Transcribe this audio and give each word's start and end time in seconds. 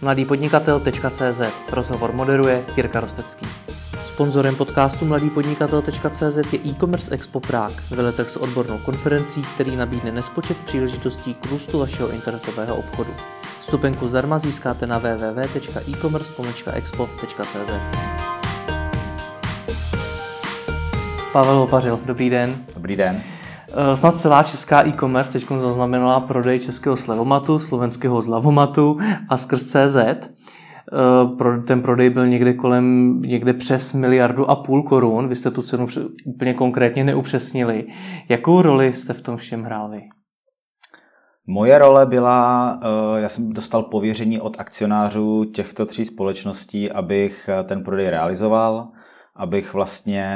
mladýpodnikatel.cz 0.00 1.40
Rozhovor 1.72 2.12
moderuje 2.12 2.64
Jirka 2.76 3.00
Rostecký. 3.00 3.46
Sponzorem 4.06 4.56
podcastu 4.56 5.04
mladýpodnikatel.cz 5.04 6.52
je 6.52 6.58
e-commerce 6.66 7.14
Expo 7.14 7.40
Prague, 7.40 7.76
veletrh 7.90 8.30
s 8.30 8.36
odbornou 8.36 8.78
konferencí, 8.78 9.42
který 9.42 9.76
nabídne 9.76 10.12
nespočet 10.12 10.56
příležitostí 10.56 11.34
k 11.34 11.46
růstu 11.46 11.78
vašeho 11.78 12.10
internetového 12.10 12.76
obchodu. 12.76 13.14
Stupenku 13.60 14.08
zdarma 14.08 14.38
získáte 14.38 14.86
na 14.86 14.98
www.ecommerce.expo.cz 14.98 17.70
Pavel 21.32 21.58
Opařil, 21.58 22.00
dobrý 22.04 22.30
den. 22.30 22.64
Dobrý 22.74 22.96
den. 22.96 23.22
Eh, 23.72 23.96
snad 23.96 24.16
celá 24.16 24.42
česká 24.42 24.86
e-commerce 24.86 25.32
teď 25.32 25.48
zaznamenala 25.58 26.20
prodej 26.20 26.60
českého 26.60 26.96
slevomatu, 26.96 27.58
slovenského 27.58 28.20
zlavomatu 28.20 28.98
a 29.28 29.36
skrz 29.36 29.66
CZ. 29.66 29.96
Eh, 29.96 31.62
ten 31.66 31.82
prodej 31.82 32.10
byl 32.10 32.26
někde 32.26 32.52
kolem, 32.52 33.18
někde 33.20 33.52
přes 33.52 33.92
miliardu 33.92 34.50
a 34.50 34.56
půl 34.56 34.82
korun. 34.82 35.28
Vy 35.28 35.36
jste 35.36 35.50
tu 35.50 35.62
cenu 35.62 35.86
úplně 36.26 36.54
konkrétně 36.54 37.04
neupřesnili. 37.04 37.86
Jakou 38.28 38.62
roli 38.62 38.92
jste 38.92 39.12
v 39.12 39.22
tom 39.22 39.36
všem 39.36 39.62
hráli? 39.62 40.02
Moje 41.46 41.78
role 41.78 42.06
byla, 42.06 42.72
eh, 42.82 43.20
já 43.20 43.28
jsem 43.28 43.52
dostal 43.52 43.82
pověření 43.82 44.40
od 44.40 44.56
akcionářů 44.60 45.44
těchto 45.44 45.86
tří 45.86 46.04
společností, 46.04 46.90
abych 46.90 47.50
ten 47.64 47.84
prodej 47.84 48.10
realizoval, 48.10 48.88
abych 49.36 49.74
vlastně 49.74 50.28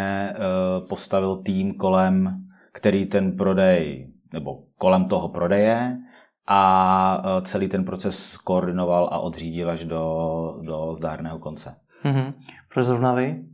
postavil 0.88 1.36
tým 1.36 1.74
kolem 1.74 2.42
který 2.72 3.06
ten 3.06 3.36
prodej, 3.36 4.08
nebo 4.32 4.54
kolem 4.78 5.04
toho 5.04 5.28
prodeje 5.28 5.98
a 6.46 7.22
e, 7.24 7.42
celý 7.42 7.68
ten 7.68 7.84
proces 7.84 8.36
koordinoval 8.36 9.08
a 9.12 9.18
odřídil 9.18 9.70
až 9.70 9.84
do, 9.84 10.58
do 10.62 10.94
zdárného 10.94 11.38
konce. 11.38 11.74
Mm-hmm. 12.04 12.32
Proč 12.74 12.86
zrovna 12.86 13.14
vy? 13.14 13.24
E, 13.24 13.44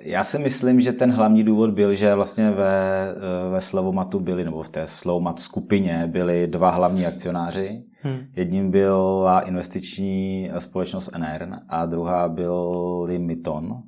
já 0.00 0.24
si 0.24 0.38
myslím, 0.38 0.80
že 0.80 0.92
ten 0.92 1.12
hlavní 1.12 1.44
důvod 1.44 1.70
byl, 1.70 1.94
že 1.94 2.14
vlastně 2.14 2.50
ve, 2.50 3.08
e, 3.10 3.50
ve 3.50 3.60
Slovomatu 3.60 4.20
byli, 4.20 4.44
nebo 4.44 4.62
v 4.62 4.68
té 4.68 4.86
Slovomat 4.86 5.38
skupině 5.38 6.06
byli 6.06 6.46
dva 6.46 6.70
hlavní 6.70 7.06
akcionáři. 7.06 7.84
Hmm. 8.02 8.18
Jedním 8.36 8.70
byla 8.70 9.40
investiční 9.40 10.50
společnost 10.58 11.10
NR 11.18 11.48
a 11.68 11.86
druhá 11.86 12.28
byl 12.28 13.02
Limiton, 13.06 13.82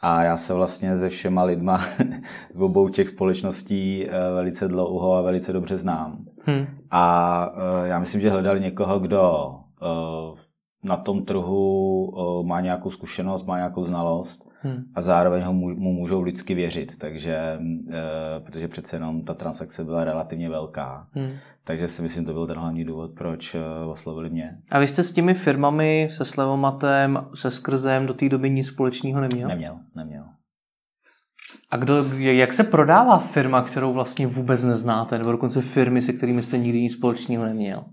a 0.00 0.22
já 0.22 0.36
se 0.36 0.54
vlastně 0.54 0.98
se 0.98 1.08
všema 1.08 1.42
lidma 1.42 1.80
z 2.54 2.60
obou 2.60 2.88
těch 2.88 3.08
společností 3.08 4.06
eh, 4.08 4.10
velice 4.34 4.68
dlouho 4.68 5.14
a 5.14 5.22
velice 5.22 5.52
dobře 5.52 5.78
znám. 5.78 6.24
Hmm. 6.44 6.66
A 6.90 7.48
eh, 7.84 7.88
já 7.88 7.98
myslím, 7.98 8.20
že 8.20 8.30
hledali 8.30 8.60
někoho, 8.60 8.98
kdo 8.98 9.54
eh, 9.82 10.40
na 10.84 10.96
tom 10.96 11.24
trhu 11.24 12.42
má 12.46 12.60
nějakou 12.60 12.90
zkušenost, 12.90 13.46
má 13.46 13.56
nějakou 13.56 13.84
znalost 13.84 14.46
hmm. 14.66 14.84
a 14.94 15.00
zároveň 15.00 15.42
ho 15.42 15.52
mu 15.52 15.92
můžou 15.92 16.22
lidsky 16.22 16.54
věřit, 16.54 16.98
takže, 16.98 17.58
protože 18.44 18.68
přece 18.68 18.96
jenom 18.96 19.24
ta 19.24 19.34
transakce 19.34 19.84
byla 19.84 20.04
relativně 20.04 20.48
velká. 20.48 21.08
Hmm. 21.12 21.32
Takže 21.64 21.88
si 21.88 22.02
myslím, 22.02 22.24
to 22.24 22.32
byl 22.32 22.46
ten 22.46 22.56
hlavní 22.56 22.84
důvod, 22.84 23.10
proč 23.18 23.56
oslovili 23.90 24.30
mě. 24.30 24.58
A 24.70 24.78
vy 24.78 24.88
jste 24.88 25.02
s 25.02 25.12
těmi 25.12 25.34
firmami, 25.34 26.08
se 26.10 26.24
Slevomatem, 26.24 27.26
se 27.34 27.50
Skrzem 27.50 28.06
do 28.06 28.14
té 28.14 28.28
doby 28.28 28.50
nic 28.50 28.66
společného 28.66 29.20
neměl? 29.20 29.48
Neměl, 29.48 29.78
neměl. 29.94 30.24
A 31.70 31.76
kdo, 31.76 32.04
jak 32.18 32.52
se 32.52 32.64
prodává 32.64 33.18
firma, 33.18 33.62
kterou 33.62 33.92
vlastně 33.92 34.26
vůbec 34.26 34.64
neznáte, 34.64 35.18
nebo 35.18 35.32
dokonce 35.32 35.62
firmy, 35.62 36.02
se 36.02 36.12
kterými 36.12 36.42
jste 36.42 36.58
nikdy 36.58 36.82
nic 36.82 36.92
společného 36.92 37.44
neměl? 37.44 37.84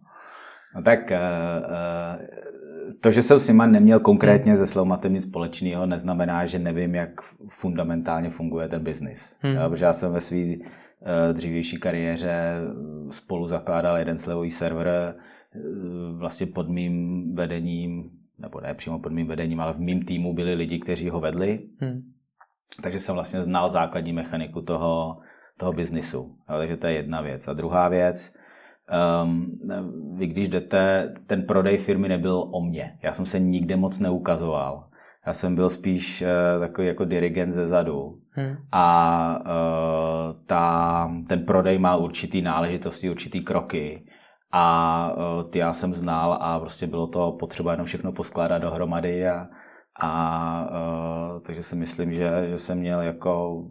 No 0.75 0.83
tak 0.83 0.99
uh, 0.99 1.07
uh, 1.07 2.21
to, 3.03 3.11
že 3.11 3.21
jsem 3.21 3.39
s 3.39 3.47
nima 3.47 3.65
neměl 3.65 3.99
konkrétně 3.99 4.57
se 4.57 4.67
Slomatem 4.67 5.13
nic 5.13 5.23
společného, 5.23 5.85
neznamená, 5.85 6.45
že 6.45 6.59
nevím, 6.59 6.95
jak 6.95 7.21
fundamentálně 7.49 8.29
funguje 8.29 8.67
ten 8.67 8.83
biznis. 8.83 9.37
Hmm. 9.41 9.69
protože 9.69 9.85
já 9.85 9.93
jsem 9.93 10.11
ve 10.11 10.21
své 10.21 10.37
uh, 10.37 11.33
dřívější 11.33 11.77
kariéře 11.77 12.53
spolu 13.09 13.47
zakládal 13.47 13.97
jeden 13.97 14.17
slevový 14.17 14.51
server 14.51 15.15
uh, 15.55 16.19
vlastně 16.19 16.45
pod 16.45 16.69
mým 16.69 16.95
vedením, 17.35 18.09
nebo 18.39 18.61
ne 18.61 18.73
přímo 18.73 18.99
pod 18.99 19.11
mým 19.11 19.27
vedením, 19.27 19.59
ale 19.59 19.73
v 19.73 19.79
mým 19.79 20.03
týmu 20.03 20.33
byli 20.33 20.53
lidi, 20.53 20.79
kteří 20.79 21.09
ho 21.09 21.19
vedli. 21.19 21.59
Hmm. 21.79 22.01
Takže 22.81 22.99
jsem 22.99 23.15
vlastně 23.15 23.41
znal 23.41 23.69
základní 23.69 24.13
mechaniku 24.13 24.61
toho, 24.61 25.17
toho 25.57 25.73
biznisu. 25.73 26.35
Takže 26.59 26.77
to 26.77 26.87
je 26.87 26.93
jedna 26.93 27.21
věc. 27.21 27.47
A 27.47 27.53
druhá 27.53 27.89
věc, 27.89 28.33
um, 29.23 29.59
vy 30.17 30.27
když 30.27 30.47
jdete, 30.47 31.13
ten 31.27 31.43
prodej 31.43 31.77
firmy 31.77 32.09
nebyl 32.09 32.49
o 32.51 32.61
mně. 32.61 32.97
Já 33.03 33.13
jsem 33.13 33.25
se 33.25 33.39
nikde 33.39 33.75
moc 33.75 33.99
neukazoval. 33.99 34.83
Já 35.27 35.33
jsem 35.33 35.55
byl 35.55 35.69
spíš 35.69 36.21
uh, 36.21 36.61
takový 36.61 36.87
jako 36.87 37.05
dirigent 37.05 37.51
ze 37.51 37.65
zadu. 37.65 38.19
Hmm. 38.29 38.55
A 38.71 39.39
uh, 39.39 40.35
ta, 40.45 41.11
ten 41.27 41.45
prodej 41.45 41.79
má 41.79 41.95
určitý 41.95 42.41
náležitosti, 42.41 43.09
určitý 43.09 43.41
kroky. 43.41 44.05
A 44.51 45.15
uh, 45.17 45.49
ty 45.49 45.59
já 45.59 45.73
jsem 45.73 45.93
znal 45.93 46.37
a 46.41 46.59
prostě 46.59 46.87
bylo 46.87 47.07
to 47.07 47.31
potřeba 47.31 47.71
jenom 47.71 47.85
všechno 47.85 48.11
poskládat 48.11 48.61
dohromady 48.61 49.27
a, 49.27 49.47
a 50.01 50.67
uh, 50.71 51.39
takže 51.41 51.63
si 51.63 51.75
myslím, 51.75 52.13
že, 52.13 52.29
že 52.49 52.57
jsem 52.57 52.77
měl 52.79 53.01
jako 53.01 53.63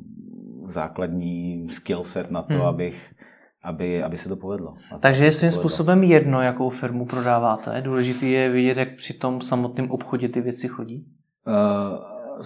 základní 0.67 1.69
skill 1.69 2.05
set 2.05 2.31
na 2.31 2.43
to, 2.43 2.55
hmm. 2.55 2.63
abych 2.63 3.15
aby, 3.63 4.03
aby 4.03 4.19
se 4.19 4.29
to 4.29 4.37
povedlo. 4.37 4.75
Takže 5.01 5.25
je 5.25 5.33
svým 5.33 5.53
způsobem 5.53 6.03
jedno, 6.03 6.43
jakou 6.43 6.71
firmu 6.71 7.07
prodáváte. 7.07 7.81
Důležité 7.81 8.27
je 8.27 8.51
vidět, 8.51 8.77
jak 8.77 8.97
při 8.97 9.15
tom 9.15 9.41
samotném 9.41 9.91
obchodě 9.91 10.29
ty 10.29 10.41
věci 10.41 10.69
chodí? 10.69 11.07
Uh, 11.47 12.45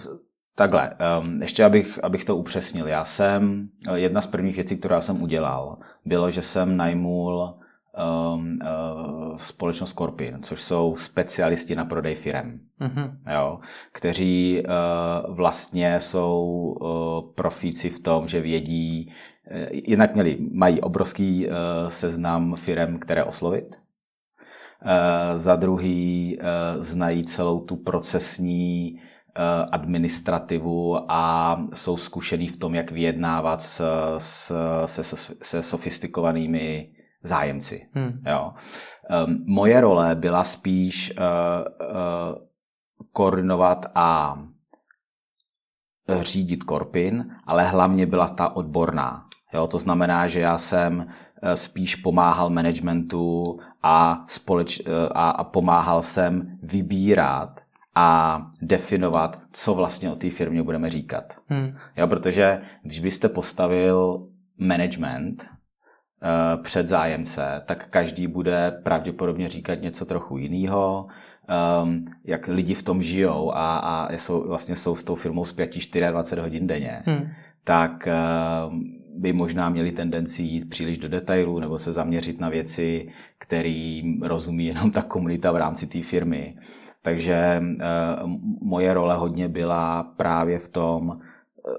takhle, 0.55 0.89
um, 1.23 1.41
ještě 1.41 1.63
abych, 1.63 1.99
abych 2.03 2.25
to 2.25 2.37
upřesnil. 2.37 2.87
Já 2.87 3.05
jsem, 3.05 3.69
jedna 3.93 4.21
z 4.21 4.27
prvních 4.27 4.55
věcí, 4.55 4.77
která 4.77 5.01
jsem 5.01 5.21
udělal, 5.21 5.77
bylo, 6.05 6.31
že 6.31 6.41
jsem 6.41 6.77
najmul 6.77 7.53
um, 8.33 8.59
uh, 8.63 9.37
společnost 9.37 9.89
Scorpion, 9.89 10.43
což 10.43 10.61
jsou 10.61 10.95
specialisti 10.95 11.75
na 11.75 11.85
prodej 11.85 12.15
firem, 12.15 12.59
mm-hmm. 12.81 13.17
jo, 13.33 13.59
kteří 13.91 14.63
uh, 14.63 15.35
vlastně 15.35 15.99
jsou 15.99 16.43
uh, 16.81 17.33
profíci 17.35 17.89
v 17.89 17.99
tom, 17.99 18.27
že 18.27 18.41
vědí, 18.41 19.11
jednak 19.71 20.13
měli, 20.13 20.37
mají 20.53 20.81
obrovský 20.81 21.47
uh, 21.47 21.53
seznam 21.87 22.55
firem, 22.55 22.99
které 22.99 23.23
oslovit, 23.23 23.75
uh, 23.75 25.37
za 25.37 25.55
druhý 25.55 26.37
uh, 26.37 26.83
znají 26.83 27.23
celou 27.23 27.59
tu 27.59 27.75
procesní 27.75 28.99
administrativu 29.71 31.11
a 31.11 31.57
jsou 31.73 31.97
zkušený 31.97 32.47
v 32.47 32.57
tom, 32.57 32.75
jak 32.75 32.91
vyjednávat 32.91 33.61
s, 33.61 33.81
s, 34.17 34.51
se, 34.85 35.17
se 35.41 35.61
sofistikovanými 35.61 36.91
zájemci. 37.23 37.89
Hmm. 37.93 38.21
Jo. 38.27 38.53
Um, 39.25 39.43
moje 39.47 39.81
role 39.81 40.15
byla 40.15 40.43
spíš 40.43 41.13
koordinovat 43.11 43.85
a 43.95 44.39
řídit 46.21 46.63
Korpin, 46.63 47.25
ale 47.45 47.63
hlavně 47.63 48.05
byla 48.05 48.27
ta 48.27 48.55
odborná. 48.55 49.26
Jo, 49.53 49.67
to 49.67 49.79
znamená, 49.79 50.27
že 50.27 50.39
já 50.39 50.57
jsem 50.57 50.97
uh, 50.99 51.49
spíš 51.53 51.95
pomáhal 51.95 52.49
managementu 52.49 53.59
a, 53.83 54.25
společ, 54.27 54.79
uh, 54.79 54.85
a, 55.15 55.29
a 55.29 55.43
pomáhal 55.43 56.01
jsem 56.01 56.57
vybírat 56.63 57.59
a 57.95 58.41
definovat, 58.61 59.41
co 59.51 59.73
vlastně 59.73 60.11
o 60.11 60.15
té 60.15 60.29
firmě 60.29 60.63
budeme 60.63 60.89
říkat. 60.89 61.37
Hmm. 61.47 61.75
Jo, 61.97 62.07
protože 62.07 62.61
když 62.83 62.99
byste 62.99 63.29
postavil 63.29 64.27
management, 64.57 65.45
Eh, 66.23 66.57
před 66.57 66.87
zájemce, 66.87 67.61
tak 67.65 67.87
každý 67.89 68.27
bude 68.27 68.71
pravděpodobně 68.83 69.49
říkat 69.49 69.81
něco 69.81 70.05
trochu 70.05 70.37
jiného, 70.37 71.07
um, 71.83 72.05
jak 72.23 72.47
lidi 72.47 72.73
v 72.73 72.83
tom 72.83 73.01
žijou 73.01 73.51
a, 73.55 73.77
a 73.77 74.13
jsou, 74.13 74.47
vlastně 74.47 74.75
jsou 74.75 74.95
s 74.95 75.03
tou 75.03 75.15
firmou 75.15 75.45
zpětí 75.45 75.79
24 76.09 76.41
hodin 76.41 76.67
denně, 76.67 77.01
hmm. 77.05 77.29
tak 77.63 78.07
um, 78.69 78.96
by 79.17 79.33
možná 79.33 79.69
měli 79.69 79.91
tendenci 79.91 80.43
jít 80.43 80.69
příliš 80.69 80.97
do 80.97 81.09
detailů 81.09 81.59
nebo 81.59 81.77
se 81.77 81.91
zaměřit 81.91 82.39
na 82.39 82.49
věci, 82.49 83.09
které 83.37 84.01
rozumí 84.21 84.65
jenom 84.65 84.91
ta 84.91 85.01
komunita 85.01 85.51
v 85.51 85.55
rámci 85.55 85.87
té 85.87 86.01
firmy. 86.01 86.57
Takže 87.01 87.61
uh, 87.61 88.31
moje 88.61 88.93
role 88.93 89.15
hodně 89.15 89.49
byla 89.49 90.03
právě 90.03 90.59
v 90.59 90.69
tom 90.69 91.19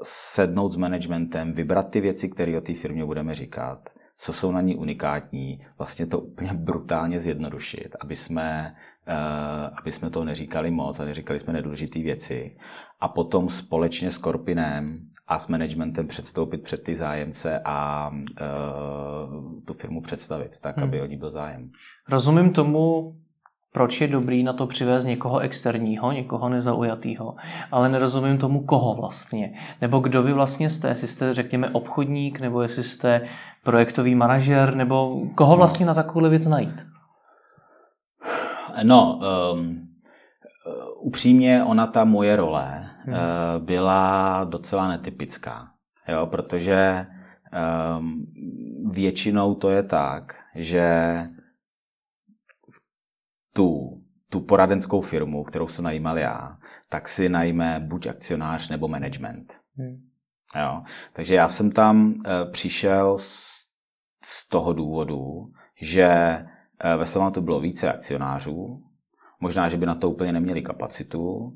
sednout 0.03 0.73
s 0.73 0.77
managementem, 0.77 1.53
vybrat 1.53 1.91
ty 1.91 2.01
věci, 2.01 2.29
které 2.29 2.57
o 2.57 2.61
té 2.61 2.75
firmě 2.75 3.05
budeme 3.05 3.35
říkat 3.35 3.91
co 4.21 4.33
jsou 4.33 4.53
na 4.53 4.61
ní 4.61 4.77
unikátní, 4.77 5.61
vlastně 5.79 6.07
to 6.07 6.21
úplně 6.21 6.51
brutálně 6.55 7.21
zjednodušit, 7.21 7.97
aby 8.01 8.17
jsme, 8.17 8.75
aby 9.75 9.93
jsme 9.93 10.11
to 10.11 10.25
neříkali 10.25 10.71
moc 10.71 11.01
a 11.01 11.05
neříkali 11.05 11.41
jsme 11.41 11.53
nedůležité 11.53 11.99
věci. 11.99 12.57
A 13.01 13.09
potom 13.09 13.49
společně 13.49 14.11
s 14.11 14.19
Korpinem 14.19 15.01
a 15.29 15.39
s 15.39 15.47
managementem 15.47 16.07
předstoupit 16.07 16.63
před 16.63 16.83
ty 16.83 16.95
zájemce 16.95 17.61
a 17.65 18.11
uh, 18.11 19.61
tu 19.67 19.75
firmu 19.75 20.03
představit, 20.03 20.61
tak, 20.61 20.77
hmm. 20.77 20.85
aby 20.85 21.03
o 21.03 21.07
ní 21.07 21.17
byl 21.17 21.31
zájem. 21.31 21.71
Rozumím 22.09 22.53
tomu, 22.53 23.15
proč 23.73 24.01
je 24.01 24.09
dobrý 24.09 24.43
na 24.43 24.53
to 24.53 24.67
přivést 24.67 25.05
někoho 25.05 25.39
externího, 25.39 26.13
někoho 26.13 26.49
nezaujatého, 26.49 27.35
ale 27.73 27.89
nerozumím 27.89 28.39
tomu, 28.39 28.61
koho 28.61 28.95
vlastně. 28.95 29.55
Nebo 29.81 29.99
kdo 29.99 30.23
vy 30.23 30.33
vlastně 30.33 30.71
jste, 30.71 30.89
jestli 30.89 31.09
jste, 31.09 31.35
řekněme, 31.35 31.71
obchodník, 31.71 32.41
nebo 32.41 32.63
jestli 32.63 32.83
jste 32.83 33.21
projektový 33.65 34.15
manažer, 34.15 34.75
nebo 34.75 35.21
koho 35.35 35.57
vlastně 35.57 35.87
na 35.87 35.95
takovou 35.95 36.31
věc 36.31 36.47
najít? 36.47 36.87
No, 38.83 39.21
um, 39.53 39.89
upřímně 41.01 41.65
ona 41.65 41.87
ta 41.87 42.05
moje 42.05 42.37
role 42.37 42.91
hmm. 42.99 43.15
uh, 43.15 43.65
byla 43.65 44.45
docela 44.45 44.89
netypická, 44.89 45.69
jo, 46.09 46.27
protože 46.27 47.07
um, 47.99 48.27
většinou 48.91 49.55
to 49.55 49.71
je 49.71 49.83
tak, 49.83 50.37
že 50.55 51.19
tu, 53.55 54.03
tu 54.31 54.41
poradenskou 54.41 55.01
firmu, 55.01 55.45
kterou 55.45 55.69
jsem 55.69 55.85
najímal 55.85 56.19
já, 56.19 56.59
tak 56.89 57.09
si 57.09 57.29
najme 57.29 57.81
buď 57.81 58.07
akcionář 58.07 58.69
nebo 58.69 58.89
management. 58.89 59.61
Hmm. 59.77 60.09
Jo. 60.61 60.83
Takže 61.13 61.35
já 61.35 61.49
jsem 61.49 61.71
tam 61.71 62.07
uh, 62.07 62.23
přišel 62.53 63.19
z, 63.19 63.59
z 64.25 64.49
toho 64.49 64.73
důvodu, 64.73 65.53
že 65.81 66.09
ve 66.97 67.07
Slovanu 67.07 67.41
bylo 67.41 67.61
více 67.61 67.93
akcionářů, 67.93 68.83
možná, 69.41 69.69
že 69.69 69.77
by 69.77 69.87
na 69.87 69.95
to 69.95 70.11
úplně 70.11 70.33
neměli 70.33 70.63
kapacitu. 70.63 71.53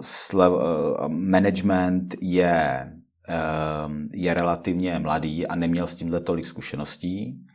Slev, 0.00 0.52
uh, 0.52 0.60
management 1.08 2.14
je, 2.20 2.92
uh, 3.28 3.92
je 4.12 4.34
relativně 4.34 4.98
mladý 4.98 5.46
a 5.46 5.54
neměl 5.54 5.86
s 5.86 5.94
tímhle 5.94 6.20
tolik 6.20 6.46
zkušeností 6.46 7.46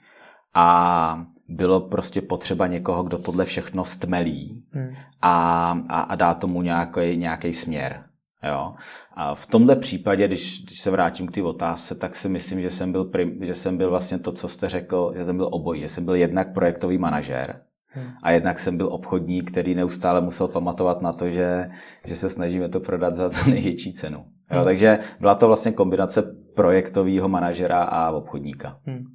a 0.53 1.25
bylo 1.47 1.79
prostě 1.79 2.21
potřeba 2.21 2.67
někoho, 2.67 3.03
kdo 3.03 3.17
tohle 3.17 3.45
všechno 3.45 3.85
stmelí 3.85 4.63
hmm. 4.71 4.95
a, 5.21 5.77
a, 5.89 5.99
a 5.99 6.15
dá 6.15 6.33
tomu 6.33 6.61
nějaký, 6.61 7.17
nějaký 7.17 7.53
směr. 7.53 8.03
Jo? 8.43 8.73
A 9.13 9.35
v 9.35 9.45
tomhle 9.45 9.75
případě, 9.75 10.27
když, 10.27 10.63
když 10.63 10.81
se 10.81 10.91
vrátím 10.91 11.27
k 11.27 11.31
té 11.31 11.43
otázce, 11.43 11.95
tak 11.95 12.15
si 12.15 12.29
myslím, 12.29 12.61
že 12.61 12.71
jsem, 12.71 12.91
byl 12.91 13.05
prim, 13.05 13.37
že 13.41 13.55
jsem 13.55 13.77
byl 13.77 13.89
vlastně 13.89 14.19
to, 14.19 14.31
co 14.31 14.47
jste 14.47 14.69
řekl, 14.69 15.13
že 15.17 15.25
jsem 15.25 15.37
byl 15.37 15.49
obojí, 15.51 15.81
že 15.81 15.89
jsem 15.89 16.05
byl 16.05 16.15
jednak 16.15 16.53
projektový 16.53 16.97
manažer 16.97 17.61
hmm. 17.87 18.05
a 18.23 18.31
jednak 18.31 18.59
jsem 18.59 18.77
byl 18.77 18.87
obchodník, 18.87 19.51
který 19.51 19.75
neustále 19.75 20.21
musel 20.21 20.47
pamatovat 20.47 21.01
na 21.01 21.13
to, 21.13 21.29
že, 21.29 21.69
že 22.05 22.15
se 22.15 22.29
snažíme 22.29 22.69
to 22.69 22.79
prodat 22.79 23.15
za 23.15 23.29
co 23.29 23.49
největší 23.49 23.93
cenu. 23.93 24.17
Jo? 24.51 24.57
Hmm. 24.57 24.63
Takže 24.63 24.99
byla 25.19 25.35
to 25.35 25.47
vlastně 25.47 25.71
kombinace 25.71 26.21
projektového 26.55 27.29
manažera 27.29 27.83
a 27.83 28.11
obchodníka. 28.11 28.79
Hmm. 28.85 29.05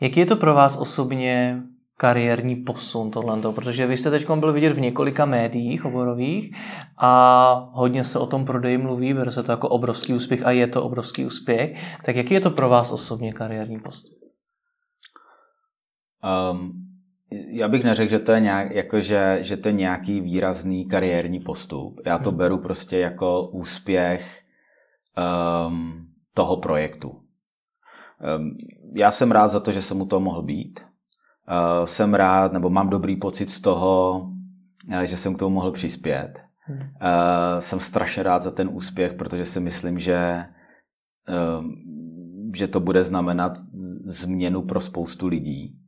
Jaký 0.00 0.20
je 0.20 0.26
to 0.26 0.36
pro 0.36 0.54
vás 0.54 0.76
osobně 0.76 1.62
kariérní 2.02 2.56
posun 2.56 3.10
tohle, 3.10 3.52
protože 3.52 3.86
vy 3.86 3.96
jste 3.96 4.10
teď 4.10 4.30
byl 4.30 4.52
vidět 4.52 4.72
v 4.72 4.80
několika 4.80 5.24
médiích 5.24 5.84
oborových 5.84 6.56
a 6.98 7.12
hodně 7.72 8.04
se 8.04 8.18
o 8.18 8.26
tom 8.26 8.44
prodeji 8.44 8.78
mluví, 8.78 9.14
bere 9.14 9.32
se 9.32 9.42
to 9.42 9.52
jako 9.52 9.68
obrovský 9.68 10.14
úspěch 10.14 10.46
a 10.46 10.50
je 10.50 10.66
to 10.66 10.84
obrovský 10.84 11.26
úspěch. 11.26 11.78
Tak 12.04 12.16
jaký 12.16 12.34
je 12.34 12.40
to 12.40 12.50
pro 12.50 12.68
vás 12.68 12.92
osobně 12.92 13.32
kariérní 13.32 13.80
postup? 13.80 14.18
Um, 16.52 16.72
já 17.52 17.68
bych 17.68 17.84
neřekl, 17.84 18.10
že 18.10 18.18
to 18.18 18.32
je, 18.32 18.40
nějak, 18.40 18.70
jako 18.70 19.00
že, 19.00 19.38
že 19.40 19.56
to 19.56 19.68
je 19.68 19.72
nějaký 19.72 20.20
výrazný 20.20 20.86
kariérní 20.86 21.40
postup. 21.40 22.00
Já 22.06 22.18
to 22.18 22.30
hmm. 22.30 22.38
beru 22.38 22.58
prostě 22.58 22.98
jako 22.98 23.48
úspěch 23.48 24.42
um, 25.66 26.06
toho 26.34 26.56
projektu. 26.56 27.10
Um, 27.10 28.56
já 28.94 29.10
jsem 29.10 29.30
rád 29.30 29.48
za 29.48 29.60
to, 29.60 29.72
že 29.72 29.82
jsem 29.82 30.00
u 30.00 30.06
toho 30.06 30.20
mohl 30.20 30.42
být. 30.42 30.91
Uh, 31.48 31.86
jsem 31.86 32.14
rád, 32.14 32.52
nebo 32.52 32.70
mám 32.70 32.88
dobrý 32.90 33.16
pocit 33.16 33.50
z 33.50 33.60
toho, 33.60 34.20
uh, 34.88 35.00
že 35.02 35.16
jsem 35.16 35.34
k 35.34 35.38
tomu 35.38 35.54
mohl 35.54 35.72
přispět. 35.72 36.40
Hmm. 36.58 36.78
Uh, 36.78 36.84
jsem 37.58 37.80
strašně 37.80 38.22
rád 38.22 38.42
za 38.42 38.50
ten 38.50 38.68
úspěch, 38.72 39.14
protože 39.14 39.44
si 39.44 39.60
myslím, 39.60 39.98
že, 39.98 40.44
že 42.54 42.68
to 42.68 42.80
bude 42.80 43.04
znamenat 43.04 43.58
změnu 44.04 44.62
pro 44.62 44.80
spoustu 44.80 45.26
lidí 45.26 45.81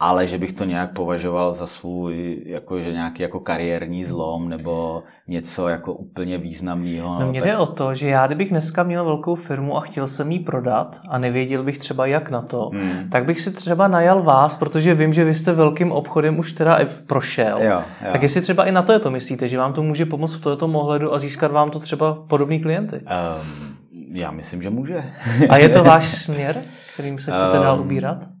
ale 0.00 0.26
že 0.26 0.38
bych 0.38 0.52
to 0.52 0.64
nějak 0.64 0.92
považoval 0.92 1.52
za 1.52 1.66
svůj 1.66 2.42
jako, 2.46 2.80
že 2.80 2.92
nějaký 2.92 3.22
jako 3.22 3.40
kariérní 3.40 4.04
zlom 4.04 4.48
nebo 4.48 5.02
něco 5.28 5.68
jako 5.68 5.92
úplně 5.92 6.38
významného. 6.38 7.20
No 7.20 7.30
mě 7.30 7.40
tak... 7.40 7.48
jde 7.48 7.56
o 7.56 7.66
to, 7.66 7.94
že 7.94 8.08
já 8.08 8.26
kdybych 8.26 8.50
dneska 8.50 8.82
měl 8.82 9.04
velkou 9.04 9.34
firmu 9.34 9.76
a 9.76 9.80
chtěl 9.80 10.08
jsem 10.08 10.32
jí 10.32 10.38
prodat 10.38 11.00
a 11.08 11.18
nevěděl 11.18 11.62
bych 11.62 11.78
třeba 11.78 12.06
jak 12.06 12.30
na 12.30 12.42
to, 12.42 12.70
hmm. 12.74 13.10
tak 13.10 13.24
bych 13.24 13.40
si 13.40 13.50
třeba 13.50 13.88
najal 13.88 14.22
vás, 14.22 14.56
protože 14.56 14.94
vím, 14.94 15.12
že 15.12 15.24
vy 15.24 15.34
jste 15.34 15.52
velkým 15.52 15.92
obchodem 15.92 16.38
už 16.38 16.52
teda 16.52 16.78
prošel. 17.06 17.58
Jo, 17.62 17.82
jo. 18.04 18.12
Tak 18.12 18.22
jestli 18.22 18.40
třeba 18.40 18.64
i 18.64 18.72
na 18.72 18.82
to 18.82 18.92
je 18.92 18.98
to 18.98 19.10
myslíte, 19.10 19.48
že 19.48 19.58
vám 19.58 19.72
to 19.72 19.82
může 19.82 20.06
pomoct 20.06 20.34
v 20.34 20.40
tomto 20.40 20.66
ohledu 20.66 21.14
a 21.14 21.18
získat 21.18 21.52
vám 21.52 21.70
to 21.70 21.78
třeba 21.78 22.14
podobný 22.28 22.60
klienty? 22.60 22.96
Um, 22.96 23.76
já 24.12 24.30
myslím, 24.30 24.62
že 24.62 24.70
může. 24.70 25.02
a 25.48 25.56
je 25.56 25.68
to 25.68 25.84
váš 25.84 26.24
směr, 26.24 26.62
kterým 26.94 27.18
se 27.18 27.30
chcete 27.30 27.58
um, 27.58 27.64
dál 27.64 27.80
ubírat? 27.80 28.37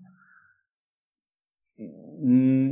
Mm, 2.22 2.70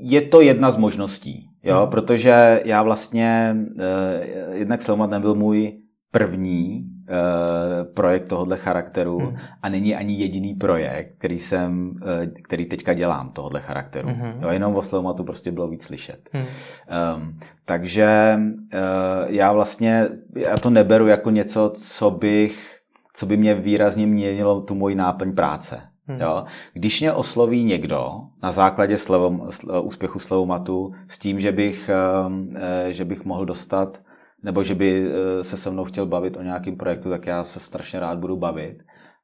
je 0.00 0.20
to 0.20 0.40
jedna 0.40 0.70
z 0.70 0.76
možností, 0.76 1.48
jo, 1.62 1.80
hmm. 1.80 1.90
protože 1.90 2.60
já 2.64 2.82
vlastně, 2.82 3.56
eh, 3.80 4.56
jednak 4.56 4.82
Selmat 4.82 5.10
nebyl 5.10 5.34
můj 5.34 5.72
první 6.10 6.84
eh, 7.08 7.84
projekt 7.84 8.28
tohohle 8.28 8.56
charakteru 8.56 9.18
hmm. 9.18 9.36
a 9.62 9.68
není 9.68 9.94
ani 9.94 10.14
jediný 10.14 10.54
projekt, 10.54 11.14
který 11.18 11.38
jsem, 11.38 11.94
eh, 12.06 12.26
který 12.26 12.66
teďka 12.66 12.94
dělám 12.94 13.30
tohohle 13.30 13.60
charakteru. 13.60 14.08
Hmm. 14.08 14.42
Jo, 14.42 14.48
jenom 14.48 14.76
o 14.76 14.82
Selmatu 14.82 15.24
prostě 15.24 15.52
bylo 15.52 15.68
víc 15.68 15.84
slyšet. 15.84 16.28
Hmm. 16.32 16.44
Um, 16.44 17.38
takže 17.64 18.38
uh, 18.38 18.80
já 19.26 19.52
vlastně, 19.52 20.08
já 20.36 20.58
to 20.58 20.70
neberu 20.70 21.06
jako 21.06 21.30
něco, 21.30 21.72
co 21.74 22.10
bych, 22.10 22.78
co 23.14 23.26
by 23.26 23.36
mě 23.36 23.54
výrazně 23.54 24.06
měnilo 24.06 24.60
tu 24.60 24.74
moji 24.74 24.94
náplň 24.94 25.32
práce. 25.32 25.80
Hmm. 26.06 26.20
Jo? 26.20 26.44
Když 26.72 27.00
mě 27.00 27.12
osloví 27.12 27.64
někdo 27.64 28.10
na 28.42 28.52
základě 28.52 28.98
slevom, 28.98 29.48
úspěchu 29.82 30.18
Slevomatu 30.18 30.92
s 31.08 31.18
tím, 31.18 31.40
že 31.40 31.52
bych, 31.52 31.88
ehm, 31.88 32.54
eh, 32.56 32.92
že 32.92 33.04
bych 33.04 33.24
mohl 33.24 33.44
dostat 33.44 34.00
nebo 34.42 34.62
že 34.62 34.74
by 34.74 35.06
eh, 35.06 35.44
se 35.44 35.56
se 35.56 35.70
mnou 35.70 35.84
chtěl 35.84 36.06
bavit 36.06 36.36
o 36.36 36.42
nějakém 36.42 36.76
projektu, 36.76 37.10
tak 37.10 37.26
já 37.26 37.44
se 37.44 37.60
strašně 37.60 38.00
rád 38.00 38.18
budu 38.18 38.36
bavit, 38.36 38.82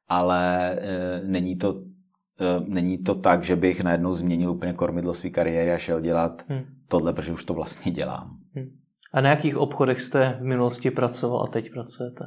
ale 0.09 0.71
eh, 0.79 1.21
není 1.23 1.55
to, 1.55 1.81
není 2.67 2.97
to 2.97 3.15
tak, 3.15 3.43
že 3.43 3.55
bych 3.55 3.83
najednou 3.83 4.13
změnil 4.13 4.51
úplně 4.51 4.73
kormidlo 4.73 5.13
své 5.13 5.29
kariéry 5.29 5.73
a 5.73 5.77
šel 5.77 6.01
dělat 6.01 6.45
hmm. 6.47 6.61
tohle, 6.87 7.13
protože 7.13 7.33
už 7.33 7.45
to 7.45 7.53
vlastně 7.53 7.91
dělám. 7.91 8.37
Hmm. 8.55 8.69
A 9.13 9.21
na 9.21 9.29
jakých 9.29 9.57
obchodech 9.57 10.01
jste 10.01 10.37
v 10.39 10.43
minulosti 10.43 10.91
pracoval 10.91 11.43
a 11.43 11.47
teď 11.47 11.71
pracujete? 11.73 12.25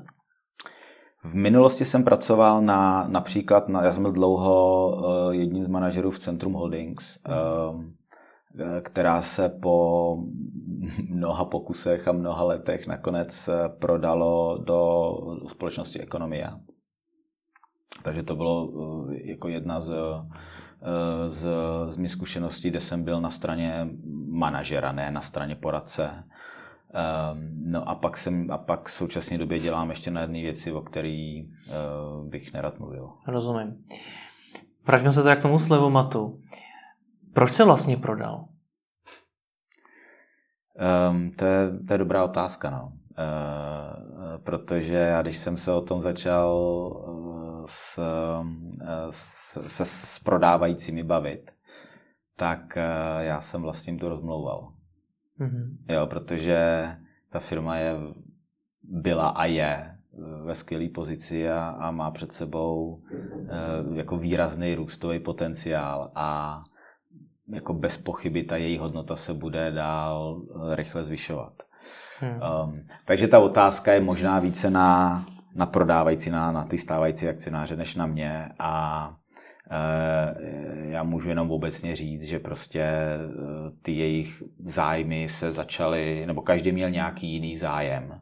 V 1.25 1.35
minulosti 1.35 1.85
jsem 1.85 2.05
pracoval 2.05 2.63
na 2.63 3.07
například, 3.09 3.69
na, 3.69 3.85
já 3.85 3.93
jsem 3.93 4.03
byl 4.03 4.13
dlouho 4.13 4.89
uh, 4.97 5.35
jedním 5.35 5.65
z 5.65 5.69
manažerů 5.69 6.11
v 6.11 6.19
Centrum 6.19 6.53
Holdings, 6.53 7.19
uh, 7.29 7.85
která 8.83 9.23
se 9.23 9.49
po 9.49 10.17
mnoha 11.09 11.45
pokusech 11.45 12.09
a 12.09 12.13
mnoha 12.13 12.45
letech 12.45 12.87
nakonec 12.87 13.49
eh, 13.49 13.69
prodalo 13.69 14.59
do 14.59 15.13
společnosti 15.47 16.01
Ekonomia. 16.01 16.61
Takže 18.03 18.23
to 18.23 18.37
bylo 18.37 18.67
uh, 18.67 19.13
jako 19.13 19.49
jedna 19.49 19.81
z, 19.81 19.95
z, 21.27 21.47
z 21.89 21.97
mých 21.97 22.11
zkušeností, 22.11 22.71
kde 22.71 22.81
jsem 22.81 23.05
byl 23.05 23.21
na 23.21 23.31
straně 23.31 23.89
manažera, 24.29 24.93
ne 24.93 25.11
na 25.11 25.21
straně 25.21 25.55
poradce. 25.55 26.25
Ehm, 26.95 27.53
no 27.65 27.89
a 27.89 27.95
pak, 27.95 28.17
jsem, 28.17 28.51
a 28.51 28.59
pak 28.59 28.89
v 28.89 28.93
současné 28.93 29.39
době 29.39 29.59
dělám 29.59 29.91
ještě 29.91 30.11
na 30.11 30.21
jedné 30.21 30.41
věci, 30.41 30.73
o 30.73 30.81
které 30.81 31.43
uh, 31.43 32.29
bych 32.29 32.53
nerad 32.53 32.79
mluvil. 32.79 33.11
Rozumím. 33.27 33.85
Vraťme 34.87 35.13
se 35.13 35.23
teda 35.23 35.37
k 35.37 35.43
tomu 35.43 35.59
slevomatu. 35.59 36.41
Proč 37.33 37.53
se 37.53 37.65
vlastně 37.65 37.97
prodal? 37.97 38.49
Um, 41.11 41.31
to, 41.31 41.45
je, 41.45 41.79
to 41.87 41.95
je 41.95 41.99
dobrá 41.99 42.25
otázka, 42.25 42.71
no. 42.71 42.93
Uh, 43.19 44.43
protože 44.45 44.95
já, 44.95 45.23
když 45.23 45.39
jsem 45.39 45.57
se 45.57 45.73
o 45.73 45.81
tom 45.81 46.03
začal 46.03 46.57
uh, 47.09 47.65
s, 47.67 48.01
s, 49.11 49.67
se 49.67 49.85
s 49.85 50.19
prodávajícími 50.19 51.03
bavit, 51.03 51.51
tak 52.37 52.61
uh, 52.77 53.23
já 53.23 53.41
jsem 53.41 53.63
vlastně 53.63 53.97
to 53.97 54.09
rozmlouval. 54.09 54.73
Mm-hmm. 55.43 55.77
Jo, 55.89 56.07
protože 56.07 56.89
ta 57.31 57.41
firma 57.41 57.77
je, 57.77 57.95
byla 58.83 59.29
a 59.29 59.45
je 59.45 59.99
ve 60.45 60.55
skvělé 60.55 60.89
pozici 60.89 61.49
a, 61.49 61.69
a 61.69 61.91
má 61.91 62.11
před 62.11 62.33
sebou 62.33 63.03
e, 63.13 63.99
jako 63.99 64.17
výrazný 64.17 64.75
růstový 64.75 65.19
potenciál 65.19 66.13
a 66.15 66.59
jako 67.49 67.75
bez 67.75 67.97
pochyby 67.97 68.43
ta 68.43 68.57
její 68.57 68.79
hodnota 68.79 69.17
se 69.17 69.35
bude 69.35 69.71
dál 69.71 70.43
eh, 70.43 70.77
rychle 70.77 71.05
zvyšovat. 71.05 71.53
Hmm. 72.21 72.41
Um, 72.65 72.87
takže 73.05 73.29
ta 73.29 73.39
otázka 73.39 73.93
je 73.93 74.01
možná 74.01 74.39
více 74.39 74.71
na, 74.71 75.27
na 75.55 75.67
prodávající, 75.67 76.31
na, 76.31 76.53
na 76.53 76.65
ty 76.65 76.79
stávající 76.79 77.29
akcionáře, 77.29 77.77
než 77.77 77.95
na 77.95 78.07
mě 78.07 78.49
a 78.59 79.15
já 80.83 81.03
můžu 81.03 81.29
jenom 81.29 81.51
obecně 81.51 81.97
říct, 81.97 82.23
že 82.23 82.39
prostě 82.39 82.93
ty 83.83 83.93
jejich 83.93 84.43
zájmy 84.65 85.29
se 85.29 85.53
začaly, 85.53 86.27
nebo 86.27 86.43
každý 86.43 86.73
měl 86.73 86.91
nějaký 86.91 87.33
jiný 87.33 87.57
zájem, 87.57 88.21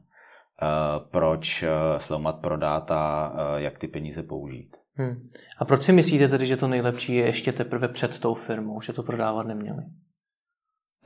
proč 1.11 1.65
Slomat 1.99 2.41
prodat 2.41 2.91
a 2.91 3.33
jak 3.57 3.79
ty 3.79 3.89
peníze 3.89 4.23
použít. 4.23 4.77
Hmm. 4.95 5.29
A 5.59 5.65
proč 5.65 5.83
si 5.83 5.93
myslíte 5.93 6.29
tedy, 6.29 6.47
že 6.47 6.57
to 6.57 6.69
nejlepší 6.69 7.15
je 7.15 7.27
ještě 7.27 7.53
teprve 7.53 7.89
před 7.89 8.19
tou 8.19 8.35
firmou, 8.35 8.81
že 8.81 8.93
to 8.93 9.03
prodávat 9.03 9.47
neměli? 9.47 9.83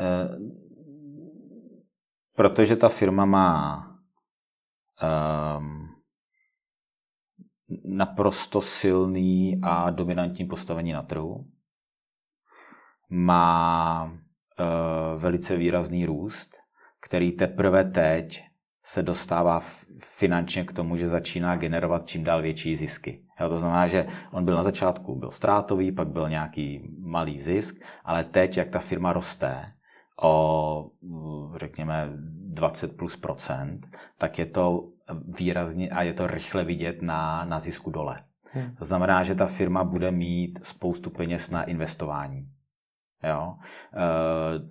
Eh, 0.01 0.29
protože 2.37 2.77
ta 2.77 2.89
firma 2.89 3.25
má 3.25 3.89
um, 5.59 5.84
naprosto 7.97 8.61
silný 8.61 9.61
a 9.63 9.91
dominantní 9.91 10.45
postavení 10.45 10.93
na 10.93 11.03
trhu. 11.03 11.47
Má 13.11 14.05
uh, 14.05 15.21
velice 15.21 15.57
výrazný 15.57 16.07
růst, 16.07 16.57
který 17.01 17.33
teprve 17.33 17.85
teď 17.85 18.45
se 18.85 19.03
dostává 19.03 19.61
finančně 19.99 20.65
k 20.65 20.73
tomu, 20.73 20.97
že 20.97 21.09
začíná 21.09 21.57
generovat 21.57 22.07
čím 22.07 22.25
dál 22.25 22.43
větší 22.43 22.77
zisky. 22.77 23.25
Jo, 23.41 23.49
to 23.49 23.59
znamená, 23.59 23.87
že 23.87 24.07
on 24.33 24.45
byl 24.45 24.55
na 24.55 24.63
začátku 24.63 25.15
byl 25.15 25.31
ztrátový, 25.31 25.93
pak 25.93 26.09
byl 26.09 26.29
nějaký 26.29 26.95
malý 26.99 27.39
zisk, 27.39 27.77
ale 28.05 28.25
teď, 28.25 28.57
jak 28.57 28.69
ta 28.69 28.79
firma 28.79 29.13
roste 29.13 29.73
o, 30.23 30.91
řekněme, 31.55 32.13
20 32.17 32.97
plus 32.97 33.17
procent, 33.17 33.87
tak 34.19 34.39
je 34.39 34.47
to 34.47 34.89
výrazně 35.39 35.91
a 35.91 36.03
je 36.03 36.13
to 36.13 36.27
rychle 36.27 36.65
vidět 36.65 37.03
na, 37.03 37.45
na 37.45 37.61
zisku 37.61 37.91
dole. 37.91 38.25
Hmm. 38.53 38.75
To 38.75 38.85
znamená, 38.85 39.25
že 39.25 39.35
ta 39.35 39.47
firma 39.47 39.85
bude 39.85 40.11
mít 40.11 40.59
spoustu 40.63 41.11
peněz 41.11 41.51
na 41.51 41.63
investování. 41.63 42.49
Jo? 43.29 43.55
E, 43.55 44.01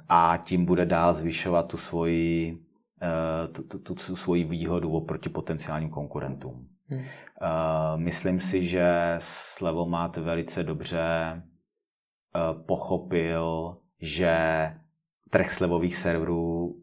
a 0.10 0.38
tím 0.38 0.66
bude 0.66 0.86
dál 0.86 1.14
zvyšovat 1.14 1.68
tu 1.72 1.78
svoji 1.78 2.58
Eh, 3.04 3.48
tu, 3.48 3.64
tu, 3.64 3.80
tu 3.80 4.16
svoji 4.16 4.44
výhodu 4.44 4.92
oproti 4.92 5.30
potenciálním 5.30 5.90
konkurentům. 5.90 6.68
Hmm. 6.86 7.00
Uh, 7.00 7.06
myslím 7.96 8.40
si, 8.40 8.68
že 8.68 9.16
Slevomat 9.18 10.18
velice 10.18 10.64
dobře 10.64 11.42
pochopil, 12.66 13.78
že 14.02 14.38
trh 15.30 15.52
slevových 15.52 15.96
serverů 15.96 16.76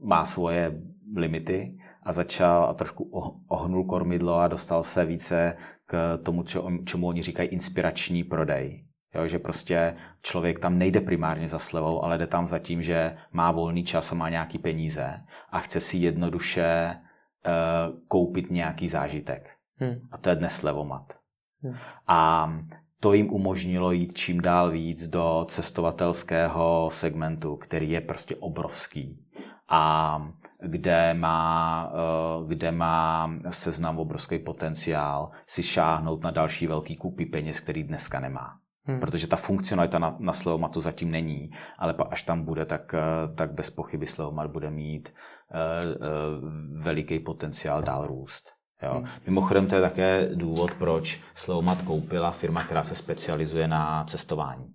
má 0.00 0.24
svoje 0.24 0.82
limity 1.16 1.77
a 2.08 2.12
začal 2.12 2.64
a 2.64 2.74
trošku 2.74 3.10
ohnul 3.48 3.84
kormidlo 3.84 4.38
a 4.38 4.48
dostal 4.48 4.82
se 4.82 5.04
více 5.04 5.56
k 5.86 6.18
tomu, 6.22 6.44
čemu 6.84 7.06
oni 7.06 7.22
říkají 7.22 7.48
inspirační 7.48 8.24
prodej. 8.24 8.84
Jo, 9.14 9.26
že 9.26 9.38
prostě 9.38 9.96
člověk 10.22 10.58
tam 10.58 10.78
nejde 10.78 11.00
primárně 11.00 11.48
za 11.48 11.58
slevou, 11.58 12.04
ale 12.04 12.18
jde 12.18 12.26
tam 12.26 12.46
za 12.46 12.58
tím, 12.58 12.82
že 12.82 13.16
má 13.32 13.50
volný 13.52 13.84
čas 13.84 14.12
a 14.12 14.14
má 14.14 14.28
nějaký 14.28 14.58
peníze 14.58 15.20
a 15.50 15.58
chce 15.58 15.80
si 15.80 15.98
jednoduše 15.98 16.96
uh, 16.96 18.00
koupit 18.08 18.50
nějaký 18.50 18.88
zážitek. 18.88 19.50
Hmm. 19.76 20.00
A 20.12 20.18
to 20.18 20.28
je 20.28 20.36
dnes 20.36 20.56
slevomat. 20.56 21.18
Hmm. 21.62 21.74
A 22.06 22.52
to 23.00 23.12
jim 23.12 23.30
umožnilo 23.30 23.92
jít 23.92 24.14
čím 24.14 24.40
dál 24.40 24.70
víc 24.70 25.08
do 25.08 25.46
cestovatelského 25.48 26.90
segmentu, 26.92 27.56
který 27.56 27.90
je 27.90 28.00
prostě 28.00 28.36
obrovský 28.36 29.24
a 29.68 30.22
kde 30.60 31.14
má, 31.14 31.90
eh, 31.92 32.46
kde 32.46 32.72
má 32.72 33.30
seznam 33.50 33.98
obrovský 33.98 34.38
potenciál 34.38 35.30
si 35.46 35.62
šáhnout 35.62 36.24
na 36.24 36.30
další 36.30 36.66
velký 36.66 36.96
kupy 36.96 37.26
peněz, 37.26 37.60
který 37.60 37.84
dneska 37.84 38.20
nemá. 38.20 38.58
Hmm. 38.84 39.00
Protože 39.00 39.26
ta 39.26 39.36
funkcionalita 39.36 39.98
na, 39.98 40.16
na 40.18 40.32
Slevomatu 40.32 40.80
zatím 40.80 41.10
není, 41.10 41.50
ale 41.78 41.94
až 42.10 42.24
tam 42.24 42.42
bude, 42.42 42.64
tak, 42.64 42.94
eh, 42.94 43.34
tak 43.34 43.52
bez 43.52 43.70
pochyby 43.70 44.06
Slevomat 44.06 44.50
bude 44.50 44.70
mít 44.70 45.12
uh, 45.54 45.90
uh, 45.90 46.84
veliký 46.84 47.18
potenciál 47.18 47.82
dál 47.82 48.06
růst. 48.06 48.52
Jo. 48.82 48.94
Hmm. 48.94 49.06
Mimochodem 49.26 49.66
to 49.66 49.74
je 49.74 49.80
také 49.80 50.28
důvod, 50.34 50.74
proč 50.74 51.20
Slevomat 51.34 51.82
koupila 51.82 52.30
firma, 52.30 52.64
která 52.64 52.84
se 52.84 52.94
specializuje 52.94 53.68
na 53.68 54.04
cestování. 54.04 54.74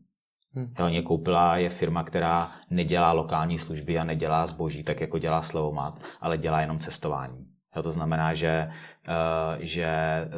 Hmm. 0.55 0.74
Jo, 0.79 0.89
mě 0.89 1.01
koupila 1.01 1.57
je 1.57 1.69
firma, 1.69 2.03
která 2.03 2.51
nedělá 2.69 3.12
lokální 3.12 3.60
služby 3.60 4.00
a 4.00 4.03
nedělá 4.03 4.48
zboží, 4.48 4.83
tak 4.83 5.01
jako 5.01 5.17
dělá 5.17 5.41
Slevomat, 5.41 6.00
ale 6.22 6.38
dělá 6.38 6.62
jenom 6.62 6.79
cestování. 6.79 7.48
Jo, 7.75 7.83
to 7.83 7.91
znamená, 7.91 8.33
že, 8.33 8.69
uh, 9.07 9.55
že 9.60 9.88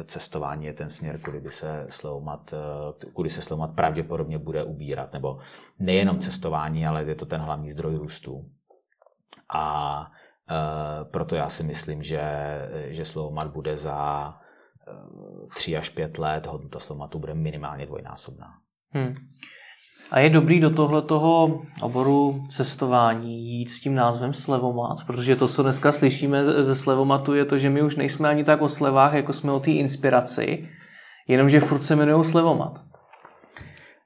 cestování 0.04 0.66
je 0.66 0.72
ten 0.72 0.90
směr, 0.90 1.20
kudy 1.20 1.40
by 1.40 1.50
se 1.50 1.86
Slovomat, 1.90 2.52
uh, 2.52 3.12
kudy 3.12 3.30
se 3.30 3.42
Slovomat 3.42 3.74
pravděpodobně 3.74 4.38
bude 4.38 4.64
ubírat. 4.64 5.12
Nebo 5.12 5.38
nejenom 5.78 6.18
cestování, 6.18 6.86
ale 6.86 7.04
je 7.04 7.14
to 7.14 7.26
ten 7.26 7.40
hlavní 7.40 7.70
zdroj 7.70 7.94
růstu. 7.94 8.50
A 9.54 9.98
uh, 10.00 11.10
proto 11.10 11.36
já 11.36 11.48
si 11.48 11.62
myslím, 11.62 12.02
že, 12.02 12.22
že 12.86 13.04
Slovomat 13.04 13.52
bude 13.52 13.76
za 13.76 14.28
uh, 14.28 15.48
tři 15.54 15.76
až 15.76 15.88
pět 15.88 16.18
let, 16.18 16.46
hodnota 16.46 16.80
Slovomatu 16.80 17.18
bude 17.18 17.34
minimálně 17.34 17.86
dvojnásobná. 17.86 18.48
Hmm. 18.90 19.12
A 20.10 20.18
je 20.18 20.30
dobrý 20.30 20.60
do 20.60 20.70
tohle 20.70 21.02
toho 21.02 21.62
oboru 21.82 22.46
cestování 22.48 23.48
jít 23.48 23.70
s 23.70 23.80
tím 23.80 23.94
názvem 23.94 24.34
slevomat, 24.34 25.04
protože 25.06 25.36
to, 25.36 25.48
co 25.48 25.62
dneska 25.62 25.92
slyšíme 25.92 26.44
ze 26.44 26.74
slevomatu, 26.74 27.34
je 27.34 27.44
to, 27.44 27.58
že 27.58 27.70
my 27.70 27.82
už 27.82 27.96
nejsme 27.96 28.28
ani 28.28 28.44
tak 28.44 28.62
o 28.62 28.68
slevách, 28.68 29.14
jako 29.14 29.32
jsme 29.32 29.52
o 29.52 29.60
té 29.60 29.70
inspiraci, 29.70 30.68
jenomže 31.28 31.60
furt 31.60 31.82
se 31.82 31.94
jmenují 31.94 32.24
slevomat. 32.24 32.84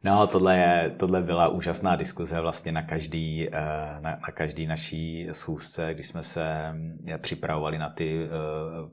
No, 0.04 0.26
tohle, 0.26 0.56
je, 0.56 0.94
tohle 0.98 1.22
byla 1.22 1.48
úžasná 1.48 1.96
diskuze 1.96 2.40
vlastně 2.40 2.72
na 2.72 2.82
každý, 2.82 3.48
eh, 3.48 3.60
na, 4.00 4.10
na 4.10 4.32
každý 4.34 4.66
naší 4.66 5.28
schůzce, 5.32 5.94
když 5.94 6.06
jsme 6.06 6.22
se 6.22 6.74
eh, 7.08 7.18
připravovali 7.18 7.78
na 7.78 7.90
ty 7.90 8.24
eh, 8.24 8.28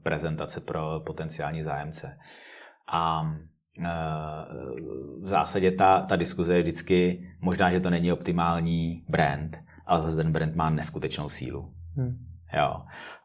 prezentace 0.04 0.62
pro 0.62 1.00
potenciální 1.06 1.64
zájemce. 1.64 2.18
A 2.92 3.32
v 5.22 5.28
zásadě 5.28 5.72
ta, 5.72 6.02
ta 6.02 6.16
diskuze 6.16 6.56
je 6.56 6.62
vždycky, 6.62 7.28
možná, 7.42 7.72
že 7.72 7.80
to 7.80 7.90
není 7.90 8.12
optimální 8.12 9.04
brand, 9.10 9.60
ale 9.86 10.02
zase 10.02 10.18
ten 10.18 10.32
brand 10.32 10.56
má 10.56 10.70
neskutečnou 10.70 11.30
sílu. 11.30 11.72
Hmm. 11.96 12.26
Jo. 12.54 12.82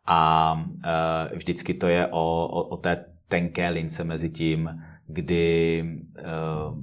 A 0.07 0.53
uh, 0.55 1.37
vždycky 1.37 1.75
to 1.75 1.87
je 1.87 2.07
o, 2.07 2.49
o, 2.49 2.63
o 2.63 2.77
té 2.77 3.05
tenké 3.29 3.71
lince 3.71 4.05
mezi 4.05 4.31
tím, 4.31 4.83
kdy, 5.07 5.85
uh, 6.19 6.79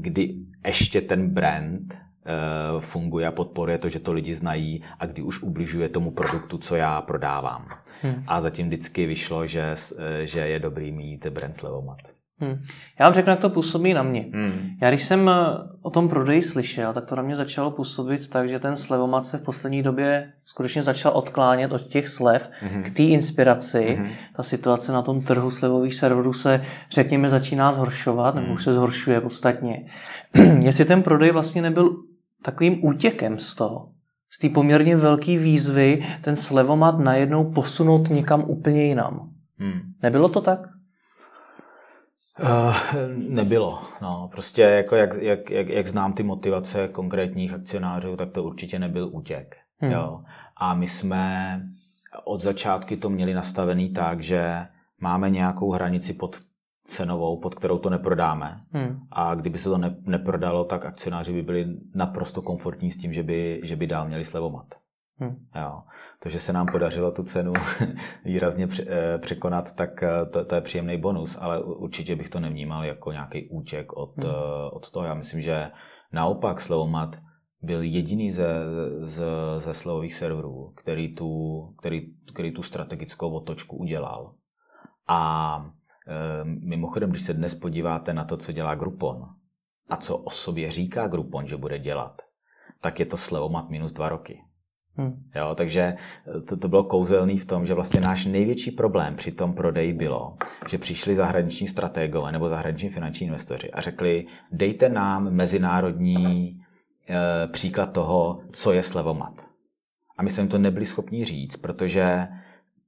kdy 0.00 0.34
ještě 0.66 1.00
ten 1.00 1.30
brand 1.30 1.94
uh, 1.94 2.80
funguje 2.80 3.26
a 3.26 3.32
podporuje 3.32 3.78
to, 3.78 3.88
že 3.88 4.00
to 4.00 4.12
lidi 4.12 4.34
znají 4.34 4.82
a 4.98 5.06
kdy 5.06 5.22
už 5.22 5.42
ubližuje 5.42 5.88
tomu 5.88 6.10
produktu, 6.10 6.58
co 6.58 6.76
já 6.76 7.00
prodávám. 7.02 7.68
Hmm. 8.02 8.24
A 8.26 8.40
zatím 8.40 8.66
vždycky 8.66 9.06
vyšlo, 9.06 9.46
že, 9.46 9.74
že 10.22 10.40
je 10.40 10.58
dobrý 10.58 10.92
mít 10.92 11.26
brand 11.26 11.54
Slevomat. 11.54 12.13
Hmm. 12.40 12.62
Já 13.00 13.06
vám 13.06 13.14
řeknu, 13.14 13.30
jak 13.30 13.40
to 13.40 13.50
působí 13.50 13.94
na 13.94 14.02
mě. 14.02 14.26
Hmm. 14.32 14.70
Já 14.82 14.90
když 14.90 15.02
jsem 15.02 15.28
eh, 15.28 15.32
o 15.82 15.90
tom 15.90 16.08
prodeji 16.08 16.42
slyšel, 16.42 16.92
tak 16.92 17.04
to 17.04 17.16
na 17.16 17.22
mě 17.22 17.36
začalo 17.36 17.70
působit 17.70 18.28
tak, 18.30 18.48
že 18.48 18.58
ten 18.58 18.76
slevomat 18.76 19.26
se 19.26 19.38
v 19.38 19.42
poslední 19.42 19.82
době 19.82 20.32
skutečně 20.44 20.82
začal 20.82 21.12
odklánět 21.16 21.72
od 21.72 21.82
těch 21.82 22.08
slev 22.08 22.50
hmm. 22.60 22.82
k 22.82 22.90
té 22.90 23.02
inspiraci. 23.02 23.96
Hmm. 23.98 24.08
Ta 24.36 24.42
situace 24.42 24.92
na 24.92 25.02
tom 25.02 25.22
trhu 25.22 25.50
slevových 25.50 25.94
serverů 25.94 26.32
se, 26.32 26.62
řekněme, 26.90 27.30
začíná 27.30 27.72
zhoršovat, 27.72 28.34
nebo 28.34 28.46
hmm. 28.46 28.54
už 28.54 28.64
se 28.64 28.74
zhoršuje 28.74 29.20
podstatně. 29.20 29.86
Jestli 30.60 30.84
ten 30.84 31.02
prodej 31.02 31.30
vlastně 31.30 31.62
nebyl 31.62 31.96
takovým 32.42 32.84
útěkem 32.84 33.38
z 33.38 33.54
toho, 33.54 33.88
z 34.30 34.38
té 34.38 34.48
poměrně 34.48 34.96
velké 34.96 35.38
výzvy, 35.38 36.04
ten 36.20 36.36
slevomat 36.36 36.98
najednou 36.98 37.52
posunout 37.52 38.10
někam 38.10 38.44
úplně 38.46 38.84
jinam. 38.84 39.30
Hmm. 39.58 39.80
Nebylo 40.02 40.28
to 40.28 40.40
tak? 40.40 40.73
Uh, 42.42 42.76
nebylo. 43.16 43.82
No, 44.02 44.28
prostě 44.32 44.62
jako 44.62 44.96
jak, 44.96 45.14
jak, 45.22 45.50
jak, 45.50 45.68
jak 45.68 45.86
znám 45.86 46.12
ty 46.12 46.22
motivace 46.22 46.88
konkrétních 46.88 47.52
akcionářů, 47.52 48.16
tak 48.16 48.30
to 48.30 48.44
určitě 48.44 48.78
nebyl 48.78 49.08
útěk. 49.12 49.56
Hmm. 49.78 49.92
Jo. 49.92 50.20
A 50.56 50.74
my 50.74 50.88
jsme 50.88 51.60
od 52.24 52.40
začátky 52.40 52.96
to 52.96 53.10
měli 53.10 53.34
nastavený 53.34 53.92
tak, 53.92 54.22
že 54.22 54.66
máme 55.00 55.30
nějakou 55.30 55.70
hranici 55.70 56.12
pod 56.12 56.36
cenovou, 56.86 57.40
pod 57.40 57.54
kterou 57.54 57.78
to 57.78 57.90
neprodáme. 57.90 58.60
Hmm. 58.70 59.00
A 59.10 59.34
kdyby 59.34 59.58
se 59.58 59.68
to 59.68 59.78
ne, 59.78 59.96
neprodalo, 60.00 60.64
tak 60.64 60.84
akcionáři 60.84 61.32
by 61.32 61.42
byli 61.42 61.66
naprosto 61.94 62.42
komfortní 62.42 62.90
s 62.90 62.96
tím, 62.96 63.12
že 63.12 63.22
by, 63.22 63.60
že 63.64 63.76
by 63.76 63.86
dál 63.86 64.06
měli 64.06 64.24
slevomat. 64.24 64.66
Hmm. 65.18 65.46
Jo. 65.54 65.82
To, 66.18 66.28
že 66.28 66.38
se 66.38 66.52
nám 66.52 66.66
podařilo 66.66 67.12
tu 67.12 67.22
cenu 67.22 67.52
výrazně 68.24 68.68
eh, 68.86 69.18
překonat, 69.18 69.72
tak 69.72 70.02
eh, 70.02 70.26
to, 70.32 70.44
to 70.44 70.54
je 70.54 70.60
příjemný 70.60 70.98
bonus, 70.98 71.38
ale 71.40 71.62
určitě 71.62 72.16
bych 72.16 72.28
to 72.28 72.40
nevnímal 72.40 72.84
jako 72.84 73.12
nějaký 73.12 73.48
úček 73.48 73.92
od, 73.92 74.16
hmm. 74.16 74.32
Od 74.72 74.90
toho. 74.90 75.06
Já 75.06 75.14
myslím, 75.14 75.40
že 75.40 75.70
naopak 76.12 76.60
Slovomat 76.60 77.18
byl 77.62 77.82
jediný 77.82 78.32
ze, 78.32 78.48
ze, 79.00 79.24
ze 79.58 79.74
slovových 79.74 80.14
serverů, 80.14 80.72
který 80.76 81.14
tu, 81.14 81.60
který, 81.78 82.14
který 82.34 82.52
tu 82.52 82.62
strategickou 82.62 83.30
otočku 83.30 83.76
udělal. 83.76 84.34
A 85.08 85.70
Mimochodem, 86.44 87.10
když 87.10 87.22
se 87.22 87.34
dnes 87.34 87.54
podíváte 87.54 88.14
na 88.14 88.24
to, 88.24 88.36
co 88.36 88.52
dělá 88.52 88.74
Groupon 88.74 89.24
a 89.88 89.96
co 89.96 90.16
o 90.16 90.30
sobě 90.30 90.70
říká 90.70 91.06
Groupon, 91.08 91.46
že 91.46 91.56
bude 91.56 91.78
dělat, 91.78 92.22
tak 92.80 93.00
je 93.00 93.06
to 93.06 93.16
slevomat 93.16 93.70
minus 93.70 93.92
dva 93.92 94.08
roky. 94.08 94.43
Hmm. 94.96 95.22
Jo, 95.34 95.54
takže 95.54 95.94
to, 96.48 96.56
to 96.56 96.68
bylo 96.68 96.84
kouzelný 96.84 97.38
v 97.38 97.44
tom, 97.44 97.66
že 97.66 97.74
vlastně 97.74 98.00
náš 98.00 98.24
největší 98.24 98.70
problém 98.70 99.16
při 99.16 99.32
tom 99.32 99.52
prodeji 99.52 99.92
bylo, 99.92 100.36
že 100.68 100.78
přišli 100.78 101.14
zahraniční 101.14 101.68
strategové 101.68 102.32
nebo 102.32 102.48
zahraniční 102.48 102.88
finanční 102.88 103.26
investoři 103.26 103.70
a 103.70 103.80
řekli, 103.80 104.26
dejte 104.52 104.88
nám 104.88 105.30
mezinárodní 105.30 106.60
e, 107.10 107.46
příklad 107.46 107.92
toho, 107.92 108.40
co 108.52 108.72
je 108.72 108.82
slevomat. 108.82 109.46
A 110.18 110.22
my 110.22 110.30
jsme 110.30 110.42
jim 110.42 110.50
to 110.50 110.58
nebyli 110.58 110.86
schopni 110.86 111.24
říct, 111.24 111.56
protože 111.56 112.28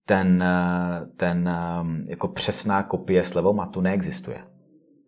ten, 0.05 0.45
ten 1.17 1.51
jako 2.11 2.29
přesná 2.29 2.83
kopie 2.83 3.25
slevomatu 3.25 3.81
neexistuje. 3.81 4.39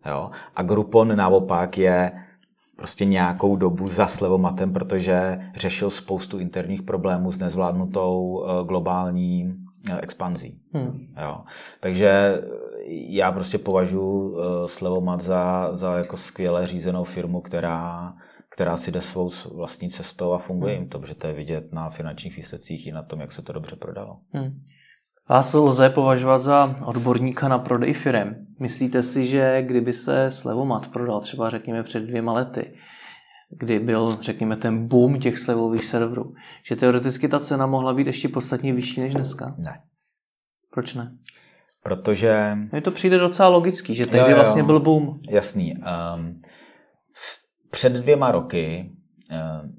Jo? 0.05 0.29
A 0.55 0.63
Groupon 0.63 1.15
naopak 1.15 1.77
je 1.77 2.11
prostě 2.79 3.05
nějakou 3.05 3.55
dobu 3.55 3.87
za 3.87 4.07
slevomatem, 4.07 4.73
protože 4.73 5.39
řešil 5.55 5.89
spoustu 5.89 6.39
interních 6.39 6.83
problémů 6.83 7.31
s 7.31 7.37
nezvládnutou 7.37 8.45
eh, 8.45 8.65
globální 8.65 9.55
eh, 9.89 10.01
expanzí. 10.01 10.61
Hmm. 10.73 11.07
Jo. 11.21 11.43
Takže 11.79 12.41
já 13.09 13.31
prostě 13.31 13.57
považuji 13.57 14.31
uh, 14.31 14.41
Slevomat 14.65 15.21
za, 15.21 15.69
za 15.71 15.97
jako 15.97 16.17
skvěle 16.17 16.67
řízenou 16.67 17.03
firmu, 17.03 17.41
která, 17.41 18.13
která 18.49 18.77
si 18.77 18.91
jde 18.91 19.01
svou 19.01 19.29
vlastní 19.55 19.89
cestou 19.89 20.33
a 20.33 20.37
funguje 20.37 20.73
hmm. 20.73 20.81
jim 20.81 20.89
to, 20.89 20.99
protože 20.99 21.15
to 21.15 21.27
je 21.27 21.33
vidět 21.33 21.73
na 21.73 21.89
finančních 21.89 22.37
výsledcích 22.37 22.87
i 22.87 22.91
na 22.91 23.03
tom, 23.03 23.19
jak 23.19 23.31
se 23.31 23.41
to 23.41 23.53
dobře 23.53 23.75
prodalo. 23.75 24.17
Hmm. 24.33 24.61
Vás 25.29 25.53
lze 25.53 25.89
považovat 25.89 26.37
za 26.37 26.75
odborníka 26.85 27.47
na 27.47 27.59
prodej 27.59 27.93
firem. 27.93 28.45
Myslíte 28.59 29.03
si, 29.03 29.27
že 29.27 29.61
kdyby 29.61 29.93
se 29.93 30.31
Slevomat 30.31 30.87
prodal 30.87 31.21
třeba 31.21 31.49
řekněme 31.49 31.83
před 31.83 31.99
dvěma 31.99 32.33
lety, 32.33 32.73
kdy 33.59 33.79
byl, 33.79 34.17
řekněme, 34.21 34.55
ten 34.55 34.87
boom 34.87 35.19
těch 35.19 35.37
slevových 35.37 35.85
serverů, 35.85 36.33
že 36.65 36.75
teoreticky 36.75 37.27
ta 37.27 37.39
cena 37.39 37.65
mohla 37.65 37.93
být 37.93 38.07
ještě 38.07 38.29
podstatně 38.29 38.73
vyšší 38.73 39.01
než 39.01 39.13
dneska? 39.13 39.55
Ne. 39.57 39.81
Proč 40.73 40.93
ne? 40.93 41.17
Protože... 41.83 42.57
Mně 42.71 42.81
to 42.81 42.91
přijde 42.91 43.17
docela 43.17 43.49
logický, 43.49 43.95
že 43.95 44.05
tehdy 44.05 44.19
jo, 44.19 44.29
jo, 44.29 44.35
vlastně 44.35 44.63
byl 44.63 44.79
boom. 44.79 45.19
Jasný. 45.29 45.75
Um, 45.75 46.41
před 47.71 47.93
dvěma 47.93 48.31
roky 48.31 48.91
um, 49.31 49.75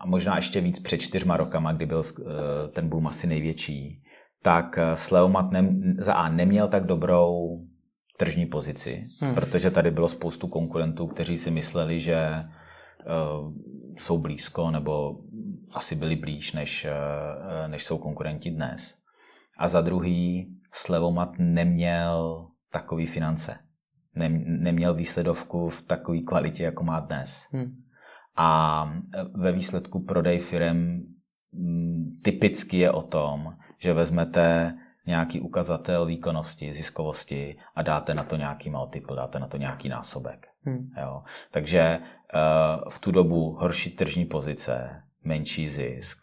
a 0.00 0.06
možná 0.06 0.36
ještě 0.36 0.60
víc 0.60 0.80
před 0.80 0.98
čtyřma 0.98 1.36
rokama, 1.36 1.72
kdy 1.72 1.86
byl 1.86 1.98
uh, 2.18 2.26
ten 2.72 2.88
boom 2.88 3.06
asi 3.06 3.26
největší, 3.26 4.02
tak 4.42 4.78
eh, 4.78 4.96
Sleomat 4.96 5.50
ne, 5.50 5.74
za 5.98 6.14
A 6.14 6.28
neměl 6.28 6.68
tak 6.68 6.86
dobrou 6.86 7.60
tržní 8.16 8.46
pozici, 8.46 9.06
hmm. 9.20 9.34
protože 9.34 9.70
tady 9.70 9.90
bylo 9.90 10.08
spoustu 10.08 10.48
konkurentů, 10.48 11.06
kteří 11.06 11.38
si 11.38 11.50
mysleli, 11.50 12.00
že 12.00 12.28
uh, 12.34 13.52
jsou 13.98 14.18
blízko 14.18 14.70
nebo 14.70 15.16
asi 15.70 15.94
byli 15.94 16.16
blíž, 16.16 16.52
než, 16.52 16.86
uh, 16.86 17.70
než 17.70 17.84
jsou 17.84 17.98
konkurenti 17.98 18.50
dnes. 18.50 18.94
A 19.58 19.68
za 19.68 19.80
druhý, 19.80 20.56
Slevomat 20.72 21.30
neměl 21.38 22.46
takový 22.72 23.06
finance. 23.06 23.58
Nem, 24.14 24.44
neměl 24.46 24.94
výsledovku 24.94 25.68
v 25.68 25.82
takové 25.82 26.18
kvalitě, 26.18 26.64
jako 26.64 26.84
má 26.84 27.00
dnes. 27.00 27.42
Hmm. 27.52 27.72
A 28.36 28.92
ve 29.34 29.52
výsledku 29.52 30.04
prodej 30.04 30.38
firm 30.38 31.00
mm, 31.52 32.20
typicky 32.22 32.78
je 32.78 32.90
o 32.90 33.02
tom, 33.02 33.54
že 33.80 33.92
vezmete 33.92 34.74
nějaký 35.06 35.40
ukazatel 35.40 36.06
výkonnosti, 36.06 36.72
ziskovosti 36.72 37.56
a 37.74 37.82
dáte 37.82 38.14
na 38.14 38.24
to 38.24 38.36
nějaký 38.36 38.70
multiple, 38.70 39.16
dáte 39.16 39.38
na 39.38 39.46
to 39.46 39.56
nějaký 39.56 39.88
násobek. 39.88 40.46
Hmm. 40.64 40.90
Jo. 41.00 41.22
Takže 41.50 41.98
uh, 41.98 42.90
v 42.90 42.98
tu 42.98 43.10
dobu 43.10 43.52
horší 43.52 43.90
tržní 43.90 44.24
pozice, 44.24 45.02
menší 45.24 45.68
zisk 45.68 46.18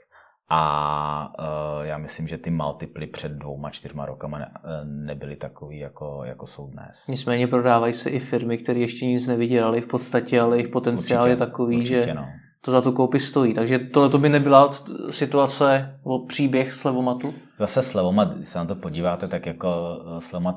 a 0.50 1.34
uh, 1.40 1.86
já 1.86 1.98
myslím, 1.98 2.28
že 2.28 2.38
ty 2.38 2.50
multiply 2.50 3.08
před 3.08 3.32
dvouma, 3.32 3.70
čtyřma 3.70 4.06
rokama 4.06 4.38
ne, 4.38 4.52
eh, 4.56 4.86
nebyly 4.86 5.36
takový, 5.36 5.80
jako, 5.80 6.22
jako 6.26 6.48
jsou 6.48 6.68
dnes. 6.68 7.08
Nicméně 7.08 7.48
prodávají 7.48 7.94
se 7.94 8.10
i 8.10 8.20
firmy, 8.20 8.58
které 8.58 8.80
ještě 8.80 9.06
nic 9.06 9.28
nevydělali 9.28 9.82
v 9.82 9.88
podstatě, 9.88 10.42
ale 10.42 10.58
jejich 10.58 10.72
potenciál 10.72 11.24
určitě, 11.24 11.32
je 11.32 11.38
takový, 11.38 11.86
že 11.86 12.14
no 12.14 12.28
to 12.68 12.72
za 12.72 12.82
tu 12.82 12.92
koupi 12.92 13.20
stojí. 13.20 13.54
Takže 13.54 13.80
tohle 13.80 14.10
to 14.10 14.18
by 14.18 14.30
nebyla 14.30 14.70
situace 15.10 16.00
o 16.04 16.20
příběh 16.20 16.74
Slevomatu? 16.74 17.34
Zase 17.60 17.82
Slevomat, 17.82 18.36
když 18.36 18.48
se 18.48 18.60
na 18.60 18.66
to 18.66 18.76
podíváte, 18.76 19.28
tak 19.28 19.46
jako 19.46 20.00
eh, 20.18 20.22
Slevomat 20.22 20.56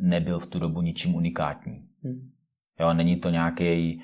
nebyl 0.00 0.38
v 0.38 0.46
tu 0.46 0.58
dobu 0.58 0.82
ničím 0.82 1.14
unikátní. 1.14 1.84
Hmm. 2.04 2.30
Jo, 2.80 2.94
není 2.94 3.16
to 3.16 3.30
nějaký 3.30 4.02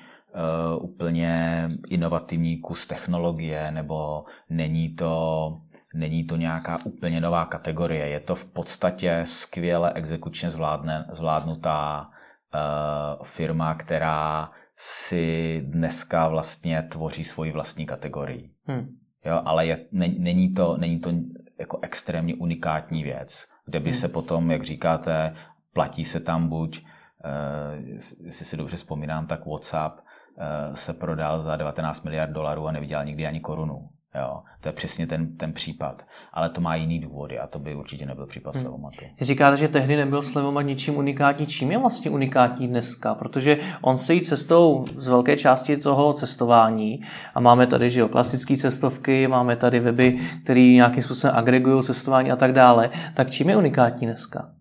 uh, 0.77 0.83
úplně 0.83 1.63
inovativní 1.89 2.57
kus 2.57 2.87
technologie, 2.87 3.71
nebo 3.71 4.23
není 4.49 4.89
to, 4.89 5.57
není 5.93 6.23
to 6.23 6.35
nějaká 6.35 6.79
úplně 6.85 7.21
nová 7.21 7.45
kategorie. 7.45 8.07
Je 8.07 8.19
to 8.19 8.35
v 8.35 8.45
podstatě 8.45 9.21
skvěle 9.23 9.93
exekučně 9.93 10.49
zvládne, 10.49 11.05
zvládnutá 11.11 12.09
uh, 12.09 13.23
firma, 13.23 13.75
která 13.75 14.49
si 14.81 15.61
dneska 15.65 16.27
vlastně 16.27 16.81
tvoří 16.81 17.23
svoji 17.23 17.51
vlastní 17.51 17.85
kategorii. 17.85 18.51
Hmm. 18.65 18.97
Jo, 19.25 19.41
ale 19.45 19.65
je, 19.65 19.85
ne, 19.91 20.07
není, 20.17 20.53
to, 20.53 20.77
není 20.77 20.99
to 20.99 21.11
jako 21.59 21.79
extrémně 21.81 22.35
unikátní 22.35 23.03
věc, 23.03 23.45
kde 23.65 23.79
by 23.79 23.89
hmm. 23.89 23.99
se 23.99 24.07
potom, 24.07 24.51
jak 24.51 24.63
říkáte, 24.63 25.35
platí 25.73 26.05
se 26.05 26.19
tam 26.19 26.47
buď, 26.47 26.81
uh, 26.81 28.25
jestli 28.25 28.45
si 28.45 28.57
dobře 28.57 28.77
vzpomínám, 28.77 29.27
tak 29.27 29.45
WhatsApp 29.45 29.99
uh, 29.99 30.75
se 30.75 30.93
prodal 30.93 31.41
za 31.41 31.55
19 31.55 32.03
miliard 32.03 32.31
dolarů 32.31 32.67
a 32.67 32.71
neviděl 32.71 33.05
nikdy 33.05 33.27
ani 33.27 33.39
korunu. 33.39 33.89
Jo, 34.15 34.43
to 34.61 34.69
je 34.69 34.73
přesně 34.73 35.07
ten, 35.07 35.37
ten 35.37 35.53
případ. 35.53 36.05
Ale 36.33 36.49
to 36.49 36.61
má 36.61 36.75
jiný 36.75 36.99
důvody 36.99 37.39
a 37.39 37.47
to 37.47 37.59
by 37.59 37.75
určitě 37.75 38.05
nebyl 38.05 38.25
případ 38.25 38.55
hmm. 38.55 38.61
Slevomatu. 38.61 39.05
Říkáte, 39.21 39.57
že 39.57 39.67
tehdy 39.67 39.95
nebyl 39.95 40.21
Slevomat 40.21 40.65
ničím 40.65 40.97
unikátní. 40.97 41.47
Čím 41.47 41.71
je 41.71 41.77
vlastně 41.77 42.11
unikátní 42.11 42.67
dneska? 42.67 43.15
Protože 43.15 43.57
on 43.81 43.97
se 43.97 44.13
jí 44.13 44.21
cestou 44.21 44.85
z 44.97 45.07
velké 45.07 45.37
části 45.37 45.77
toho 45.77 46.13
cestování 46.13 47.01
a 47.33 47.39
máme 47.39 47.67
tady 47.67 47.89
že 47.89 47.99
jo, 47.99 48.07
klasické 48.07 48.57
cestovky, 48.57 49.27
máme 49.27 49.55
tady 49.55 49.79
weby, 49.79 50.19
které 50.43 50.61
nějakým 50.61 51.03
způsobem 51.03 51.35
agregují 51.35 51.83
cestování 51.83 52.31
a 52.31 52.35
tak 52.35 52.53
dále. 52.53 52.89
Tak 53.13 53.31
čím 53.31 53.49
je 53.49 53.57
unikátní 53.57 54.07
dneska? 54.07 54.53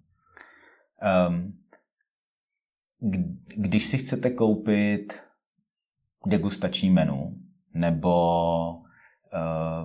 Um, 1.29 1.53
když 3.57 3.87
si 3.87 3.99
chcete 3.99 4.31
koupit 4.31 5.21
degustační 6.27 6.91
menu 6.91 7.35
nebo 7.75 8.88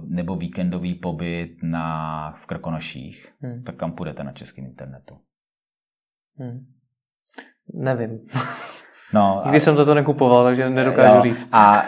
nebo 0.02 0.36
víkendový 0.36 0.96
pobyt 0.96 1.56
na, 1.64 2.32
v 2.36 2.46
Krkonoších, 2.46 3.34
hmm. 3.42 3.64
tak 3.64 3.76
kam 3.76 3.92
půjdete 3.92 4.24
na 4.24 4.32
českém 4.32 4.66
internetu? 4.66 5.18
Hmm. 6.38 6.66
Nevím. 7.74 8.20
No, 9.14 9.42
Nikdy 9.46 9.58
a, 9.58 9.62
jsem 9.62 9.76
toto 9.76 9.94
nekupoval, 9.94 10.44
takže 10.44 10.70
nedokážu 10.70 11.16
jo, 11.16 11.22
říct. 11.22 11.50
A 11.52 11.82
uh, 11.82 11.88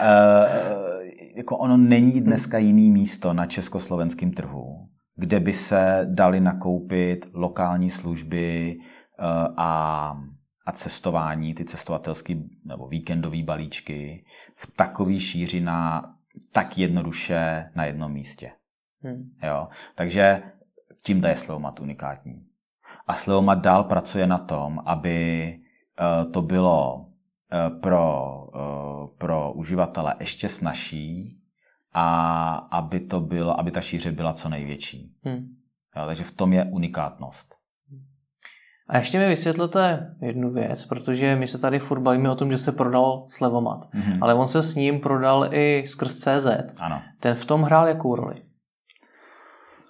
jako 1.36 1.56
ono 1.56 1.76
není 1.76 2.20
dneska 2.20 2.58
jiný 2.58 2.90
místo 2.90 3.32
na 3.32 3.46
československém 3.46 4.30
trhu, 4.30 4.88
kde 5.16 5.40
by 5.40 5.52
se 5.52 6.06
dali 6.10 6.40
nakoupit 6.40 7.26
lokální 7.34 7.90
služby 7.90 8.76
uh, 8.76 9.54
a, 9.56 10.12
a 10.66 10.72
cestování, 10.72 11.54
ty 11.54 11.64
cestovatelské 11.64 12.34
nebo 12.64 12.88
víkendové 12.88 13.42
balíčky 13.42 14.24
v 14.56 14.72
takový 14.76 15.20
šíři 15.20 15.60
na 15.60 16.02
tak 16.52 16.78
jednoduše 16.78 17.70
na 17.74 17.84
jednom 17.84 18.12
místě. 18.12 18.52
Hmm. 19.02 19.30
Jo? 19.42 19.68
Takže 19.94 20.42
tím 21.04 21.24
je 21.24 21.36
Sleomat 21.36 21.80
unikátní. 21.80 22.46
A 23.06 23.14
Sleomat 23.14 23.58
dál 23.58 23.84
pracuje 23.84 24.26
na 24.26 24.38
tom, 24.38 24.82
aby 24.84 25.58
uh, 26.00 26.32
to 26.32 26.42
bylo 26.42 26.96
uh, 26.96 27.80
pro, 27.80 28.34
uh, 28.54 29.16
pro 29.18 29.52
uživatele 29.52 30.14
ještě 30.20 30.48
snažší 30.48 31.40
a 31.92 32.54
aby, 32.54 33.00
to 33.00 33.20
bylo, 33.20 33.60
aby 33.60 33.70
ta 33.70 33.80
šíře 33.80 34.12
byla 34.12 34.32
co 34.32 34.48
největší. 34.48 35.16
Hmm. 35.22 35.56
Jo, 35.96 36.06
takže 36.06 36.24
v 36.24 36.32
tom 36.32 36.52
je 36.52 36.64
unikátnost. 36.64 37.55
A 38.88 38.98
ještě 38.98 39.18
mi 39.18 39.28
vysvětlete 39.28 40.14
jednu 40.20 40.52
věc, 40.52 40.84
protože 40.84 41.36
my 41.36 41.48
se 41.48 41.58
tady 41.58 41.78
furt 41.78 42.00
bavíme 42.00 42.30
o 42.30 42.34
tom, 42.34 42.50
že 42.50 42.58
se 42.58 42.72
prodal 42.72 43.24
Slevomat, 43.28 43.88
mm-hmm. 43.94 44.18
ale 44.20 44.34
on 44.34 44.48
se 44.48 44.62
s 44.62 44.74
ním 44.74 45.00
prodal 45.00 45.48
i 45.50 45.84
skrz 45.86 46.14
CZ. 46.14 46.46
Ano. 46.80 47.02
Ten 47.20 47.34
v 47.34 47.44
tom 47.44 47.62
hrál 47.62 47.88
jakou 47.88 48.16
roli? 48.16 48.42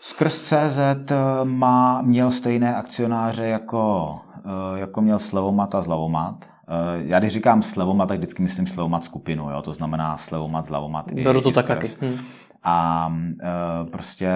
Skrz 0.00 0.40
CZ 0.40 0.78
eh, 0.78 1.14
má, 1.44 2.02
měl 2.02 2.30
stejné 2.30 2.76
akcionáře 2.76 3.46
jako, 3.46 4.14
eh, 4.38 4.78
jako 4.78 5.00
měl 5.00 5.18
Slevomat 5.18 5.74
a 5.74 5.82
Zlavomat. 5.82 6.44
Uh, 6.68 7.06
já 7.06 7.18
když 7.18 7.32
říkám 7.32 7.62
slevomat, 7.62 8.08
tak 8.08 8.18
vždycky 8.18 8.42
myslím 8.42 8.66
slevomat 8.66 9.04
skupinu, 9.04 9.50
jo? 9.50 9.62
to 9.62 9.72
znamená 9.72 10.16
slevomat, 10.16 10.64
zlavomat 10.64 11.12
Beru 11.12 11.40
to 11.40 11.50
tak 11.50 11.66
taky. 11.66 11.88
Hmm. 12.00 12.18
A 12.62 13.08
uh, 13.08 13.90
prostě 13.90 14.28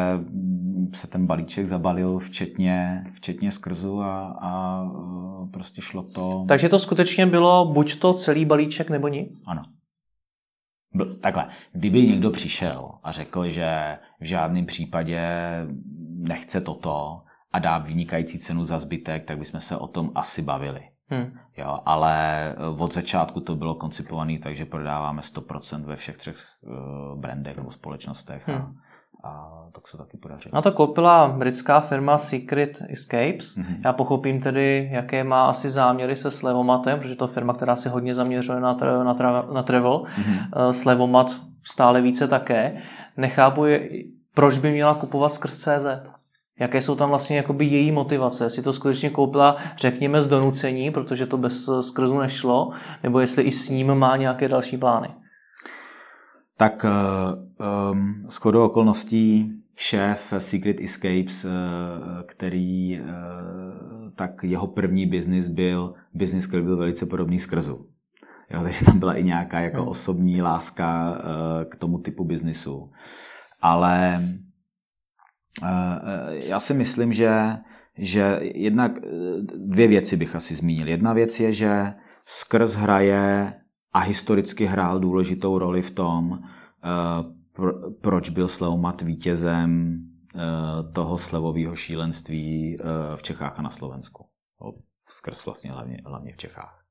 se 0.95 1.07
ten 1.07 1.27
balíček 1.27 1.67
zabalil 1.67 2.19
včetně, 2.19 3.05
včetně 3.13 3.53
skrzu 3.53 4.03
a, 4.03 4.27
a 4.41 4.83
uh, 4.83 5.51
prostě 5.51 5.83
šlo 5.83 6.03
to... 6.03 6.45
Takže 6.49 6.69
to 6.69 6.79
skutečně 6.79 7.27
bylo 7.27 7.73
buď 7.73 7.99
to 7.99 8.15
celý 8.15 8.45
balíček 8.45 8.91
nebo 8.91 9.09
nic? 9.09 9.43
Ano. 9.47 9.63
Takhle, 11.21 11.49
kdyby 11.73 12.03
někdo 12.03 12.31
přišel 12.31 12.91
a 13.03 13.13
řekl, 13.13 13.49
že 13.49 13.99
v 14.21 14.25
žádném 14.25 14.67
případě 14.67 15.21
nechce 16.19 16.61
toto 16.61 17.23
a 17.53 17.59
dá 17.59 17.79
vynikající 17.79 18.39
cenu 18.39 18.65
za 18.65 18.79
zbytek, 18.79 19.25
tak 19.25 19.39
bychom 19.39 19.61
se 19.61 19.77
o 19.77 19.87
tom 19.87 20.11
asi 20.15 20.43
bavili. 20.43 20.81
Hmm. 21.11 21.39
Jo, 21.57 21.79
ale 21.87 22.41
od 22.79 22.95
začátku 22.95 23.41
to 23.41 23.57
bylo 23.57 23.75
koncipované 23.75 24.39
tak, 24.43 24.57
že 24.57 24.65
prodáváme 24.65 25.23
100% 25.23 25.85
ve 25.85 25.97
všech 25.97 26.17
třech 26.17 26.37
uh, 26.63 27.19
brandech 27.19 27.57
nebo 27.57 27.71
společnostech 27.71 28.49
hmm. 28.49 28.59
a, 29.25 29.29
a 29.29 29.65
tak 29.73 29.89
se 29.89 29.97
taky 29.97 30.17
podařilo. 30.17 30.51
Na 30.55 30.63
to 30.63 30.73
koupila 30.73 31.29
britská 31.29 31.81
firma 31.81 32.19
Secret 32.19 32.83
Escapes. 32.89 33.57
Mm-hmm. 33.57 33.77
Já 33.85 33.93
pochopím 33.93 34.41
tedy, 34.41 34.89
jaké 34.93 35.25
má 35.25 35.47
asi 35.47 35.71
záměry 35.71 36.17
se 36.17 36.31
Slevomatem, 36.31 36.99
protože 36.99 37.15
to 37.15 37.25
je 37.25 37.33
firma, 37.33 37.55
která 37.55 37.77
se 37.77 37.89
hodně 37.89 38.15
zaměřuje 38.15 38.61
na, 38.61 38.77
tra- 38.79 39.05
na, 39.05 39.15
tra- 39.15 39.53
na 39.53 39.63
travel. 39.63 40.03
Mm-hmm. 40.03 40.67
Uh, 40.67 40.73
Slevomat 40.73 41.41
stále 41.65 42.01
více 42.01 42.29
také. 42.29 42.83
Nechápu, 43.17 43.65
proč 44.35 44.59
by 44.59 44.71
měla 44.71 44.95
kupovat 44.95 45.33
skrz 45.33 45.57
CZ 45.57 45.87
jaké 46.61 46.83
jsou 46.83 46.95
tam 46.95 47.09
vlastně 47.09 47.37
jakoby 47.37 47.65
její 47.65 47.93
motivace, 47.93 48.45
jestli 48.45 48.63
to 48.63 48.73
skutečně 48.73 49.11
koupila, 49.11 49.57
řekněme, 49.77 50.23
z 50.23 50.27
donucení, 50.27 50.91
protože 50.91 51.27
to 51.27 51.39
bez 51.39 51.71
skrzu 51.81 52.19
nešlo, 52.19 52.71
nebo 53.03 53.21
jestli 53.21 53.43
i 53.43 53.53
s 53.53 53.71
ním 53.71 53.95
má 53.95 54.17
nějaké 54.17 54.49
další 54.49 54.77
plány. 54.77 55.09
Tak 56.57 56.87
um, 57.93 58.27
s 58.29 58.37
chodou 58.37 58.65
okolností 58.65 59.53
šéf 59.77 60.33
Secret 60.39 60.81
Escapes, 60.81 61.45
uh, 61.45 61.51
který, 62.27 63.01
tak 64.15 64.31
jeho 64.43 64.67
první 64.67 65.07
biznis 65.07 65.49
byl, 65.49 65.95
biznis, 66.15 66.47
který 66.47 66.63
byl 66.63 66.77
velice 66.77 67.07
podobný 67.07 67.39
skrzu. 67.39 67.87
Jo, 68.51 68.63
takže 68.63 68.85
tam 68.85 68.99
byla 68.99 69.15
i 69.15 69.25
nějaká 69.25 69.61
jako 69.61 69.81
hmm. 69.81 69.89
osobní 69.89 70.43
láska 70.43 71.19
k 71.69 71.77
tomu 71.77 71.99
typu 71.99 72.25
biznisu. 72.25 72.91
Ale 73.63 74.21
Eh, 74.21 74.27
eh, 74.27 74.50
já 76.29 76.61
si 76.61 76.75
myslím, 76.75 77.13
že, 77.13 77.33
že 77.99 78.39
jednak 78.43 78.99
eh, 78.99 79.11
dvě 79.57 79.89
věci 79.89 80.17
bych 80.17 80.37
asi 80.37 80.55
zmínil. 80.55 80.89
Jedna 80.89 81.13
věc 81.13 81.41
je, 81.41 81.53
že 81.53 81.95
skrz 82.25 82.75
hraje 82.75 83.55
a 83.93 83.99
historicky 83.99 84.65
hrál 84.65 85.01
důležitou 85.01 85.59
roli 85.59 85.83
v 85.83 85.91
tom, 85.91 86.39
proč 88.01 88.29
byl 88.29 88.49
Slevomat 88.49 89.03
vítězem 89.03 89.99
toho 90.93 91.19
slevového 91.19 91.77
šílenství 91.77 92.77
v 93.17 93.23
Čechách 93.23 93.59
a 93.59 93.63
na 93.63 93.71
Slovensku. 93.71 94.27
Skrz 95.05 95.45
vlastně 95.45 95.73
hlavně, 95.73 96.03
hlavně 96.07 96.33
v 96.33 96.37
Čechách. 96.37 96.85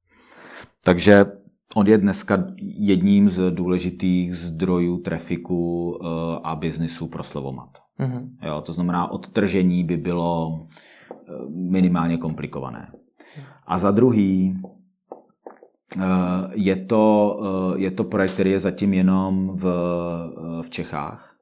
Takže 0.84 1.26
On 1.76 1.88
je 1.88 1.98
dneska 1.98 2.44
jedním 2.62 3.30
z 3.30 3.52
důležitých 3.52 4.36
zdrojů 4.36 4.98
trafiku 4.98 6.00
a 6.44 6.56
biznisu 6.56 7.08
pro 7.08 7.24
Slevomat. 7.24 7.70
Mm-hmm. 8.00 8.30
Jo, 8.44 8.62
to 8.62 8.74
znamená, 8.74 9.12
odtržení 9.12 9.84
by 9.84 9.98
bylo 9.98 10.60
eh, 11.12 11.16
minimálně 11.50 12.18
komplikované. 12.18 12.92
A 13.68 13.80
za 13.80 13.92
druhý, 13.92 14.58
eh, 15.98 16.06
je 16.54 16.76
to, 16.76 17.36
eh, 17.44 17.82
je 17.82 17.92
to 17.92 18.04
projekt, 18.04 18.34
který 18.34 18.52
je 18.52 18.60
zatím 18.60 18.94
jenom 18.94 19.58
v, 19.58 19.64
v 20.62 20.70
Čechách. 20.70 21.36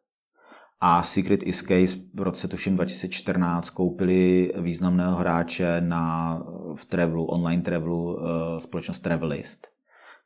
A 0.82 1.04
Secret 1.04 1.44
Escape 1.48 2.02
v 2.14 2.22
roce 2.22 2.48
tuším 2.48 2.76
2014 2.76 3.70
koupili 3.70 4.52
významného 4.58 5.16
hráče 5.16 5.82
na, 5.82 6.38
v 6.76 6.86
travelu, 6.86 7.26
online 7.26 7.62
travelu, 7.62 8.20
společnost 8.60 9.00
Travelist 9.00 9.77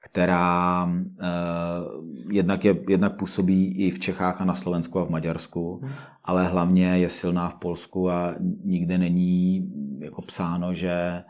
která 0.03 0.89
eh, 1.21 1.27
jednak, 2.29 2.65
je, 2.65 2.83
jednak 2.89 3.17
působí 3.17 3.75
i 3.75 3.91
v 3.91 3.99
Čechách 3.99 4.41
a 4.41 4.45
na 4.45 4.55
Slovensku 4.55 4.99
a 4.99 5.05
v 5.05 5.09
Maďarsku, 5.09 5.79
hmm. 5.83 5.91
ale 6.23 6.47
hlavně 6.47 6.85
je 6.85 7.09
silná 7.09 7.49
v 7.49 7.55
Polsku 7.55 8.09
a 8.09 8.35
nikde 8.63 8.97
není 8.97 9.69
jako 9.99 10.21
psáno, 10.21 10.73
že 10.73 10.91
eh, 10.91 11.23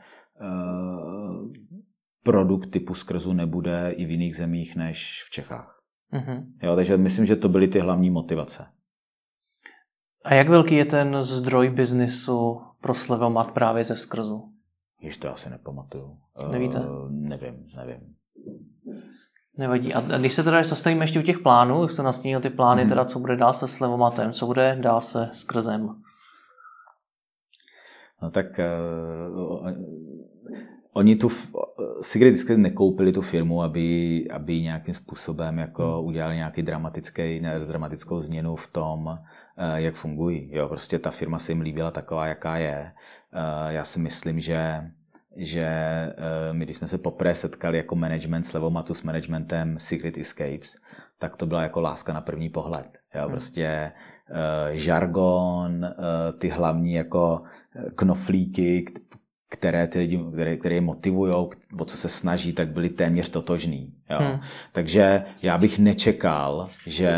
produkt 2.23 2.71
typu 2.71 2.93
skrzu 2.93 3.34
nebude 3.34 3.91
i 3.91 4.05
v 4.05 4.12
jiných 4.12 4.36
zemích 4.36 4.75
než 4.75 5.23
v 5.27 5.29
Čechách. 5.29 5.81
Mm-hmm. 6.13 6.45
Jo, 6.63 6.75
takže 6.75 6.97
myslím, 6.97 7.25
že 7.25 7.36
to 7.36 7.49
byly 7.49 7.67
ty 7.67 7.79
hlavní 7.79 8.10
motivace. 8.10 8.65
A 10.25 10.34
jak 10.34 10.49
velký 10.49 10.75
je 10.75 10.86
ten 10.86 11.17
zdroj 11.23 11.69
biznisu 11.69 12.62
pro 12.81 12.95
Slevomat 12.95 13.51
právě 13.51 13.84
ze 13.84 13.97
skrzu? 13.97 14.53
Již 15.01 15.17
to 15.17 15.34
asi 15.34 15.49
nepamatuju. 15.49 16.17
Nevíte? 16.51 16.79
Uh, 16.79 17.12
nevím, 17.12 17.67
nevím. 17.75 18.15
Nevadí. 19.58 19.94
A 19.94 20.17
když 20.17 20.34
se 20.34 20.44
teda 20.44 20.63
zastavíme 20.63 21.04
ještě 21.04 21.20
u 21.20 21.24
těch 21.24 21.39
plánů, 21.39 21.82
jak 21.82 21.91
jste 21.91 22.04
nastínil 22.04 22.39
ty 22.39 22.50
plány, 22.50 22.82
hmm. 22.82 22.89
teda 22.89 23.06
co 23.06 23.20
bude 23.20 23.36
dál 23.36 23.54
se 23.54 23.67
slevomatem, 23.67 24.32
co 24.32 24.46
bude 24.46 24.78
dál 24.82 25.02
se 25.02 25.30
skrzem? 25.34 25.89
No 28.22 28.32
tak 28.32 28.46
uh, 29.30 29.70
oni 30.94 31.15
tu, 31.15 31.30
Sigrid 32.02 32.50
nekoupili 32.58 33.12
tu 33.12 33.22
firmu, 33.22 33.63
aby, 33.63 34.28
aby 34.32 34.62
nějakým 34.62 34.94
způsobem 34.94 35.58
jako 35.58 35.84
hmm. 35.84 36.06
udělali 36.06 36.36
nějaký 36.36 36.62
dramatický, 36.62 37.39
ne, 37.39 37.60
dramatickou 37.60 38.20
změnu 38.20 38.56
v 38.56 38.67
tom, 38.67 39.06
uh, 39.06 39.15
jak 39.76 39.96
fungují. 39.96 40.50
Jo, 40.52 40.67
prostě 40.67 41.00
ta 41.00 41.12
firma 41.12 41.39
se 41.39 41.52
jim 41.52 41.62
líbila 41.62 41.91
taková, 41.91 42.28
jaká 42.28 42.58
je. 42.58 42.91
Uh, 43.34 43.72
já 43.72 43.84
si 43.84 44.00
myslím, 44.00 44.39
že 44.39 44.82
že 45.36 45.70
uh, 46.50 46.58
my, 46.58 46.65
když 46.65 46.78
jsme 46.78 46.88
se 46.88 46.98
poprvé 46.98 47.36
setkali 47.36 47.78
jako 47.78 47.96
management 47.96 48.44
s 48.44 48.54
Levomatu 48.54 48.94
s 48.94 49.02
managementem 49.02 49.80
Secret 49.80 50.17
Escapes, 50.17 50.76
tak 51.20 51.36
to 51.36 51.46
byla 51.46 51.62
jako 51.62 51.82
láska 51.82 52.13
na 52.13 52.22
první 52.22 52.50
pohled. 52.50 52.88
Jo, 53.15 53.22
hmm. 53.22 53.32
prostě 53.32 53.91
uh, 54.30 54.76
žargon, 54.76 55.86
uh, 55.86 56.39
ty 56.39 56.50
hlavní 56.50 56.94
jako 56.94 57.41
knoflíky, 57.96 58.86
které 59.52 59.88
ty 59.88 60.00
lidi, 60.00 60.20
které, 60.34 60.58
které 60.58 60.76
je 60.76 60.82
motivují, 60.82 61.34
o 61.80 61.86
co 61.86 61.98
se 61.98 62.10
snaží, 62.10 62.54
tak 62.54 62.68
byly 62.68 62.90
téměř 62.90 63.30
totožný. 63.30 63.94
Jo. 64.10 64.18
Hmm. 64.20 64.40
Takže 64.72 65.24
já 65.44 65.58
bych 65.58 65.80
nečekal, 65.80 66.70
že, 66.86 67.14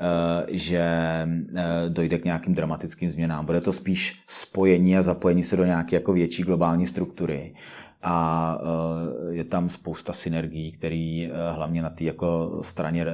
uh, 0.00 0.46
že 0.48 0.84
uh, 1.26 1.58
dojde 1.88 2.18
k 2.18 2.24
nějakým 2.24 2.54
dramatickým 2.54 3.10
změnám. 3.10 3.46
Bude 3.46 3.60
to 3.60 3.72
spíš 3.72 4.22
spojení 4.26 4.96
a 4.96 5.02
zapojení 5.02 5.44
se 5.44 5.56
do 5.56 5.64
nějaké 5.64 5.96
jako 5.96 6.12
větší 6.12 6.42
globální 6.42 6.86
struktury 6.86 7.54
a 8.04 8.58
eh, 8.60 9.34
je 9.34 9.44
tam 9.44 9.68
spousta 9.68 10.12
synergií, 10.12 10.72
který 10.72 11.30
hlavně 11.50 11.82
na 11.82 11.90
té 11.90 12.04
jako 12.04 12.58
straně 12.62 13.06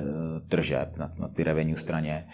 tržeb, 0.48 0.96
na, 0.96 1.12
na 1.18 1.28
ty 1.28 1.44
revenue 1.44 1.76
straně. 1.76 2.26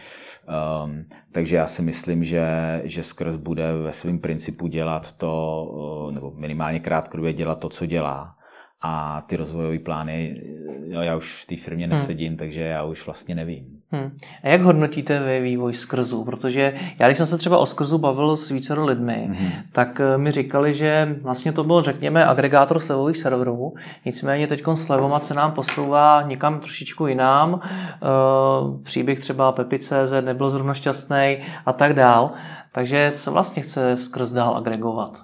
Um, 0.85 1.05
takže 1.33 1.57
já 1.57 1.67
si 1.67 1.83
myslím, 1.83 2.25
že, 2.25 2.47
že 2.85 3.03
skrz 3.03 3.37
bude 3.37 3.73
ve 3.73 3.93
svém 3.93 4.19
principu 4.19 4.67
dělat 4.67 5.13
to, 5.13 6.11
nebo 6.15 6.33
minimálně 6.37 6.81
krátkodobě 6.81 7.33
dělat 7.33 7.59
to, 7.59 7.69
co 7.69 7.87
dělá 7.87 8.37
a 8.83 9.21
ty 9.27 9.37
rozvojové 9.37 9.79
plány, 9.79 10.43
jo, 10.87 11.01
já 11.01 11.17
už 11.17 11.43
v 11.43 11.47
té 11.47 11.57
firmě 11.57 11.87
hmm. 11.87 11.95
nesedím, 11.95 12.29
hmm. 12.29 12.37
takže 12.37 12.61
já 12.61 12.85
už 12.85 13.07
vlastně 13.07 13.35
nevím. 13.35 13.77
Hmm. 13.91 14.17
A 14.43 14.49
jak 14.49 14.63
hodnotíte 14.63 15.21
vy 15.21 15.41
vývoj 15.41 15.75
skrzu? 15.75 16.25
Protože 16.25 16.75
já, 16.99 17.07
když 17.07 17.19
jsem 17.19 17.27
se 17.27 17.39
třeba 17.39 17.59
o 17.59 17.67
skrzu 17.67 17.99
bavil 17.99 18.37
s 18.37 18.51
více 18.51 18.75
lidmi, 18.75 19.29
hmm. 19.33 19.51
tak 19.73 20.01
eh, 20.01 20.19
mi 20.19 20.33
říkali, 20.33 20.75
že 20.75 21.17
vlastně 21.23 21.53
to 21.53 21.65
byl, 21.65 21.83
řekněme, 21.83 22.27
agregátor 22.27 22.81
slevových 22.81 23.17
serverů, 23.17 23.75
nicméně 24.05 24.47
teď 24.47 24.63
slevomat 24.75 25.25
se 25.25 25.35
nám 25.35 25.53
posouvá 25.53 26.23
někam 26.23 26.61
trošičku 26.61 27.07
jinam. 27.07 27.53
Uh, 27.53 28.83
příběh 28.83 29.21
třeba 29.21 29.53
Pepi.cz 29.53 30.13
nebyl 30.21 30.51
zrovna 30.51 30.75
šťastný 30.75 31.39
a 31.67 31.73
tak 31.73 31.93
dál. 31.93 32.33
Takže 32.73 33.13
co 33.17 33.33
vlastně 33.33 33.63
chce 33.63 33.97
skrz 33.97 34.33
dál 34.33 34.57
agregovat? 34.57 35.23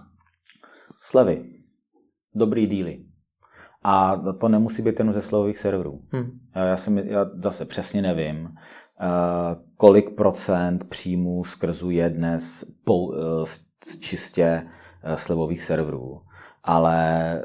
Slevy. 1.01 1.45
Dobrý 2.35 2.67
díly. 2.67 3.12
A 3.85 4.17
to 4.41 4.49
nemusí 4.49 4.83
být 4.83 4.99
jen 4.99 5.13
ze 5.13 5.23
slovových 5.23 5.59
serverů. 5.59 6.01
Hmm. 6.13 6.41
Já, 6.55 6.77
jsem, 6.77 6.99
já 6.99 7.27
zase 7.43 7.65
přesně 7.65 8.03
nevím, 8.03 8.49
eh, 8.49 9.57
kolik 9.77 10.17
procent 10.17 10.85
příjmů 10.85 11.45
skrzu 11.45 11.91
je 11.91 12.11
dnes 12.11 12.65
eh, 12.65 13.47
z 13.85 13.99
čistě 13.99 14.63
eh, 15.03 15.17
slevových 15.17 15.63
serverů. 15.63 16.21
Ale 16.65 17.43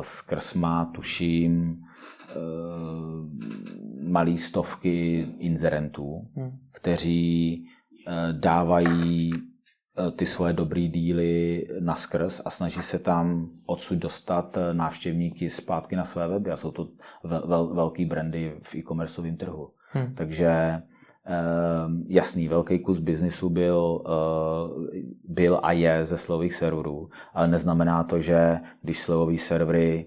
skrz 0.00 0.54
má, 0.54 0.84
tuším, 0.84 1.76
malý 4.02 4.38
stovky 4.38 5.26
inzerentů, 5.38 6.28
hmm. 6.36 6.58
kteří 6.72 7.64
dávají 8.32 9.32
eh, 9.34 9.53
ty 10.16 10.26
svoje 10.26 10.52
dobrý 10.52 10.88
díly 10.88 11.66
na 11.80 11.96
skrz 11.96 12.40
a 12.44 12.50
snaží 12.50 12.82
se 12.82 12.98
tam 12.98 13.50
odsud 13.66 13.98
dostat 13.98 14.56
eh, 14.56 14.74
návštěvníky 14.74 15.50
zpátky 15.50 15.96
na 15.96 16.04
své 16.04 16.28
weby 16.28 16.50
a 16.50 16.56
jsou 16.56 16.70
to 16.70 16.88
vel, 17.24 17.74
velký 17.74 18.04
brandy 18.04 18.56
v 18.62 18.74
e-commerceovém 18.74 19.36
trhu. 19.36 19.70
Hmm. 19.90 20.14
Takže 20.14 20.82
jasný, 22.06 22.48
velký 22.48 22.78
kus 22.78 22.98
biznisu 22.98 23.50
byl, 23.50 24.04
byl 25.24 25.60
a 25.62 25.72
je 25.72 26.04
ze 26.04 26.18
slových 26.18 26.54
serverů, 26.54 27.08
ale 27.34 27.48
neznamená 27.48 28.04
to, 28.04 28.20
že 28.20 28.60
když 28.82 28.98
slovové 28.98 29.38
servery 29.38 30.06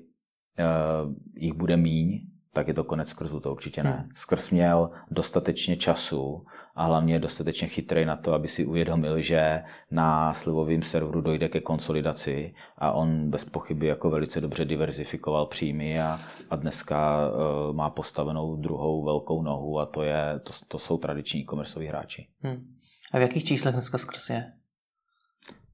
jich 1.35 1.53
bude 1.53 1.77
míň, 1.77 2.21
tak 2.53 2.67
je 2.67 2.73
to 2.73 2.83
konec 2.83 3.09
skrzu, 3.09 3.39
to 3.39 3.51
určitě 3.51 3.83
ne. 3.83 3.91
Hmm. 3.91 4.09
Skrz 4.15 4.49
měl 4.49 4.89
dostatečně 5.11 5.77
času 5.77 6.45
a 6.77 6.85
hlavně 6.85 7.13
je 7.13 7.19
dostatečně 7.19 7.67
chytrý 7.67 8.05
na 8.05 8.15
to, 8.15 8.33
aby 8.33 8.47
si 8.47 8.65
uvědomil, 8.65 9.21
že 9.21 9.63
na 9.91 10.33
slivovém 10.33 10.81
serveru 10.81 11.21
dojde 11.21 11.49
ke 11.49 11.61
konsolidaci 11.61 12.53
a 12.77 12.91
on 12.91 13.29
bez 13.29 13.45
pochyby 13.45 13.87
jako 13.87 14.09
velice 14.09 14.41
dobře 14.41 14.65
diverzifikoval 14.65 15.45
příjmy 15.45 16.01
a, 16.01 16.19
a 16.49 16.55
dneska 16.55 17.29
uh, 17.29 17.75
má 17.75 17.89
postavenou 17.89 18.55
druhou 18.55 19.03
velkou 19.03 19.41
nohu 19.41 19.79
a 19.79 19.85
to, 19.85 20.03
je, 20.03 20.39
to, 20.43 20.53
to 20.67 20.79
jsou 20.79 20.97
tradiční 20.97 21.45
e 21.79 21.87
hráči. 21.87 22.27
Hmm. 22.41 22.67
A 23.11 23.17
v 23.17 23.21
jakých 23.21 23.43
číslech 23.43 23.73
dneska 23.73 23.97
skrz 23.97 24.29
je? 24.29 24.51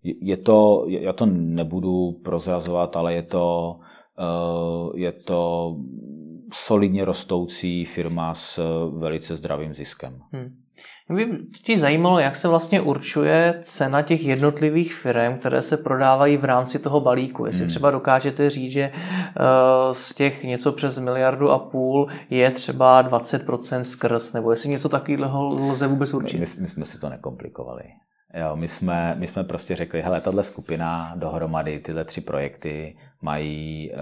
Je 0.04 0.38
to, 0.38 0.86
já 0.88 1.14
to 1.14 1.26
nebudu 1.26 2.12
prozrazovat, 2.12 2.96
ale 2.96 3.14
je 3.14 3.24
to, 3.24 3.76
uh, 4.20 5.00
je 5.00 5.12
to 5.12 5.76
solidně 6.54 7.06
rostoucí 7.06 7.86
firma 7.86 8.36
s 8.36 8.58
eh, 8.58 9.00
velice 9.00 9.36
zdravým 9.36 9.74
ziskem. 9.74 10.22
Hmm. 10.32 10.63
Mě 11.10 11.26
by 11.26 11.38
ti 11.64 11.78
zajímalo, 11.78 12.20
jak 12.20 12.36
se 12.36 12.48
vlastně 12.48 12.82
určuje 12.82 13.60
cena 13.62 14.02
těch 14.02 14.26
jednotlivých 14.26 14.94
firm, 14.94 15.38
které 15.38 15.62
se 15.62 15.78
prodávají 15.78 16.38
v 16.38 16.46
rámci 16.46 16.80
toho 16.80 17.00
balíku. 17.00 17.46
Jestli 17.46 17.62
hmm. 17.62 17.70
třeba 17.70 17.92
dokážete 17.92 18.50
říct, 18.50 18.72
že 18.72 18.92
uh, 18.92 19.94
z 19.94 20.14
těch 20.14 20.44
něco 20.44 20.72
přes 20.72 20.98
miliardu 20.98 21.52
a 21.52 21.60
půl 21.60 22.08
je 22.30 22.52
třeba 22.52 23.10
20% 23.10 23.82
skrz, 23.82 24.34
nebo 24.34 24.52
jestli 24.52 24.70
něco 24.70 24.90
takového 24.90 25.48
lze 25.48 25.88
vůbec 25.88 26.14
určit. 26.14 26.40
My, 26.40 26.46
my 26.62 26.68
jsme 26.68 26.86
si 26.86 27.00
to 27.00 27.10
nekomplikovali. 27.10 27.84
Jo, 28.34 28.56
my, 28.56 28.68
jsme, 28.68 29.16
my 29.18 29.28
jsme 29.28 29.44
prostě 29.44 29.76
řekli, 29.76 30.02
hele, 30.02 30.22
tahle 30.22 30.44
skupina 30.44 31.14
dohromady, 31.16 31.80
tyhle 31.80 32.06
tři 32.06 32.22
projekty 32.22 32.98
mají 33.22 33.92
uh, 33.92 34.00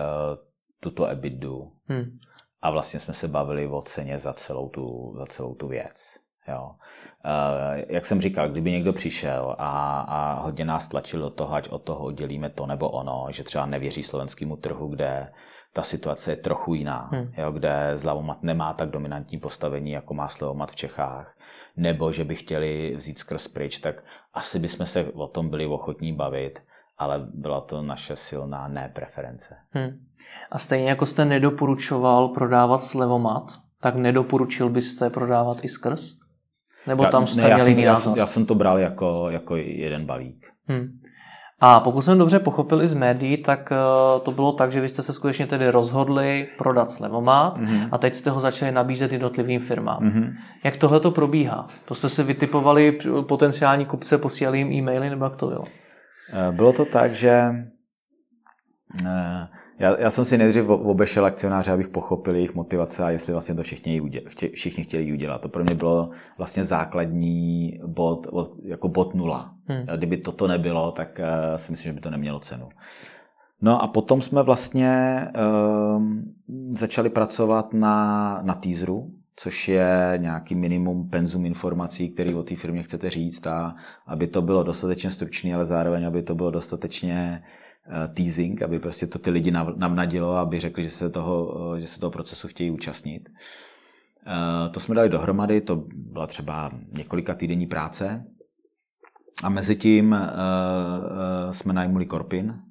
tuto 0.79 1.07
ebidu. 1.07 1.71
Hmm 1.87 2.19
a 2.61 2.71
vlastně 2.71 2.99
jsme 2.99 3.13
se 3.13 3.27
bavili 3.27 3.67
o 3.67 3.81
ceně 3.81 4.19
za 4.19 4.33
celou 4.33 4.69
tu, 4.69 5.13
za 5.17 5.25
celou 5.25 5.55
tu 5.55 5.67
věc. 5.67 6.19
Jo. 6.47 6.71
Uh, 7.25 7.83
jak 7.89 8.05
jsem 8.05 8.21
říkal, 8.21 8.49
kdyby 8.49 8.71
někdo 8.71 8.93
přišel 8.93 9.55
a, 9.57 9.99
a 9.99 10.33
hodně 10.33 10.65
nás 10.65 10.87
tlačil 10.87 11.19
do 11.19 11.29
toho, 11.29 11.53
ať 11.53 11.69
od 11.69 11.83
toho 11.83 12.05
oddělíme 12.05 12.49
to 12.49 12.65
nebo 12.65 12.89
ono, 12.89 13.27
že 13.29 13.43
třeba 13.43 13.65
nevěří 13.65 14.03
slovenskému 14.03 14.55
trhu, 14.55 14.87
kde 14.87 15.31
ta 15.73 15.83
situace 15.83 16.31
je 16.31 16.35
trochu 16.35 16.73
jiná, 16.73 17.09
hmm. 17.11 17.31
jo, 17.37 17.51
kde 17.51 17.91
Zlavomat 17.95 18.43
nemá 18.43 18.73
tak 18.73 18.89
dominantní 18.89 19.39
postavení, 19.39 19.91
jako 19.91 20.13
má 20.13 20.27
Slavomat 20.27 20.71
v 20.71 20.75
Čechách, 20.75 21.37
nebo 21.77 22.11
že 22.11 22.23
by 22.23 22.35
chtěli 22.35 22.93
vzít 22.95 23.19
skrz 23.19 23.47
pryč, 23.47 23.79
tak 23.79 24.03
asi 24.33 24.59
bychom 24.59 24.85
se 24.85 25.05
o 25.13 25.27
tom 25.27 25.49
byli 25.49 25.65
ochotní 25.65 26.13
bavit 26.13 26.59
ale 27.01 27.27
byla 27.33 27.61
to 27.61 27.81
naše 27.81 28.15
silná 28.15 28.67
nepreference. 28.67 29.55
Hmm. 29.69 30.05
A 30.51 30.57
stejně 30.57 30.89
jako 30.89 31.05
jste 31.05 31.25
nedoporučoval 31.25 32.27
prodávat 32.27 32.83
slevomat, 32.83 33.51
tak 33.79 33.95
nedoporučil 33.95 34.69
byste 34.69 35.09
prodávat 35.09 35.65
i 35.65 35.69
skrz? 35.69 36.20
Nebo 36.87 37.05
tam 37.05 37.27
jste 37.27 37.41
ne, 37.41 37.49
já, 37.49 37.59
jsem, 37.59 37.79
já, 37.79 37.95
jsem, 37.95 38.13
já 38.15 38.25
jsem 38.25 38.45
to 38.45 38.55
bral 38.55 38.79
jako, 38.79 39.29
jako 39.29 39.55
jeden 39.55 40.05
balík. 40.05 40.45
Hmm. 40.67 40.87
A 41.63 41.79
pokud 41.79 42.01
jsem 42.01 42.17
dobře 42.17 42.39
pochopil 42.39 42.81
i 42.81 42.87
z 42.87 42.93
médií, 42.93 43.37
tak 43.37 43.71
uh, 43.71 44.21
to 44.21 44.31
bylo 44.31 44.51
tak, 44.51 44.71
že 44.71 44.81
vy 44.81 44.89
jste 44.89 45.01
se 45.01 45.13
skutečně 45.13 45.47
tedy 45.47 45.69
rozhodli 45.69 46.47
prodat 46.57 46.91
slevomat 46.91 47.59
mm-hmm. 47.59 47.89
a 47.91 47.97
teď 47.97 48.15
jste 48.15 48.29
ho 48.29 48.39
začali 48.39 48.71
nabízet 48.71 49.11
jednotlivým 49.11 49.61
firmám. 49.61 49.99
Mm-hmm. 49.99 50.33
Jak 50.63 50.77
tohle 50.77 50.99
to 50.99 51.11
probíhá? 51.11 51.67
To 51.85 51.95
jste 51.95 52.09
si 52.09 52.23
vytipovali 52.23 52.97
potenciální 53.27 53.85
kupce, 53.85 54.17
posílali 54.17 54.57
jim 54.57 54.71
e-maily 54.71 55.09
nebo 55.09 55.25
jak 55.25 55.35
to 55.35 55.47
bylo? 55.47 55.63
Eh, 56.33 56.51
bylo 56.51 56.73
to 56.73 56.85
tak, 56.85 57.15
že 57.15 57.41
eh, 59.05 59.47
já, 59.81 59.99
já 59.99 60.09
jsem 60.09 60.25
si 60.25 60.37
nejdřív 60.37 60.69
obešel 60.69 61.25
akcionáře, 61.25 61.71
abych 61.71 61.87
pochopil 61.87 62.35
jejich 62.35 62.55
motivace 62.55 63.03
a 63.03 63.09
jestli 63.09 63.33
vlastně 63.33 63.55
to 63.55 63.63
všichni, 63.63 64.01
všichni 64.53 64.83
chtěli 64.83 65.13
udělat. 65.13 65.41
To 65.41 65.49
pro 65.49 65.63
mě 65.63 65.75
bylo 65.75 66.09
vlastně 66.37 66.63
základní 66.63 67.79
bod, 67.85 68.27
jako 68.63 68.87
bod 68.87 69.15
nula. 69.15 69.53
Hmm. 69.65 69.85
Kdyby 69.97 70.17
toto 70.17 70.47
nebylo, 70.47 70.91
tak 70.91 71.19
uh, 71.19 71.57
si 71.57 71.71
myslím, 71.71 71.89
že 71.89 71.93
by 71.93 72.01
to 72.01 72.09
nemělo 72.09 72.39
cenu. 72.39 72.69
No 73.61 73.83
a 73.83 73.87
potom 73.87 74.21
jsme 74.21 74.43
vlastně 74.43 75.21
uh, 75.95 76.03
začali 76.71 77.09
pracovat 77.09 77.73
na, 77.73 78.39
na 78.43 78.53
teaseru, 78.53 79.11
což 79.35 79.67
je 79.67 80.13
nějaký 80.17 80.55
minimum 80.55 81.09
penzum 81.09 81.45
informací, 81.45 82.09
který 82.09 82.35
o 82.35 82.43
té 82.43 82.55
firmě 82.55 82.83
chcete 82.83 83.09
říct 83.09 83.47
a 83.47 83.75
aby 84.07 84.27
to 84.27 84.41
bylo 84.41 84.63
dostatečně 84.63 85.11
stručné, 85.11 85.55
ale 85.55 85.65
zároveň, 85.65 86.07
aby 86.07 86.23
to 86.23 86.35
bylo 86.35 86.51
dostatečně 86.51 87.43
uh, 87.43 87.70
teasing, 88.13 88.61
aby 88.61 88.79
prostě 88.79 89.07
to 89.07 89.19
ty 89.19 89.29
lidi 89.29 89.51
navnadilo, 89.75 90.35
aby 90.35 90.59
řekli, 90.59 90.83
že 90.83 90.91
se 90.91 91.09
toho, 91.09 91.45
uh, 91.45 91.75
že 91.75 91.87
se 91.87 91.99
toho 91.99 92.11
procesu 92.11 92.47
chtějí 92.47 92.71
účastnit. 92.71 93.29
Uh, 93.29 94.71
to 94.71 94.79
jsme 94.79 94.95
dali 94.95 95.09
dohromady, 95.09 95.61
to 95.61 95.83
byla 95.93 96.27
třeba 96.27 96.71
několika 96.97 97.35
týdenní 97.35 97.67
práce 97.67 98.25
a 99.43 99.49
mezi 99.49 99.75
tím 99.75 100.15
jsme 101.51 101.73
najmuli 101.73 102.05
Korpin, 102.05 102.61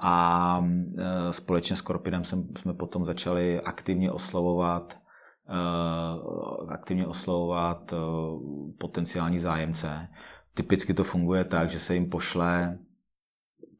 a 0.00 0.64
společně 1.30 1.76
s 1.76 1.80
Korpinem 1.80 2.24
jsme 2.24 2.74
potom 2.78 3.04
začali 3.04 3.60
aktivně 3.60 4.12
oslovovat 4.12 4.98
Eh, 5.50 6.72
aktivně 6.72 7.06
oslovovat 7.06 7.92
eh, 7.92 7.96
potenciální 8.78 9.38
zájemce. 9.38 10.08
Typicky 10.54 10.94
to 10.94 11.04
funguje 11.04 11.44
tak, 11.44 11.70
že 11.70 11.78
se 11.78 11.94
jim 11.94 12.10
pošle 12.10 12.78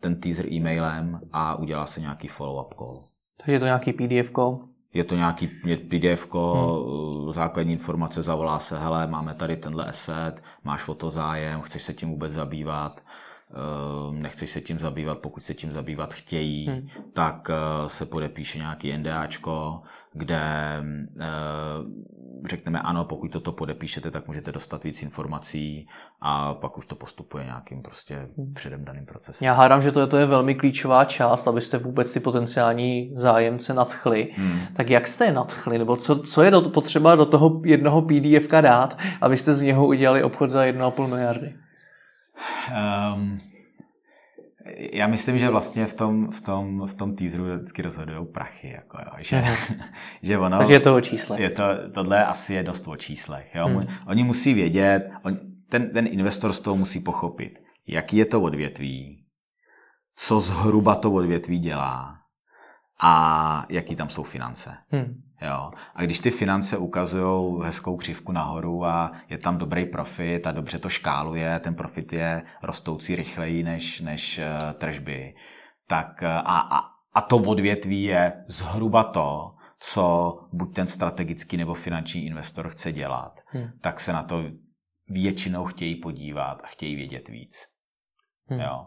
ten 0.00 0.20
teaser 0.20 0.52
e-mailem 0.52 1.20
a 1.32 1.54
udělá 1.54 1.86
se 1.86 2.00
nějaký 2.00 2.28
follow-up 2.28 2.74
call. 2.78 3.04
Takže 3.36 3.52
je 3.52 3.58
to 3.58 3.64
nějaký 3.64 3.92
PDF 3.92 4.30
call? 4.34 4.58
Je 4.94 5.04
to 5.04 5.14
nějaký 5.14 5.46
PDF, 5.76 6.34
hmm. 6.34 7.32
základní 7.32 7.72
informace, 7.72 8.22
zavolá 8.22 8.58
se, 8.58 8.78
hele, 8.78 9.06
máme 9.06 9.34
tady 9.34 9.56
tenhle 9.56 9.84
asset, 9.84 10.42
máš 10.64 10.88
o 10.88 10.94
to 10.94 11.10
zájem, 11.10 11.60
chceš 11.60 11.82
se 11.82 11.94
tím 11.94 12.10
vůbec 12.10 12.32
zabývat, 12.32 13.00
eh, 13.00 13.27
nechceš 14.12 14.50
se 14.50 14.60
tím 14.60 14.78
zabývat, 14.78 15.18
pokud 15.18 15.42
se 15.42 15.54
tím 15.54 15.72
zabývat 15.72 16.14
chtějí, 16.14 16.66
hmm. 16.66 16.88
tak 17.12 17.50
se 17.86 18.06
podepíše 18.06 18.58
nějaký 18.58 18.96
NDAčko, 18.96 19.82
kde 20.12 20.40
eh, 21.20 21.26
řekneme 22.48 22.80
ano, 22.80 23.04
pokud 23.04 23.32
toto 23.32 23.52
podepíšete, 23.52 24.10
tak 24.10 24.26
můžete 24.26 24.52
dostat 24.52 24.84
víc 24.84 25.02
informací 25.02 25.88
a 26.20 26.54
pak 26.54 26.78
už 26.78 26.86
to 26.86 26.94
postupuje 26.94 27.44
nějakým 27.44 27.82
prostě 27.82 28.28
předem 28.54 28.84
daným 28.84 29.06
procesem. 29.06 29.46
Já 29.46 29.52
hádám, 29.52 29.82
že 29.82 29.92
to 29.92 30.00
je, 30.00 30.06
to 30.06 30.16
je 30.16 30.26
velmi 30.26 30.54
klíčová 30.54 31.04
část, 31.04 31.48
abyste 31.48 31.78
vůbec 31.78 32.12
ty 32.12 32.20
potenciální 32.20 33.12
zájemce 33.16 33.74
nadchli. 33.74 34.28
Hmm. 34.36 34.60
Tak 34.76 34.90
jak 34.90 35.08
jste 35.08 35.24
je 35.24 35.32
nadchli? 35.32 35.78
Nebo 35.78 35.96
co, 35.96 36.18
co 36.18 36.42
je 36.42 36.50
do, 36.50 36.60
potřeba 36.60 37.14
do 37.14 37.26
toho 37.26 37.60
jednoho 37.64 38.02
PDF 38.02 38.48
dát, 38.60 38.98
abyste 39.20 39.54
z 39.54 39.62
něho 39.62 39.86
udělali 39.86 40.22
obchod 40.22 40.50
za 40.50 40.64
1,5 40.64 41.06
miliardy? 41.06 41.54
Um, 43.14 43.40
já 44.92 45.06
myslím, 45.06 45.38
že 45.38 45.50
vlastně 45.50 45.86
v 45.86 45.94
tom, 45.94 46.30
v 46.30 46.40
tom, 46.40 46.86
v 46.86 46.94
tom 46.94 47.16
teaseru 47.16 47.44
vždycky 47.44 47.82
rozhodují 47.82 48.26
prachy. 48.26 48.70
Jako 48.70 48.98
jo, 48.98 49.12
že, 49.18 49.44
že 50.22 50.38
ono, 50.38 50.58
Takže 50.58 50.72
je 50.72 50.80
to 50.80 50.94
o 50.94 51.00
číslech. 51.00 51.40
Je 51.40 51.50
to, 51.50 51.64
tohle 51.94 52.24
asi 52.24 52.54
je 52.54 52.62
dost 52.62 52.88
o 52.88 52.96
číslech. 52.96 53.54
Jo? 53.54 53.66
Hmm. 53.66 53.86
Oni 54.06 54.24
musí 54.24 54.54
vědět, 54.54 55.10
on, 55.22 55.38
ten, 55.68 55.90
ten 55.90 56.06
investor 56.06 56.52
z 56.52 56.60
toho 56.60 56.76
musí 56.76 57.00
pochopit, 57.00 57.58
jaký 57.86 58.16
je 58.16 58.26
to 58.26 58.40
odvětví, 58.40 59.24
co 60.16 60.40
zhruba 60.40 60.94
to 60.94 61.12
odvětví 61.12 61.58
dělá 61.58 62.18
a 63.02 63.66
jaký 63.70 63.96
tam 63.96 64.10
jsou 64.10 64.22
finance. 64.22 64.74
Hmm. 64.90 65.22
Jo. 65.42 65.70
A 65.94 66.04
když 66.04 66.20
ty 66.20 66.30
finance 66.30 66.78
ukazují 66.78 67.64
hezkou 67.64 67.96
křivku 67.96 68.32
nahoru 68.32 68.84
a 68.84 69.12
je 69.28 69.38
tam 69.38 69.58
dobrý 69.58 69.86
profit 69.86 70.46
a 70.46 70.52
dobře 70.52 70.78
to 70.78 70.88
škáluje, 70.88 71.58
ten 71.58 71.74
profit 71.74 72.12
je 72.12 72.42
rostoucí 72.62 73.16
rychleji 73.16 73.62
než, 73.62 74.00
než 74.00 74.38
uh, 74.38 74.72
tržby, 74.72 75.34
tak 75.86 76.22
uh, 76.22 76.28
a, 76.28 76.58
a, 76.60 76.80
a 77.14 77.20
to 77.20 77.36
odvětví 77.36 78.02
je 78.02 78.44
zhruba 78.48 79.04
to, 79.04 79.54
co 79.80 80.38
buď 80.52 80.74
ten 80.74 80.86
strategický 80.86 81.56
nebo 81.56 81.74
finanční 81.74 82.26
investor 82.26 82.68
chce 82.68 82.92
dělat, 82.92 83.40
hmm. 83.46 83.70
tak 83.80 84.00
se 84.00 84.12
na 84.12 84.22
to 84.22 84.44
většinou 85.08 85.64
chtějí 85.64 85.96
podívat 85.96 86.62
a 86.64 86.66
chtějí 86.66 86.94
vědět 86.96 87.28
víc. 87.28 87.66
Hmm. 88.48 88.60
Jo. 88.60 88.86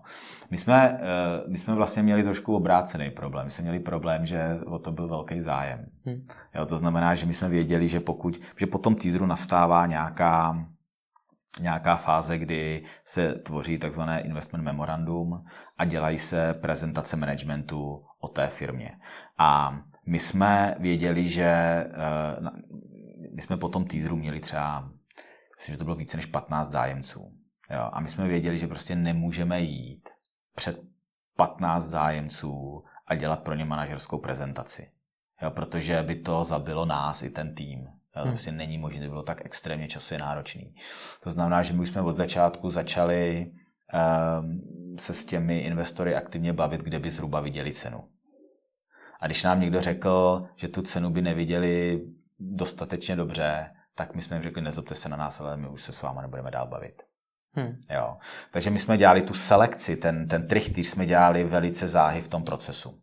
My, 0.49 0.57
jsme, 0.57 0.99
eh, 1.01 1.43
my 1.47 1.57
jsme 1.57 1.75
vlastně 1.75 2.03
měli 2.03 2.23
trošku 2.23 2.55
obrácený 2.55 3.11
problém. 3.11 3.45
My 3.45 3.51
jsme 3.51 3.61
měli 3.61 3.79
problém, 3.79 4.25
že 4.25 4.59
o 4.65 4.79
to 4.79 4.91
byl 4.91 5.07
velký 5.07 5.41
zájem. 5.41 5.85
Hmm. 6.05 6.25
Jo, 6.55 6.65
to 6.65 6.77
znamená, 6.77 7.15
že 7.15 7.25
my 7.25 7.33
jsme 7.33 7.49
věděli, 7.49 7.87
že 7.87 7.99
pokud, 7.99 8.39
že 8.57 8.67
po 8.67 8.77
tom 8.77 8.95
teaseru 8.95 9.25
nastává 9.25 9.85
nějaká, 9.85 10.53
nějaká 11.59 11.95
fáze, 11.95 12.37
kdy 12.37 12.83
se 13.05 13.33
tvoří 13.33 13.77
takzvané 13.77 14.21
investment 14.21 14.65
memorandum 14.65 15.43
a 15.77 15.85
dělají 15.85 16.19
se 16.19 16.53
prezentace 16.61 17.17
managementu 17.17 17.99
o 18.19 18.27
té 18.27 18.47
firmě. 18.47 18.91
A 19.37 19.77
my 20.05 20.19
jsme 20.19 20.75
věděli, 20.79 21.29
že 21.29 21.45
eh, 21.45 21.89
my 23.35 23.41
jsme 23.41 23.57
po 23.57 23.69
tom 23.69 23.85
teaseru 23.85 24.15
měli 24.15 24.39
třeba, 24.39 24.89
myslím, 25.57 25.73
že 25.73 25.77
to 25.77 25.83
bylo 25.83 25.95
více 25.95 26.17
než 26.17 26.25
15 26.25 26.71
zájemců. 26.71 27.40
Jo, 27.73 27.89
a 27.91 27.99
my 27.99 28.09
jsme 28.09 28.27
věděli, 28.27 28.57
že 28.57 28.67
prostě 28.67 28.95
nemůžeme 28.95 29.61
jít 29.61 30.09
před 30.55 30.81
15 31.37 31.83
zájemců 31.83 32.83
a 33.07 33.15
dělat 33.15 33.43
pro 33.43 33.55
ně 33.55 33.65
manažerskou 33.65 34.17
prezentaci. 34.17 34.91
Jo, 35.41 35.51
protože 35.51 36.03
by 36.03 36.15
to 36.15 36.43
zabilo 36.43 36.85
nás 36.85 37.23
i 37.23 37.29
ten 37.29 37.55
tým. 37.55 37.79
Jo, 37.79 37.91
to 38.13 38.19
hmm. 38.19 38.31
prostě 38.31 38.51
není 38.51 38.77
možné, 38.77 39.09
bylo 39.09 39.23
tak 39.23 39.45
extrémně 39.45 39.87
časově 39.87 40.19
náročný. 40.19 40.75
To 41.23 41.31
znamená, 41.31 41.63
že 41.63 41.73
my 41.73 41.79
už 41.79 41.89
jsme 41.89 42.01
od 42.01 42.15
začátku 42.15 42.71
začali 42.71 43.51
um, 44.41 44.61
se 44.99 45.13
s 45.13 45.25
těmi 45.25 45.59
investory 45.59 46.15
aktivně 46.15 46.53
bavit, 46.53 46.81
kde 46.81 46.99
by 46.99 47.11
zhruba 47.11 47.39
viděli 47.39 47.73
cenu. 47.73 48.09
A 49.19 49.25
když 49.25 49.43
nám 49.43 49.61
někdo 49.61 49.81
řekl, 49.81 50.45
že 50.55 50.67
tu 50.67 50.81
cenu 50.81 51.09
by 51.09 51.21
neviděli 51.21 52.01
dostatečně 52.39 53.15
dobře, 53.15 53.71
tak 53.95 54.15
my 54.15 54.21
jsme 54.21 54.35
jim 54.35 54.43
řekli, 54.43 54.61
nezlobte 54.61 54.95
se 54.95 55.09
na 55.09 55.17
nás, 55.17 55.41
ale 55.41 55.57
my 55.57 55.69
už 55.69 55.83
se 55.83 55.91
s 55.91 56.01
váma 56.01 56.21
nebudeme 56.21 56.51
dál 56.51 56.67
bavit. 56.67 57.03
Hmm. 57.53 57.77
Jo. 57.89 58.17
Takže 58.51 58.69
my 58.69 58.79
jsme 58.79 58.97
dělali 58.97 59.21
tu 59.21 59.33
selekci, 59.33 59.95
ten, 59.95 60.27
ten 60.27 60.47
trichtýř 60.47 60.87
jsme 60.87 61.05
dělali 61.05 61.43
velice 61.43 61.87
záhy 61.87 62.21
v 62.21 62.27
tom 62.27 62.43
procesu. 62.43 62.93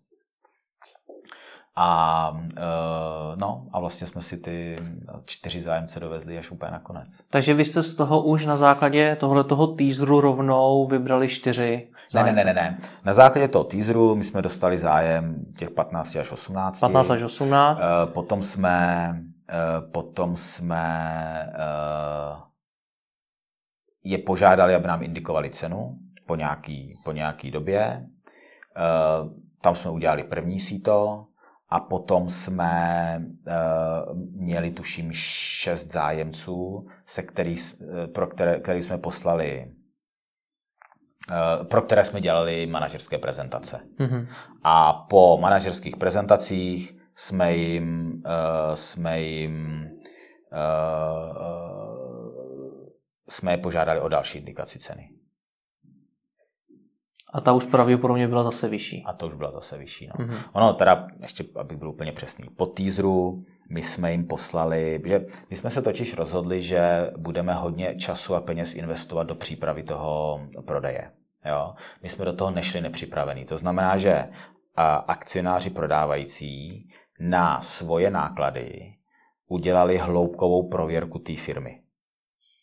A, 1.81 2.31
uh, 2.31 3.37
no, 3.41 3.67
a 3.73 3.81
vlastně 3.81 4.07
jsme 4.07 4.23
si 4.23 4.37
ty 4.37 4.79
čtyři 5.25 5.61
zájemce 5.61 6.01
dovezli 6.01 6.39
až 6.39 6.51
úplně 6.51 6.73
nakonec. 6.73 7.09
Takže 7.31 7.55
vy 7.55 7.65
jste 7.65 7.83
z 7.83 7.97
toho 7.97 8.23
už 8.23 8.47
na 8.47 8.57
základě 8.57 9.17
tohle 9.17 9.45
toho 9.45 9.67
teaseru 9.67 10.21
rovnou 10.21 10.87
vybrali 10.87 11.29
čtyři 11.29 11.91
zájemce? 12.11 12.45
Ne, 12.45 12.45
ne, 12.45 12.55
ne, 12.55 12.63
ne. 12.63 12.79
Na 13.05 13.13
základě 13.13 13.49
toho 13.49 13.65
teaseru 13.65 14.15
my 14.15 14.25
jsme 14.25 14.43
dostali 14.43 14.79
zájem 14.79 15.45
těch 15.59 15.71
15 15.71 16.17
až 16.17 16.33
18. 16.33 16.81
15 16.81 17.11
až 17.11 17.23
18. 17.23 17.79
Uh, 17.79 18.13
potom 18.13 18.43
jsme, 18.43 19.11
uh, 19.53 19.91
potom 19.91 20.37
jsme 20.37 21.53
uh, 21.55 22.48
je 24.05 24.19
požádali, 24.19 24.75
aby 24.75 24.89
nám 24.89 25.03
indikovali 25.03 25.51
cenu 25.51 25.99
po 26.27 26.37
nějaký, 26.37 26.95
po 27.05 27.13
nějaký 27.13 27.51
době. 27.51 28.07
Uh, 28.77 29.33
tam 29.61 29.75
jsme 29.75 29.91
udělali 29.91 30.25
první 30.25 30.61
síto, 30.61 31.25
a 31.71 31.81
potom 31.81 32.31
jsme 32.31 33.19
uh, 33.21 34.19
měli, 34.19 34.71
tuším, 34.71 35.09
šest 35.13 35.93
zájemců, 35.93 36.87
se 37.07 37.23
který, 37.23 37.55
uh, 37.55 38.07
pro 38.13 38.27
které, 38.27 38.61
který 38.61 38.83
jsme 38.83 38.99
poslali, 38.99 39.73
pro 41.69 41.83
které 41.83 42.05
jsme 42.05 42.21
dělali 42.21 42.67
manažerské 42.67 43.19
prezentace. 43.19 43.81
Mm-hmm. 44.01 44.27
A 44.63 44.93
po 44.93 45.39
manažerských 45.41 45.97
prezentacích 45.97 46.97
jsme 47.15 47.57
jim, 47.57 48.13
uh, 48.27 48.75
jsme 48.75 49.21
jim 49.21 49.87
uh, 50.53 51.98
jsme 53.29 53.53
je 53.53 53.59
požádali 53.59 54.01
o 54.01 54.09
další 54.09 54.39
indikaci 54.39 54.79
ceny. 54.79 55.11
A 57.33 57.41
ta 57.41 57.53
už 57.53 57.67
pravděpodobně 57.67 58.29
byla 58.29 58.43
zase 58.43 58.69
vyšší. 58.69 59.03
A 59.07 59.13
to 59.13 59.27
už 59.27 59.35
byla 59.35 59.51
zase 59.51 59.79
vyšší. 59.79 60.07
No. 60.07 60.25
Mm-hmm. 60.25 60.39
Ono 60.53 60.73
teda, 60.73 61.07
ještě 61.21 61.45
abych 61.55 61.79
byl 61.79 61.89
úplně 61.89 62.13
přesný, 62.13 62.49
po 62.57 62.67
teaseru 62.67 63.45
my 63.71 63.83
jsme 63.83 64.13
jim 64.13 64.27
poslali, 64.27 65.03
že 65.05 65.27
my 65.51 65.57
jsme 65.57 65.71
se 65.71 65.83
totiž 65.83 66.15
rozhodli, 66.15 66.63
že 66.63 67.11
budeme 67.17 67.55
hodně 67.55 67.95
času 67.95 68.35
a 68.35 68.41
peněz 68.41 68.75
investovat 68.75 69.25
do 69.25 69.35
přípravy 69.35 69.83
toho 69.83 70.41
prodeje. 70.67 71.11
Jo? 71.49 71.75
My 72.03 72.09
jsme 72.09 72.25
do 72.25 72.33
toho 72.33 72.51
nešli 72.51 72.81
nepřipravení. 72.81 73.45
To 73.45 73.59
znamená, 73.59 73.97
že 73.97 74.29
akcionáři 75.07 75.71
prodávající 75.71 76.89
na 77.21 77.63
svoje 77.63 78.11
náklady 78.11 78.95
udělali 79.49 79.99
hloubkovou 79.99 80.69
prověrku 80.69 81.19
té 81.19 81.37
firmy. 81.37 81.83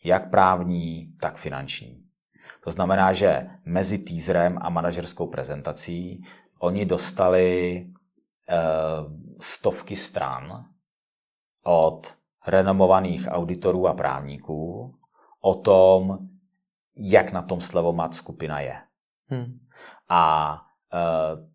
Jak 0.06 0.30
právní, 0.30 1.14
tak 1.20 1.38
finanční. 1.38 2.04
To 2.64 2.72
znamená, 2.72 3.14
že 3.14 3.42
mezi 3.66 3.98
teaserem 3.98 4.58
a 4.62 4.70
manažerskou 4.70 5.28
prezentací 5.28 6.24
oni 6.60 6.86
dostali 6.86 7.78
eh, 8.50 8.56
stovky 9.42 9.96
stran 9.96 10.66
od 11.64 12.18
renomovaných 12.48 13.28
auditorů 13.30 13.88
a 13.88 13.94
právníků 13.94 14.96
o 15.42 15.56
tom, 15.56 16.18
jak 16.98 17.32
na 17.32 17.42
tom 17.42 17.62
slevomat 17.62 18.14
skupina 18.14 18.60
je. 18.60 18.76
Hmm. 19.28 19.60
A 20.10 20.58
eh, 20.94 21.48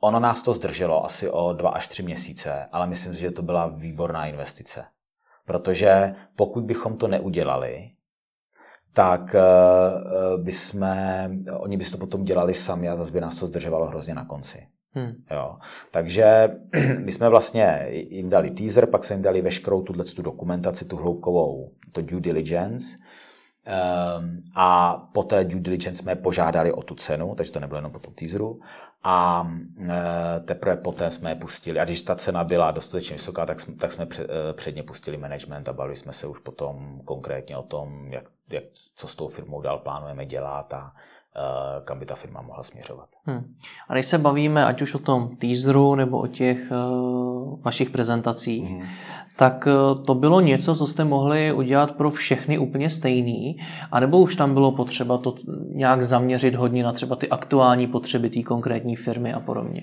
ono 0.00 0.20
nás 0.20 0.42
to 0.42 0.52
zdrželo 0.52 1.04
asi 1.04 1.30
o 1.30 1.52
dva 1.52 1.70
až 1.70 1.88
tři 1.88 2.02
měsíce, 2.02 2.68
ale 2.72 2.86
myslím 2.86 3.14
si, 3.14 3.20
že 3.20 3.30
to 3.30 3.42
byla 3.42 3.66
výborná 3.66 4.26
investice. 4.26 4.84
Protože 5.50 6.14
pokud 6.36 6.64
bychom 6.64 6.96
to 6.96 7.08
neudělali, 7.08 7.90
tak 8.92 9.34
uh, 9.34 10.42
by 10.44 10.52
jsme, 10.52 11.30
oni 11.58 11.76
by 11.76 11.84
to 11.84 11.98
potom 11.98 12.24
dělali 12.24 12.54
sami 12.54 12.88
a 12.88 12.96
zase 12.96 13.12
by 13.12 13.20
nás 13.20 13.36
to 13.36 13.46
zdržovalo 13.46 13.86
hrozně 13.86 14.14
na 14.14 14.24
konci. 14.24 14.66
Hmm. 14.94 15.12
Jo. 15.30 15.56
Takže 15.90 16.48
my 17.04 17.12
jsme 17.12 17.28
vlastně 17.28 17.86
jim 17.90 18.28
dali 18.28 18.50
teaser, 18.50 18.86
pak 18.86 19.04
jsme 19.04 19.16
jim 19.16 19.22
dali 19.22 19.42
veškerou 19.42 19.82
tuhle 19.82 20.04
tu 20.04 20.22
dokumentaci, 20.22 20.84
tu 20.84 20.96
hloubkovou, 20.96 21.70
to 21.92 22.02
due 22.02 22.20
diligence. 22.20 22.96
Um, 24.18 24.38
a 24.56 24.96
po 25.14 25.22
té 25.22 25.44
due 25.44 25.60
diligence 25.60 26.02
jsme 26.02 26.16
požádali 26.16 26.72
o 26.72 26.82
tu 26.82 26.94
cenu, 26.94 27.34
takže 27.34 27.52
to 27.52 27.60
nebylo 27.60 27.78
jenom 27.78 27.92
po 27.92 27.98
tom 27.98 28.14
teaseru 28.14 28.60
a 29.02 29.48
e, 29.88 30.40
teprve 30.40 30.76
poté 30.76 31.10
jsme 31.10 31.30
je 31.30 31.34
pustili. 31.34 31.80
A 31.80 31.84
když 31.84 32.02
ta 32.02 32.16
cena 32.16 32.44
byla 32.44 32.70
dostatečně 32.70 33.16
vysoká, 33.16 33.46
tak 33.46 33.60
jsme, 33.60 33.74
tak 33.74 33.92
jsme 33.92 34.06
e, 34.18 34.52
předně 34.52 34.82
pustili 34.82 35.16
management 35.16 35.68
a 35.68 35.72
bavili 35.72 35.96
jsme 35.96 36.12
se 36.12 36.26
už 36.26 36.38
potom 36.38 37.00
konkrétně 37.04 37.56
o 37.56 37.62
tom, 37.62 38.12
jak, 38.12 38.24
jak, 38.48 38.64
co 38.96 39.08
s 39.08 39.14
tou 39.14 39.28
firmou 39.28 39.60
dál 39.60 39.78
plánujeme 39.78 40.26
dělat 40.26 40.72
a 40.72 40.92
kam 41.84 41.98
by 41.98 42.06
ta 42.06 42.14
firma 42.14 42.42
mohla 42.42 42.62
směřovat. 42.62 43.08
Hmm. 43.24 43.54
A 43.88 43.94
když 43.94 44.06
se 44.06 44.18
bavíme 44.18 44.66
ať 44.66 44.82
už 44.82 44.94
o 44.94 44.98
tom 44.98 45.36
teaseru 45.36 45.94
nebo 45.94 46.18
o 46.18 46.26
těch 46.26 46.70
uh, 46.70 47.60
vašich 47.62 47.90
prezentacích, 47.90 48.70
hmm 48.70 48.82
tak 49.40 49.66
eh, 49.66 50.04
to 50.06 50.14
bylo 50.14 50.40
něco, 50.40 50.74
co 50.74 50.86
jste 50.86 51.04
mohli 51.04 51.52
udělat 51.52 51.92
pro 51.92 52.10
všechny 52.10 52.58
úplně 52.58 52.90
stejný, 52.90 53.56
anebo 53.92 54.18
už 54.18 54.36
tam 54.36 54.54
bylo 54.54 54.72
potřeba 54.72 55.18
to 55.18 55.34
nějak 55.74 56.02
zaměřit 56.02 56.54
hodně 56.54 56.82
na 56.82 56.92
třeba 56.92 57.16
ty 57.16 57.28
aktuální 57.28 57.86
potřeby 57.86 58.30
té 58.30 58.42
konkrétní 58.42 58.96
firmy 58.96 59.32
a 59.32 59.40
podobně? 59.40 59.82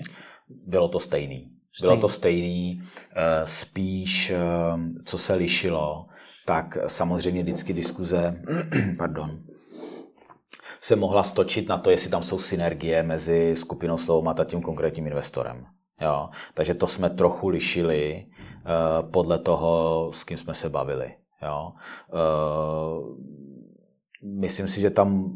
Bylo 0.66 0.88
to 0.88 0.98
stejný. 0.98 1.50
Bylo 1.80 1.96
to 1.96 2.08
stejný, 2.08 2.82
eh, 3.16 3.40
spíš 3.44 4.32
co 5.04 5.18
se 5.18 5.34
lišilo, 5.34 6.06
tak 6.46 6.78
samozřejmě 6.86 7.42
vždycky 7.42 7.72
diskuze, 7.72 8.42
pardon, 8.98 9.38
se 10.80 10.96
mohla 10.96 11.22
stočit 11.22 11.68
na 11.68 11.78
to, 11.78 11.90
jestli 11.90 12.10
tam 12.10 12.22
jsou 12.22 12.38
synergie 12.38 13.02
mezi 13.02 13.56
skupinou 13.56 13.98
Slovomat 13.98 14.40
a 14.40 14.44
tím 14.44 14.62
konkrétním 14.62 15.06
investorem. 15.06 15.66
Jo, 16.00 16.28
takže 16.54 16.74
to 16.74 16.86
jsme 16.86 17.10
trochu 17.10 17.48
lišili 17.48 18.26
uh, 18.26 19.10
podle 19.10 19.38
toho, 19.38 20.10
s 20.12 20.24
kým 20.24 20.38
jsme 20.38 20.54
se 20.54 20.68
bavili. 20.68 21.14
Jo. 21.42 21.72
Uh, 22.12 23.16
myslím 24.40 24.68
si, 24.68 24.80
že 24.80 24.90
tam, 24.90 25.32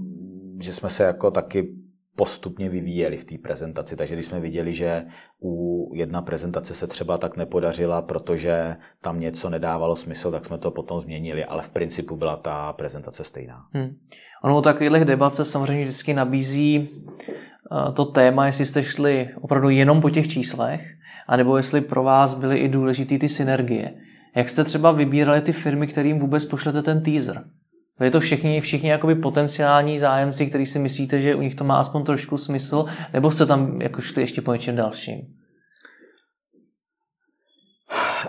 že 0.60 0.72
jsme 0.72 0.90
se 0.90 1.04
jako 1.04 1.30
taky 1.30 1.81
postupně 2.16 2.68
vyvíjeli 2.68 3.16
v 3.16 3.24
té 3.24 3.38
prezentaci. 3.38 3.96
Takže 3.96 4.14
když 4.14 4.26
jsme 4.26 4.40
viděli, 4.40 4.74
že 4.74 5.04
u 5.42 5.90
jedna 5.94 6.22
prezentace 6.22 6.74
se 6.74 6.86
třeba 6.86 7.18
tak 7.18 7.36
nepodařila, 7.36 8.02
protože 8.02 8.76
tam 9.00 9.20
něco 9.20 9.50
nedávalo 9.50 9.96
smysl, 9.96 10.30
tak 10.30 10.46
jsme 10.46 10.58
to 10.58 10.70
potom 10.70 11.00
změnili, 11.00 11.44
ale 11.44 11.62
v 11.62 11.70
principu 11.70 12.16
byla 12.16 12.36
ta 12.36 12.72
prezentace 12.72 13.24
stejná. 13.24 13.66
Hmm. 13.72 13.96
Ono 14.44 14.58
u 14.58 14.62
takových 14.62 15.04
debat 15.04 15.34
se 15.34 15.44
samozřejmě 15.44 15.84
vždycky 15.84 16.14
nabízí 16.14 16.88
to 17.94 18.04
téma, 18.04 18.46
jestli 18.46 18.66
jste 18.66 18.82
šli 18.82 19.28
opravdu 19.40 19.68
jenom 19.68 20.00
po 20.00 20.10
těch 20.10 20.28
číslech, 20.28 20.80
anebo 21.28 21.56
jestli 21.56 21.80
pro 21.80 22.02
vás 22.02 22.34
byly 22.34 22.58
i 22.58 22.68
důležité 22.68 23.18
ty 23.18 23.28
synergie. 23.28 23.94
Jak 24.36 24.48
jste 24.48 24.64
třeba 24.64 24.92
vybírali 24.92 25.40
ty 25.40 25.52
firmy, 25.52 25.86
kterým 25.86 26.18
vůbec 26.18 26.44
pošlete 26.44 26.82
ten 26.82 27.02
teaser? 27.02 27.44
Je 28.02 28.10
to 28.10 28.20
všichni, 28.20 28.60
všichni 28.60 28.90
jakoby 28.90 29.14
potenciální 29.14 29.98
zájemci, 29.98 30.46
kteří 30.46 30.66
si 30.66 30.78
myslíte, 30.78 31.20
že 31.20 31.34
u 31.34 31.42
nich 31.42 31.54
to 31.54 31.64
má 31.64 31.78
aspoň 31.78 32.04
trošku 32.04 32.38
smysl, 32.38 32.84
nebo 33.12 33.30
jste 33.30 33.46
tam 33.46 33.82
jako 33.82 34.00
šli 34.00 34.22
ještě 34.22 34.42
po 34.42 34.52
něčem 34.52 34.76
dalším? 34.76 35.20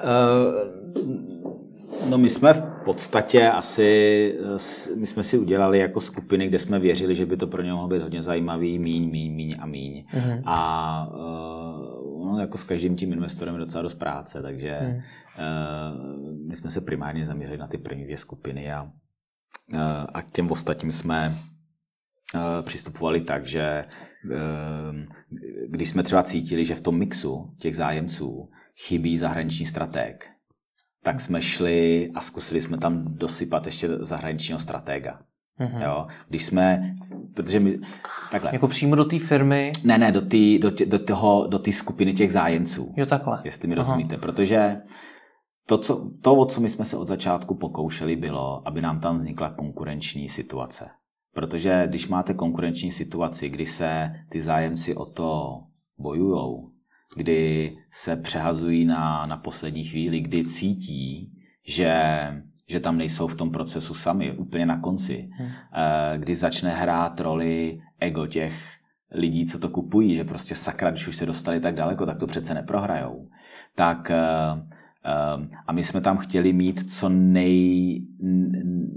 Uh, 0.03 0.83
No 2.09 2.17
my 2.17 2.29
jsme 2.29 2.53
v 2.53 2.61
podstatě 2.85 3.49
asi, 3.49 4.33
my 4.95 5.07
jsme 5.07 5.23
si 5.23 5.37
udělali 5.37 5.79
jako 5.79 6.01
skupiny, 6.01 6.47
kde 6.47 6.59
jsme 6.59 6.79
věřili, 6.79 7.15
že 7.15 7.25
by 7.25 7.37
to 7.37 7.47
pro 7.47 7.61
ně 7.61 7.71
mohlo 7.71 7.87
být 7.87 8.01
hodně 8.01 8.21
zajímavý, 8.21 8.79
míň, 8.79 9.11
míň, 9.11 9.33
míň 9.33 9.55
a 9.59 9.65
míň. 9.65 10.05
Mm-hmm. 10.13 10.41
A 10.45 11.07
uh, 11.15 12.31
no, 12.31 12.39
jako 12.39 12.57
s 12.57 12.63
každým 12.63 12.95
tím 12.95 13.13
investorem 13.13 13.55
je 13.55 13.59
docela 13.59 13.81
dost 13.81 13.95
práce, 13.95 14.41
takže 14.41 14.79
mm. 14.81 15.01
my 16.47 16.55
jsme 16.55 16.71
se 16.71 16.81
primárně 16.81 17.25
zaměřili 17.25 17.57
na 17.57 17.67
ty 17.67 17.77
první 17.77 18.03
dvě 18.03 18.17
skupiny 18.17 18.71
a 18.71 18.89
a 20.13 20.21
k 20.21 20.31
těm 20.31 20.51
ostatním 20.51 20.91
jsme 20.91 21.37
přistupovali 22.61 23.21
tak, 23.21 23.47
že 23.47 23.85
když 25.67 25.89
jsme 25.89 26.03
třeba 26.03 26.23
cítili, 26.23 26.65
že 26.65 26.75
v 26.75 26.81
tom 26.81 26.97
mixu 26.97 27.53
těch 27.61 27.75
zájemců 27.75 28.49
chybí 28.87 29.17
zahraniční 29.17 29.65
strateg, 29.65 30.29
tak 31.03 31.21
jsme 31.21 31.41
šli 31.41 32.11
a 32.15 32.21
zkusili 32.21 32.61
jsme 32.61 32.77
tam 32.77 33.03
dosypat 33.07 33.65
ještě 33.65 33.89
zahraničního 33.99 34.59
stratega. 34.59 35.19
Mm-hmm. 35.59 35.83
Jo, 35.83 36.07
když 36.29 36.45
jsme, 36.45 36.93
protože 37.33 37.59
my, 37.59 37.79
takhle. 38.31 38.49
Jako 38.53 38.67
přímo 38.67 38.95
do 38.95 39.05
té 39.05 39.19
firmy? 39.19 39.71
Ne, 39.83 39.97
ne, 39.97 40.11
do 40.11 40.21
té 40.21 40.59
do, 40.61 40.71
tě, 40.71 40.85
do 40.85 40.99
toho, 40.99 41.47
do 41.47 41.61
skupiny 41.71 42.13
těch 42.13 42.31
zájemců. 42.31 42.93
Jo, 42.97 43.05
takhle. 43.05 43.41
Jestli 43.43 43.67
mi 43.67 43.75
rozumíte, 43.75 44.15
Aha. 44.15 44.21
protože 44.21 44.81
to, 45.67 45.77
co, 45.77 46.09
to, 46.21 46.35
o 46.35 46.45
co 46.45 46.61
my 46.61 46.69
jsme 46.69 46.85
se 46.85 46.97
od 46.97 47.07
začátku 47.07 47.55
pokoušeli, 47.55 48.15
bylo, 48.15 48.67
aby 48.67 48.81
nám 48.81 48.99
tam 48.99 49.17
vznikla 49.17 49.49
konkurenční 49.49 50.29
situace. 50.29 50.89
Protože 51.33 51.83
když 51.87 52.07
máte 52.07 52.33
konkurenční 52.33 52.91
situaci, 52.91 53.49
kdy 53.49 53.65
se 53.65 54.15
ty 54.29 54.41
zájemci 54.41 54.95
o 54.95 55.05
to 55.05 55.61
bojujou, 55.97 56.69
kdy 57.15 57.75
se 57.91 58.15
přehazují 58.15 58.85
na, 58.85 59.25
na 59.25 59.37
poslední 59.37 59.83
chvíli, 59.83 60.19
kdy 60.19 60.43
cítí, 60.43 61.31
že, 61.67 62.03
že 62.69 62.79
tam 62.79 62.97
nejsou 62.97 63.27
v 63.27 63.35
tom 63.35 63.51
procesu 63.51 63.93
sami, 63.93 64.31
úplně 64.37 64.65
na 64.65 64.79
konci, 64.79 65.29
hmm. 65.31 65.49
Eh, 65.73 66.17
kdy 66.17 66.35
začne 66.35 66.69
hrát 66.69 67.19
roli 67.19 67.81
ego 67.99 68.27
těch 68.27 68.53
lidí, 69.11 69.45
co 69.45 69.59
to 69.59 69.69
kupují, 69.69 70.15
že 70.15 70.23
prostě 70.23 70.55
sakra, 70.55 70.91
když 70.91 71.07
už 71.07 71.15
se 71.15 71.25
dostali 71.25 71.59
tak 71.59 71.75
daleko, 71.75 72.05
tak 72.05 72.19
to 72.19 72.27
přece 72.27 72.53
neprohrajou. 72.53 73.27
Tak 73.75 74.11
eh, 74.11 74.17
a 75.67 75.73
my 75.73 75.83
jsme 75.83 76.01
tam 76.01 76.17
chtěli 76.17 76.53
mít 76.53 76.91
co 76.91 77.09
nej, 77.09 78.01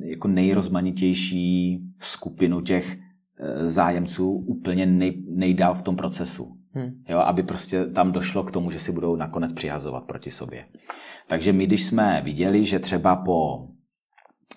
jako 0.04 0.28
nejrozmanitější 0.28 1.80
skupinu 1.98 2.61
těch 2.61 2.98
zájemců 3.59 4.30
úplně 4.30 4.86
nej, 4.86 5.22
nejdál 5.28 5.74
v 5.74 5.82
tom 5.82 5.96
procesu. 5.96 6.57
Hmm. 6.72 6.90
Jo, 7.09 7.18
aby 7.18 7.42
prostě 7.42 7.86
tam 7.86 8.12
došlo 8.12 8.42
k 8.42 8.50
tomu, 8.50 8.70
že 8.70 8.78
si 8.78 8.92
budou 8.92 9.16
nakonec 9.16 9.52
přihazovat 9.52 10.04
proti 10.04 10.30
sobě. 10.30 10.64
Takže 11.28 11.52
my, 11.52 11.66
když 11.66 11.84
jsme 11.84 12.20
viděli, 12.24 12.64
že 12.64 12.78
třeba 12.78 13.16
po 13.16 13.68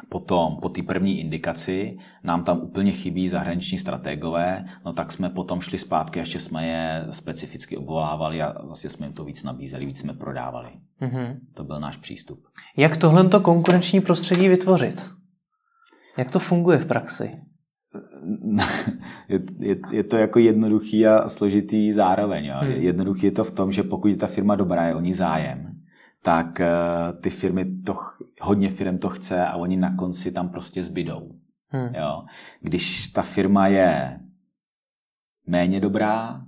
Potom, 0.09 0.57
po 0.61 0.69
té 0.69 0.83
první 0.83 1.19
indikaci, 1.19 1.97
nám 2.23 2.43
tam 2.43 2.59
úplně 2.59 2.91
chybí 2.91 3.29
zahraniční 3.29 3.77
strategové, 3.77 4.65
no 4.85 4.93
tak 4.93 5.11
jsme 5.11 5.29
potom 5.29 5.61
šli 5.61 5.77
zpátky 5.77 6.19
ještě 6.19 6.39
jsme 6.39 6.67
je 6.67 7.07
specificky 7.11 7.77
obvolávali 7.77 8.41
a 8.41 8.65
vlastně 8.65 8.89
jsme 8.89 9.05
jim 9.05 9.13
to 9.13 9.25
víc 9.25 9.43
nabízeli, 9.43 9.85
víc 9.85 9.99
jsme 9.99 10.13
prodávali. 10.13 10.69
Mm-hmm. 11.01 11.37
To 11.53 11.63
byl 11.63 11.79
náš 11.79 11.97
přístup. 11.97 12.39
Jak 12.77 12.97
tohle 12.97 13.29
konkurenční 13.41 14.01
prostředí 14.01 14.47
vytvořit? 14.47 15.09
Jak 16.17 16.31
to 16.31 16.39
funguje 16.39 16.77
v 16.77 16.85
praxi? 16.85 17.31
je, 19.29 19.39
je, 19.59 19.75
je 19.91 20.03
to 20.03 20.17
jako 20.17 20.39
jednoduchý 20.39 21.07
a 21.07 21.29
složitý 21.29 21.93
zároveň. 21.93 22.45
Jo. 22.45 22.55
Hmm. 22.61 22.71
Jednoduchý 22.71 23.25
je 23.25 23.31
to 23.31 23.43
v 23.43 23.51
tom, 23.51 23.71
že 23.71 23.83
pokud 23.83 24.07
je 24.07 24.17
ta 24.17 24.27
firma 24.27 24.55
dobrá, 24.55 24.87
je 24.87 24.95
o 24.95 25.01
ní 25.01 25.13
zájem, 25.13 25.68
tak 26.23 26.59
uh, 26.59 27.21
ty 27.21 27.29
firmy, 27.29 27.65
to, 27.85 27.95
hodně 28.41 28.69
firm 28.69 28.97
to 28.97 29.09
chce 29.09 29.45
a 29.45 29.55
oni 29.55 29.77
na 29.77 29.95
konci 29.95 30.31
tam 30.31 30.49
prostě 30.49 30.83
zbydou. 30.83 31.31
Hmm. 31.67 31.95
Jo. 31.95 32.23
Když 32.61 33.07
ta 33.07 33.21
firma 33.21 33.67
je 33.67 34.19
méně 35.47 35.79
dobrá 35.79 36.41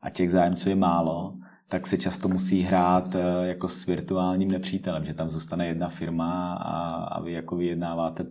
a 0.00 0.10
těch 0.10 0.30
zájemců 0.30 0.68
je 0.68 0.76
málo, 0.76 1.38
tak 1.68 1.86
se 1.86 1.98
často 1.98 2.28
musí 2.28 2.62
hrát 2.62 3.14
uh, 3.14 3.20
jako 3.42 3.68
s 3.68 3.86
virtuálním 3.86 4.50
nepřítelem, 4.50 5.04
že 5.04 5.14
tam 5.14 5.30
zůstane 5.30 5.66
jedna 5.66 5.88
firma 5.88 6.54
a, 6.54 6.90
a 7.04 7.22
vy 7.22 7.32
jako 7.32 7.56
vyjednáváte 7.56 8.26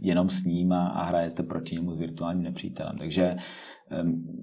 jenom 0.00 0.30
s 0.30 0.44
ním 0.44 0.72
a, 0.72 0.88
a 0.88 1.02
hrajete 1.02 1.42
proti 1.42 1.74
němu 1.74 1.94
s 1.94 1.98
virtuálním 1.98 2.42
nepřítelem. 2.42 2.98
Takže 2.98 3.36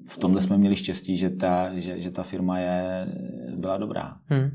v 0.08 0.18
tomhle 0.18 0.41
jsme 0.41 0.58
měli 0.58 0.76
štěstí, 0.76 1.18
že 1.18 1.30
ta, 1.30 1.80
že, 1.80 2.01
že 2.01 2.12
ta 2.12 2.24
firma 2.24 2.60
je, 2.60 3.08
byla 3.56 3.78
dobrá. 3.78 4.18
Hmm. 4.26 4.49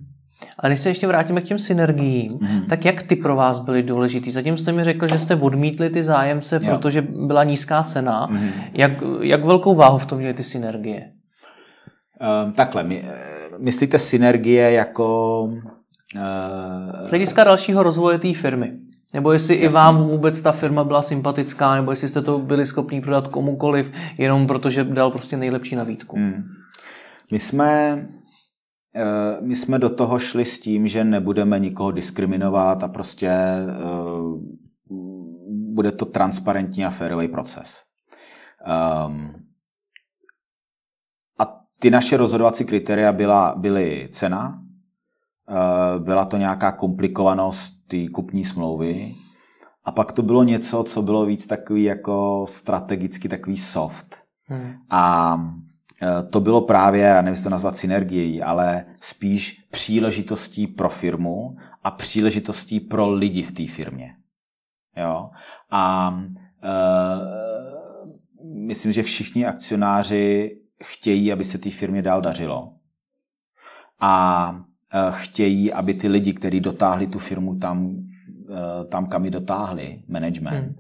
A 0.59 0.69
když 0.69 0.81
se 0.81 0.91
ještě 0.91 1.07
vrátíme 1.07 1.41
k 1.41 1.45
těm 1.45 1.59
synergiím, 1.59 2.39
hmm. 2.43 2.67
tak 2.67 2.85
jak 2.85 3.03
ty 3.03 3.17
pro 3.17 3.37
vás 3.37 3.59
byly 3.59 3.83
důležitý? 3.83 4.31
Zatím 4.31 4.57
jste 4.57 4.73
mi 4.73 4.85
řekl, 4.85 5.07
že 5.07 5.19
jste 5.19 5.35
odmítli 5.35 5.91
ty 5.91 6.05
zájemce, 6.05 6.61
jo. 6.63 6.75
protože 6.77 7.03
byla 7.03 7.45
nízká 7.45 7.83
cena. 7.83 8.27
Hmm. 8.31 8.51
Jak, 8.73 8.93
jak 9.21 9.45
velkou 9.45 9.75
váhu 9.75 9.99
v 9.99 10.07
tom 10.07 10.19
měly 10.19 10.35
ty 10.35 10.45
synergie? 10.45 11.11
Um, 12.45 12.53
takhle, 12.53 12.83
my, 12.83 13.05
eh, 13.09 13.49
myslíte 13.59 13.99
synergie 13.99 14.73
jako... 14.73 15.43
Uh, 15.45 17.07
Z 17.07 17.11
hlediska 17.11 17.45
dalšího 17.45 17.83
rozvoje 17.83 18.19
té 18.19 18.35
firmy. 18.35 18.73
Nebo 19.15 19.33
jestli 19.33 19.55
Jasně. 19.55 19.67
i 19.67 19.69
vám 19.69 20.03
vůbec 20.03 20.43
ta 20.43 20.53
firma 20.53 20.85
byla 20.85 21.03
sympatická, 21.03 21.75
nebo 21.75 21.93
jestli 21.93 22.09
jste 22.09 22.23
to 22.23 22.39
byli 22.39 22.67
schopni 22.67 23.01
prodat 23.01 23.29
komukoliv, 23.29 23.93
jenom 24.19 24.47
protože 24.47 24.85
dal 24.85 25.11
prostě 25.11 25.37
nejlepší 25.37 25.77
nabídku. 25.77 26.17
Hmm. 26.17 26.43
My 27.33 27.39
jsme 27.39 27.99
my 29.41 29.57
jsme 29.57 29.79
do 29.79 29.91
toho 29.91 30.19
šli 30.19 30.45
s 30.45 30.61
tím, 30.61 30.89
že 30.89 31.05
nebudeme 31.05 31.59
nikoho 31.59 31.91
diskriminovat 31.91 32.83
a 32.83 32.89
prostě 32.89 33.29
eh, 33.29 33.71
bude 35.75 35.93
to 35.93 36.05
transparentní 36.05 36.85
a 36.85 36.91
férový 36.91 37.29
proces. 37.29 37.83
Ehm, 38.67 39.35
a 41.39 41.61
ty 41.79 41.91
naše 41.91 42.17
rozhodovací 42.17 42.65
kritéria 42.65 43.13
byla, 43.13 43.55
byly 43.57 44.09
cena, 44.13 44.63
eh, 45.49 45.99
byla 45.99 46.25
to 46.25 46.37
nějaká 46.37 46.73
komplikovanost 46.73 47.73
té 47.89 48.09
kupní 48.09 48.45
smlouvy. 48.45 49.15
A 49.85 49.93
pak 49.93 50.13
to 50.13 50.23
bylo 50.23 50.45
něco, 50.45 50.83
co 50.85 51.03
bylo 51.03 51.27
víc 51.27 51.47
takový 51.47 51.83
jako 51.85 52.47
strategicky 52.49 53.29
takový 53.29 53.57
soft. 53.57 54.17
Hmm. 54.45 54.73
A 54.91 55.37
to 56.31 56.41
bylo 56.41 56.61
právě, 56.61 57.03
já 57.03 57.23
nevím, 57.23 57.43
to 57.43 57.51
nazvat 57.51 57.79
synergií, 57.79 58.43
ale 58.43 58.85
spíš 59.01 59.65
příležitostí 59.71 60.67
pro 60.67 60.89
firmu 60.89 61.57
a 61.83 61.91
příležitostí 61.91 62.81
pro 62.81 63.11
lidi 63.11 63.43
v 63.43 63.53
té 63.53 63.67
firmě. 63.67 64.15
Jo? 64.97 65.31
A 65.71 66.15
e, 66.63 66.71
myslím, 68.45 68.93
že 68.93 69.03
všichni 69.03 69.47
akcionáři 69.47 70.57
chtějí, 70.85 71.33
aby 71.33 71.45
se 71.45 71.59
té 71.59 71.71
firmě 71.71 72.03
dál 72.03 72.21
dařilo. 72.21 72.73
A 74.01 74.55
Eh, 74.95 75.09
chtějí, 75.11 75.73
aby 75.73 75.95
ty 75.95 76.09
lidi, 76.09 76.33
kteří 76.33 76.61
dotáhli 76.61 77.07
tu 77.07 77.19
firmu 77.19 77.55
tam, 77.55 77.97
eh, 78.51 78.85
tam 78.85 79.07
kam 79.07 79.25
ji 79.25 79.31
dotáhli, 79.31 80.03
management, 80.09 80.65
hmm. 80.65 80.75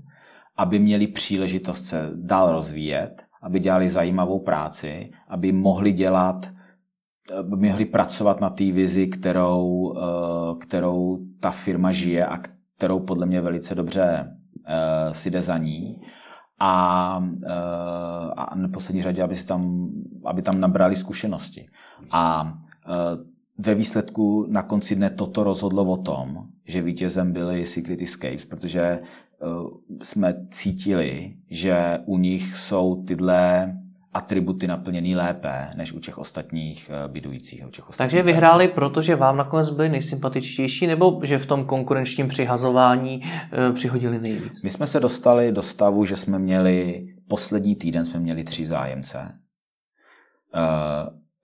aby 0.56 0.78
měli 0.78 1.06
příležitost 1.06 1.84
se 1.84 2.10
dál 2.14 2.52
rozvíjet, 2.52 3.22
aby 3.42 3.60
dělali 3.60 3.88
zajímavou 3.88 4.38
práci, 4.38 5.10
aby 5.28 5.52
mohli 5.52 5.92
dělat, 5.92 6.50
aby 7.38 7.68
mohli 7.68 7.84
pracovat 7.84 8.40
na 8.40 8.50
té 8.50 8.64
vizi, 8.72 9.06
kterou, 9.06 9.94
eh, 9.96 10.54
kterou 10.60 11.18
ta 11.40 11.50
firma 11.50 11.92
žije 11.92 12.26
a 12.26 12.38
kterou 12.76 13.00
podle 13.00 13.26
mě 13.26 13.40
velice 13.40 13.74
dobře 13.74 14.36
si 15.12 15.30
jde 15.30 15.42
za 15.42 15.58
ní. 15.58 16.00
A, 16.58 17.24
a 18.36 18.54
na 18.54 18.68
poslední 18.68 19.02
řadě, 19.02 19.22
aby, 19.22 19.36
si 19.36 19.46
tam, 19.46 19.90
aby 20.24 20.42
tam 20.42 20.60
nabrali 20.60 20.96
zkušenosti. 20.96 21.68
A 22.10 22.52
ve 23.60 23.74
výsledku 23.74 24.46
na 24.48 24.62
konci 24.62 24.96
dne 24.96 25.10
toto 25.10 25.44
rozhodlo 25.44 25.84
o 25.84 25.96
tom, 25.96 26.48
že 26.64 26.82
vítězem 26.82 27.32
byly 27.32 27.66
Secret 27.66 28.02
Escapes, 28.02 28.44
protože 28.44 29.00
jsme 30.02 30.34
cítili, 30.50 31.34
že 31.50 31.98
u 32.06 32.18
nich 32.18 32.56
jsou 32.56 33.04
tyhle 33.04 33.72
atributy 34.12 34.66
naplněný 34.66 35.16
lépe 35.16 35.70
než 35.76 35.92
u 35.92 35.98
těch 35.98 36.18
ostatních 36.18 36.90
uh, 36.90 37.12
bydujících. 37.12 37.66
U 37.66 37.70
těch 37.70 37.88
ostatních 37.88 38.10
Takže 38.10 38.32
vyhráli, 38.32 38.68
protože 38.68 39.16
vám 39.16 39.36
nakonec 39.36 39.70
byli 39.70 39.88
nejsympatičtější, 39.88 40.86
nebo 40.86 41.20
že 41.24 41.38
v 41.38 41.46
tom 41.46 41.64
konkurenčním 41.64 42.28
přihazování 42.28 43.20
uh, 43.22 43.74
přihodili 43.74 44.20
nejvíc? 44.20 44.62
My 44.62 44.70
jsme 44.70 44.86
se 44.86 45.00
dostali 45.00 45.52
do 45.52 45.62
stavu, 45.62 46.04
že 46.04 46.16
jsme 46.16 46.38
měli, 46.38 47.06
poslední 47.28 47.76
týden 47.76 48.04
jsme 48.04 48.20
měli 48.20 48.44
tři 48.44 48.66
zájemce. 48.66 49.34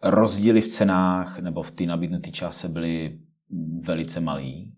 Rozdíly 0.02 0.60
v 0.60 0.68
cenách 0.68 1.38
nebo 1.38 1.62
v 1.62 1.70
té 1.70 1.86
nabídnuté 1.86 2.30
částce 2.30 2.68
byly 2.68 3.18
velice 3.80 4.20
malý. 4.20 4.72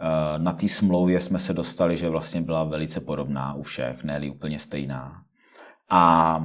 Eh, 0.00 0.38
na 0.38 0.52
té 0.52 0.68
smlouvě 0.68 1.20
jsme 1.20 1.38
se 1.38 1.54
dostali, 1.54 1.96
že 1.96 2.08
vlastně 2.08 2.42
byla 2.42 2.64
velice 2.64 3.00
podobná 3.00 3.54
u 3.54 3.62
všech, 3.62 4.04
ne 4.04 4.30
úplně 4.30 4.58
stejná. 4.58 5.22
A 5.90 6.44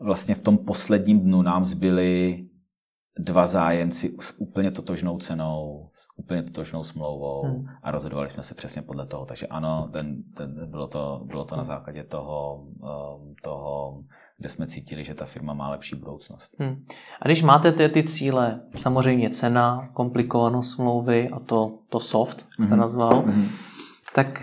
vlastně 0.00 0.34
v 0.34 0.40
tom 0.40 0.58
posledním 0.58 1.20
dnu 1.20 1.42
nám 1.42 1.64
zbyly 1.64 2.44
dva 3.18 3.46
zájemci 3.46 4.14
s 4.20 4.40
úplně 4.40 4.70
totožnou 4.70 5.18
cenou, 5.18 5.90
s 5.92 6.06
úplně 6.16 6.42
totožnou 6.42 6.84
smlouvou 6.84 7.42
hmm. 7.42 7.66
a 7.82 7.90
rozhodovali 7.90 8.30
jsme 8.30 8.42
se 8.42 8.54
přesně 8.54 8.82
podle 8.82 9.06
toho. 9.06 9.26
Takže 9.26 9.46
ano, 9.46 9.88
ten, 9.92 10.22
ten, 10.36 10.70
bylo, 10.70 10.86
to, 10.86 11.22
bylo 11.24 11.44
to 11.44 11.56
na 11.56 11.64
základě 11.64 12.04
toho, 12.04 12.66
eh, 12.84 13.34
toho 13.42 14.02
kde 14.38 14.48
jsme 14.48 14.66
cítili, 14.66 15.04
že 15.04 15.14
ta 15.14 15.24
firma 15.24 15.54
má 15.54 15.70
lepší 15.70 15.96
budoucnost. 15.96 16.54
Hmm. 16.58 16.84
A 17.22 17.28
když 17.28 17.42
máte 17.42 17.72
ty, 17.72 17.88
ty 17.88 18.02
cíle, 18.02 18.60
samozřejmě 18.80 19.30
cena, 19.30 19.88
komplikovanost 19.92 20.74
smlouvy 20.74 21.28
a 21.28 21.40
to, 21.40 21.78
to 21.88 22.00
soft, 22.00 22.46
jste 22.50 22.62
mm-hmm. 22.62 22.76
nazval, 22.76 23.22
mm-hmm. 23.22 23.48
tak 24.14 24.42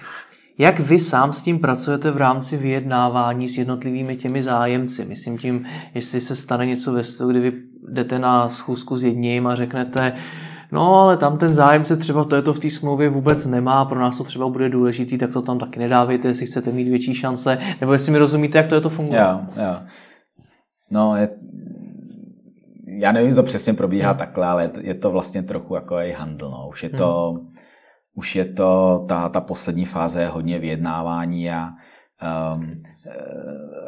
Jak 0.57 0.79
vy 0.79 0.99
sám 0.99 1.33
s 1.33 1.41
tím 1.41 1.59
pracujete 1.59 2.11
v 2.11 2.17
rámci 2.17 2.57
vyjednávání 2.57 3.47
s 3.47 3.57
jednotlivými 3.57 4.17
těmi 4.17 4.43
zájemci? 4.43 5.05
Myslím 5.05 5.37
tím, 5.37 5.65
jestli 5.93 6.21
se 6.21 6.35
stane 6.35 6.65
něco 6.65 6.93
ve 6.93 7.03
stylu, 7.03 7.29
kdy 7.29 7.39
vy 7.39 7.53
jdete 7.91 8.19
na 8.19 8.49
schůzku 8.49 8.97
s 8.97 9.03
jedním 9.03 9.47
a 9.47 9.55
řeknete, 9.55 10.13
no 10.71 10.95
ale 10.95 11.17
tam 11.17 11.37
ten 11.37 11.53
zájemce 11.53 11.97
třeba 11.97 12.23
to 12.23 12.35
je 12.35 12.41
to 12.41 12.53
v 12.53 12.59
té 12.59 12.69
smlouvě 12.69 13.09
vůbec 13.09 13.45
nemá, 13.45 13.85
pro 13.85 13.99
nás 13.99 14.17
to 14.17 14.23
třeba 14.23 14.49
bude 14.49 14.69
důležitý, 14.69 15.17
tak 15.17 15.33
to 15.33 15.41
tam 15.41 15.59
taky 15.59 15.79
nedávejte, 15.79 16.27
jestli 16.27 16.45
chcete 16.45 16.71
mít 16.71 16.89
větší 16.89 17.15
šance, 17.15 17.57
nebo 17.81 17.93
jestli 17.93 18.11
mi 18.11 18.17
rozumíte, 18.17 18.57
jak 18.57 18.67
to 18.67 18.75
je 18.75 18.81
to 18.81 18.89
funguje. 18.89 19.21
Jo, 19.21 19.39
jo. 19.55 19.75
No, 20.91 21.15
je, 21.15 21.29
já 22.99 23.11
nevím, 23.11 23.35
co 23.35 23.43
přesně 23.43 23.73
probíhá 23.73 24.09
hmm. 24.09 24.19
takhle, 24.19 24.47
ale 24.47 24.63
je 24.63 24.69
to, 24.69 24.79
je 24.83 24.93
to 24.93 25.11
vlastně 25.11 25.43
trochu 25.43 25.75
jako 25.75 25.95
i 25.95 26.11
handl, 26.11 26.49
no. 26.49 26.67
Už 26.69 26.83
je 26.83 26.89
to, 26.89 27.31
hmm. 27.31 27.47
už 28.15 28.35
je 28.35 28.45
to, 28.45 29.05
ta, 29.07 29.29
ta 29.29 29.41
poslední 29.41 29.85
fáze 29.85 30.21
je 30.21 30.27
hodně 30.27 30.59
vyjednávání 30.59 31.51
a 31.51 31.69
Um, 32.55 32.81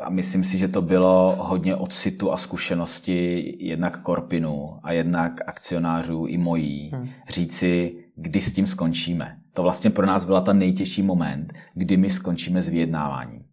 a 0.03 0.09
myslím 0.09 0.43
si, 0.43 0.57
že 0.57 0.67
to 0.67 0.81
bylo 0.81 1.35
hodně 1.39 1.75
ocitu 1.75 2.31
a 2.31 2.37
zkušenosti 2.37 3.55
jednak 3.59 4.01
Korpinu 4.01 4.79
a 4.83 4.91
jednak 4.91 5.41
akcionářů 5.47 6.25
i 6.25 6.37
mojí 6.37 6.89
hmm. 6.93 7.09
říci, 7.29 7.95
kdy 8.15 8.41
s 8.41 8.53
tím 8.53 8.67
skončíme. 8.67 9.37
To 9.53 9.63
vlastně 9.63 9.89
pro 9.89 10.05
nás 10.05 10.25
byla 10.25 10.41
ta 10.41 10.53
nejtěžší 10.53 11.03
moment, 11.03 11.53
kdy 11.73 11.97
my 11.97 12.09
skončíme 12.09 12.61
s 12.61 12.69
vyjednáváním. 12.69 13.45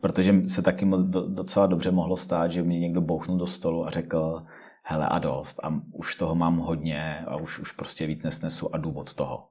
Protože 0.00 0.42
se 0.46 0.62
taky 0.62 0.88
docela 1.28 1.66
dobře 1.66 1.90
mohlo 1.90 2.16
stát, 2.16 2.52
že 2.52 2.62
mě 2.62 2.80
někdo 2.80 3.00
bouchnul 3.00 3.38
do 3.38 3.46
stolu 3.46 3.86
a 3.86 3.90
řekl, 3.90 4.42
hele 4.82 5.08
a 5.08 5.18
dost 5.18 5.60
a 5.62 5.74
už 5.92 6.14
toho 6.14 6.34
mám 6.34 6.58
hodně 6.58 7.24
a 7.26 7.36
už, 7.36 7.58
už 7.58 7.72
prostě 7.72 8.06
víc 8.06 8.22
nesnesu 8.22 8.74
a 8.74 8.78
důvod 8.78 9.14
toho. 9.14 9.48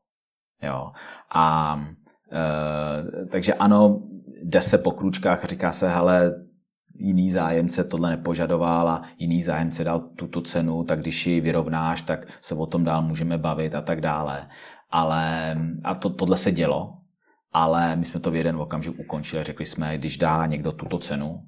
Jo. 0.61 0.91
A 1.35 1.79
e, 2.31 3.25
takže 3.25 3.53
ano, 3.53 4.01
jde 4.43 4.61
se 4.61 4.77
po 4.77 4.91
kručkách 4.91 5.43
a 5.43 5.47
říká 5.47 5.71
se, 5.71 5.89
hele, 5.89 6.31
jiný 6.95 7.31
zájemce 7.31 7.83
tohle 7.83 8.09
nepožadoval 8.09 8.89
a 8.89 9.01
jiný 9.17 9.43
zájemce 9.43 9.83
dal 9.83 9.99
tuto 9.99 10.41
cenu, 10.41 10.83
tak 10.83 10.99
když 10.99 11.27
ji 11.27 11.41
vyrovnáš, 11.41 12.01
tak 12.01 12.27
se 12.41 12.55
o 12.55 12.65
tom 12.65 12.83
dál 12.83 13.01
můžeme 13.01 13.37
bavit 13.37 13.75
a 13.75 13.81
tak 13.81 14.01
dále. 14.01 14.47
Ale, 14.89 15.55
a 15.83 15.95
to, 15.95 16.09
tohle 16.09 16.37
se 16.37 16.51
dělo, 16.51 16.97
ale 17.51 17.95
my 17.95 18.05
jsme 18.05 18.19
to 18.19 18.31
v 18.31 18.35
jeden 18.35 18.55
okamžik 18.55 18.99
ukončili. 18.99 19.43
Řekli 19.43 19.65
jsme, 19.65 19.97
když 19.97 20.17
dá 20.17 20.45
někdo 20.45 20.71
tuto 20.71 20.99
cenu 20.99 21.43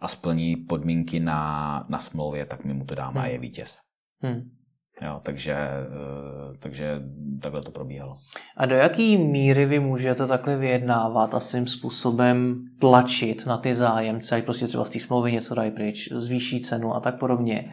a 0.00 0.08
splní 0.08 0.56
podmínky 0.56 1.20
na, 1.20 1.86
na 1.88 1.98
smlouvě, 1.98 2.46
tak 2.46 2.64
my 2.64 2.74
mu 2.74 2.84
to 2.84 2.94
dáme 2.94 3.20
hmm. 3.20 3.24
a 3.24 3.26
je 3.26 3.38
vítěz. 3.38 3.80
Hmm. 4.22 4.50
Jo, 5.02 5.20
takže, 5.22 5.52
eh, 5.52 6.56
takže 6.58 7.02
takhle 7.42 7.62
to 7.62 7.70
probíhalo. 7.70 8.16
A 8.56 8.66
do 8.66 8.74
jaké 8.74 9.02
míry 9.18 9.66
vy 9.66 9.80
můžete 9.80 10.26
takhle 10.26 10.56
vyjednávat 10.56 11.34
a 11.34 11.40
svým 11.40 11.66
způsobem 11.66 12.64
tlačit 12.78 13.46
na 13.46 13.56
ty 13.56 13.74
zájemce, 13.74 14.36
ať 14.36 14.44
prostě 14.44 14.66
třeba 14.66 14.84
z 14.84 14.90
té 14.90 15.00
smlouvy 15.00 15.32
něco 15.32 15.54
dají 15.54 15.70
pryč, 15.70 16.08
zvýší 16.12 16.60
cenu 16.60 16.94
a 16.94 17.00
tak 17.00 17.18
podobně? 17.18 17.72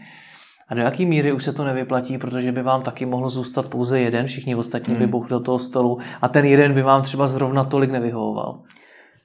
A 0.67 0.73
do 0.73 0.81
jaké 0.81 1.05
míry 1.05 1.31
už 1.31 1.43
se 1.43 1.53
to 1.53 1.65
nevyplatí, 1.65 2.17
protože 2.17 2.51
by 2.51 2.63
vám 2.63 2.81
taky 2.81 3.05
mohl 3.05 3.29
zůstat 3.29 3.69
pouze 3.69 3.99
jeden, 3.99 4.27
všichni 4.27 4.55
ostatní 4.55 4.93
hmm. 4.93 5.03
by 5.03 5.07
bouchli 5.07 5.29
do 5.29 5.39
toho 5.39 5.59
stolu 5.59 5.99
a 6.21 6.27
ten 6.27 6.45
jeden 6.45 6.73
by 6.73 6.81
vám 6.81 7.03
třeba 7.03 7.27
zrovna 7.27 7.63
tolik 7.63 7.91
nevyhovoval? 7.91 8.61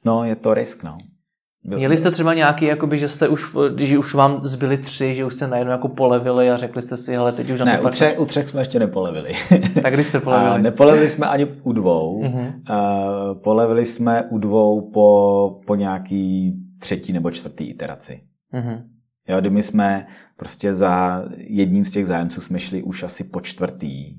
No, 0.05 0.25
je 0.25 0.37
to 0.37 0.55
risk, 0.55 0.83
no. 0.83 0.99
Byl... 1.67 1.79
Měli 1.79 1.97
jste 1.97 2.11
třeba 2.11 2.35
nějaký, 2.35 2.65
jakoby, 2.65 2.99
že 2.99 3.09
jste 3.09 3.29
už, 3.29 3.57
když 3.75 3.93
už 3.93 4.15
vám 4.15 4.41
zbyli 4.47 4.79
tři, 4.79 5.15
že 5.15 5.25
už 5.25 5.35
jste 5.35 5.47
najednou 5.47 5.73
jako 5.73 5.89
polevili 5.89 6.51
a 6.51 6.57
řekli 6.57 6.83
jste 6.83 6.97
si, 6.97 7.13
hele, 7.13 7.33
teď 7.33 7.51
už 7.51 7.61
na 7.61 7.67
ne, 7.67 7.79
to 7.79 7.89
u 7.89 7.91
třech, 7.91 8.21
u 8.21 8.27
třech 8.27 8.49
jsme 8.49 8.61
ještě 8.61 8.79
nepolevili. 8.79 9.33
tak 9.83 9.95
když 9.95 10.07
jste 10.07 10.21
polevili? 10.21 10.51
A 10.51 10.59
nepolevili 10.59 11.09
jsme 11.09 11.27
ani 11.27 11.47
u 11.63 11.73
dvou. 11.73 12.23
Uh-huh. 12.23 12.55
Uh, 12.55 13.39
polevili 13.39 13.87
jsme 13.87 14.23
u 14.31 14.39
dvou 14.39 14.91
po, 14.91 15.61
po 15.67 15.75
nějaký 15.75 16.55
třetí 16.79 17.13
nebo 17.13 17.31
čtvrtý 17.31 17.65
iteraci. 17.65 18.21
Uh-huh. 18.55 18.83
Jo, 19.29 19.41
kdy 19.41 19.51
my 19.51 19.63
jsme 19.63 20.07
prostě 20.37 20.75
za 20.75 21.25
jedním 21.37 21.85
z 21.85 21.91
těch 21.91 22.07
zájemců 22.07 22.41
jsme 22.41 22.59
šli 22.59 22.83
už 22.83 23.03
asi 23.03 23.25
po 23.25 23.41
čtvrtý, 23.41 24.15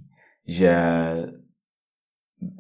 že 0.48 0.76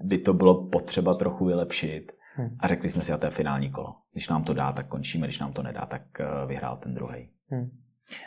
by 0.03 0.17
to 0.17 0.33
bylo 0.33 0.67
potřeba 0.67 1.13
trochu 1.13 1.45
vylepšit 1.45 2.16
Hmm. 2.37 2.49
A 2.59 2.67
řekli 2.67 2.89
jsme 2.89 3.03
si, 3.03 3.13
a 3.13 3.17
to 3.17 3.25
je 3.25 3.31
finální 3.31 3.71
kolo. 3.71 3.95
Když 4.11 4.29
nám 4.29 4.43
to 4.43 4.53
dá, 4.53 4.71
tak 4.71 4.87
končíme, 4.87 5.27
když 5.27 5.39
nám 5.39 5.53
to 5.53 5.63
nedá, 5.63 5.85
tak 5.85 6.01
eh, 6.19 6.25
vyhrál 6.45 6.77
ten 6.77 6.93
druhý. 6.93 7.29
Hmm. 7.49 7.69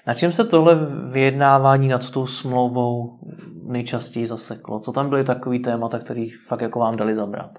Na 0.06 0.14
čem 0.14 0.32
se 0.32 0.44
tohle 0.44 0.76
vyjednávání 1.11 1.88
nad 1.88 2.11
tou 2.11 2.26
smlouvou 2.26 3.20
nejčastěji 3.66 4.26
zaseklo? 4.26 4.80
Co 4.80 4.92
tam 4.92 5.08
byly 5.08 5.24
takový 5.24 5.58
témata, 5.58 5.98
které 5.98 6.26
fakt 6.48 6.61
jako 6.61 6.78
vám 6.78 6.96
dali 6.96 7.14
zabrat? 7.14 7.58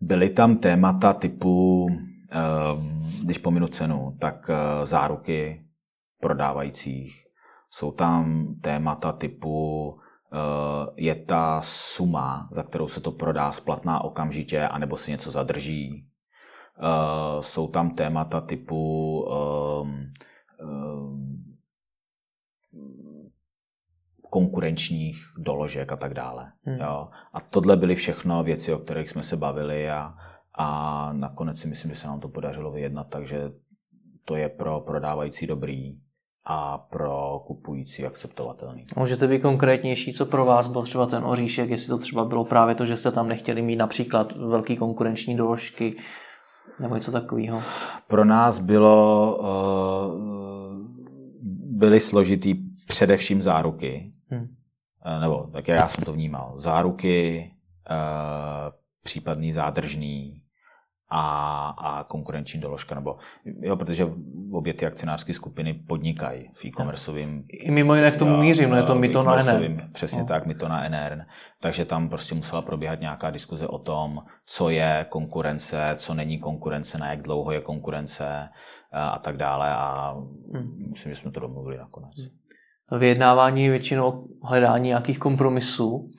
Byly 0.00 0.30
tam 0.30 0.56
témata 0.56 1.12
typu, 1.12 1.86
eh, 2.32 2.38
když 3.24 3.38
pominu 3.38 3.66
cenu, 3.68 4.16
tak 4.18 4.50
eh, 4.50 4.86
záruky 4.86 5.64
prodávajících. 6.20 7.26
Jsou 7.70 7.92
tam 7.92 8.46
témata 8.60 9.12
typu 9.12 9.94
je 10.96 11.14
ta 11.14 11.60
suma, 11.64 12.48
za 12.52 12.62
kterou 12.62 12.88
se 12.88 13.00
to 13.00 13.12
prodá, 13.12 13.52
splatná 13.52 14.04
okamžitě, 14.04 14.62
anebo 14.62 14.96
si 14.96 15.10
něco 15.10 15.30
zadrží. 15.30 16.10
Eh, 16.82 17.42
jsou 17.42 17.68
tam 17.68 17.90
témata 17.90 18.40
typu 18.40 19.24
ehm, 19.32 20.12
ehm, 20.60 21.40
konkurenčních 24.30 25.16
doložek 25.38 25.92
a 25.92 25.96
tak 25.96 26.14
dále. 26.14 26.52
Hmm. 26.62 26.78
Jo. 26.78 27.08
A 27.32 27.40
tohle 27.40 27.76
byly 27.76 27.94
všechno 27.94 28.42
věci, 28.42 28.72
o 28.72 28.78
kterých 28.78 29.10
jsme 29.10 29.22
se 29.22 29.36
bavili 29.36 29.90
a, 29.90 30.14
a 30.54 31.08
nakonec 31.12 31.60
si 31.60 31.68
myslím, 31.68 31.90
že 31.90 31.96
se 31.96 32.06
nám 32.06 32.20
to 32.20 32.28
podařilo 32.28 32.72
vyjednat, 32.72 33.08
takže 33.10 33.50
to 34.24 34.36
je 34.36 34.48
pro 34.48 34.80
prodávající 34.80 35.46
dobrý 35.46 36.00
a 36.44 36.78
pro 36.78 37.40
kupující 37.46 38.06
akceptovatelný. 38.06 38.86
Můžete 38.96 39.28
být 39.28 39.42
konkrétnější, 39.42 40.12
co 40.12 40.26
pro 40.26 40.44
vás 40.44 40.68
byl 40.68 40.82
třeba 40.82 41.06
ten 41.06 41.24
oříšek, 41.24 41.70
jestli 41.70 41.88
to 41.88 41.98
třeba 41.98 42.24
bylo 42.24 42.44
právě 42.44 42.74
to, 42.74 42.86
že 42.86 42.96
jste 42.96 43.10
tam 43.12 43.28
nechtěli 43.28 43.62
mít 43.62 43.76
například 43.76 44.32
velký 44.36 44.76
konkurenční 44.76 45.36
doložky 45.36 45.96
nebo 46.80 46.94
něco 46.94 47.12
takového? 47.12 47.62
Pro 48.06 48.24
nás 48.24 48.58
bylo, 48.58 49.36
uh, 49.36 49.46
byly 51.78 52.00
složitý 52.00 52.54
především 52.86 53.42
záruky, 53.42 54.12
hmm. 54.30 54.40
uh, 54.40 55.20
nebo 55.20 55.46
tak 55.52 55.68
já 55.68 55.88
jsem 55.88 56.04
to 56.04 56.12
vnímal, 56.12 56.54
záruky, 56.56 57.50
uh, 57.90 57.96
případný 59.02 59.52
zádržný, 59.52 60.42
a, 61.10 61.68
a 61.78 62.04
konkurenční 62.04 62.60
doložka, 62.60 62.94
nebo 62.94 63.16
jo, 63.44 63.76
protože 63.76 64.06
obě 64.52 64.74
ty 64.74 64.86
akcionářské 64.86 65.34
skupiny 65.34 65.74
podnikají 65.74 66.50
v 66.54 66.64
e-commerceovým. 66.64 67.44
I 67.48 67.70
mimo 67.70 67.94
jiné 67.94 68.10
k 68.10 68.16
tomu 68.16 68.30
jo, 68.30 68.38
mířím, 68.38 68.70
no 68.70 68.76
je 68.76 68.82
to 68.82 68.94
mito 68.94 69.22
na 69.22 69.42
NR. 69.42 69.88
Přesně 69.92 70.20
no. 70.20 70.26
tak, 70.26 70.46
mito 70.46 70.68
na 70.68 70.88
NR. 70.88 71.24
Takže 71.60 71.84
tam 71.84 72.08
prostě 72.08 72.34
musela 72.34 72.62
probíhat 72.62 73.00
nějaká 73.00 73.30
diskuze 73.30 73.66
o 73.66 73.78
tom, 73.78 74.18
co 74.46 74.70
je 74.70 75.06
konkurence, 75.08 75.94
co 75.96 76.14
není 76.14 76.38
konkurence, 76.38 76.98
na 76.98 77.10
jak 77.10 77.22
dlouho 77.22 77.52
je 77.52 77.60
konkurence 77.60 78.48
a 78.92 79.18
tak 79.18 79.36
dále 79.36 79.70
a 79.70 80.14
hmm. 80.54 80.90
myslím, 80.90 81.12
že 81.12 81.16
jsme 81.16 81.30
to 81.30 81.40
domluvili 81.40 81.78
nakonec. 81.78 82.14
Vyjednávání 82.98 83.64
je 83.64 83.70
většinou 83.70 84.28
hledání 84.42 84.88
nějakých 84.88 85.18
kompromisů 85.18 86.10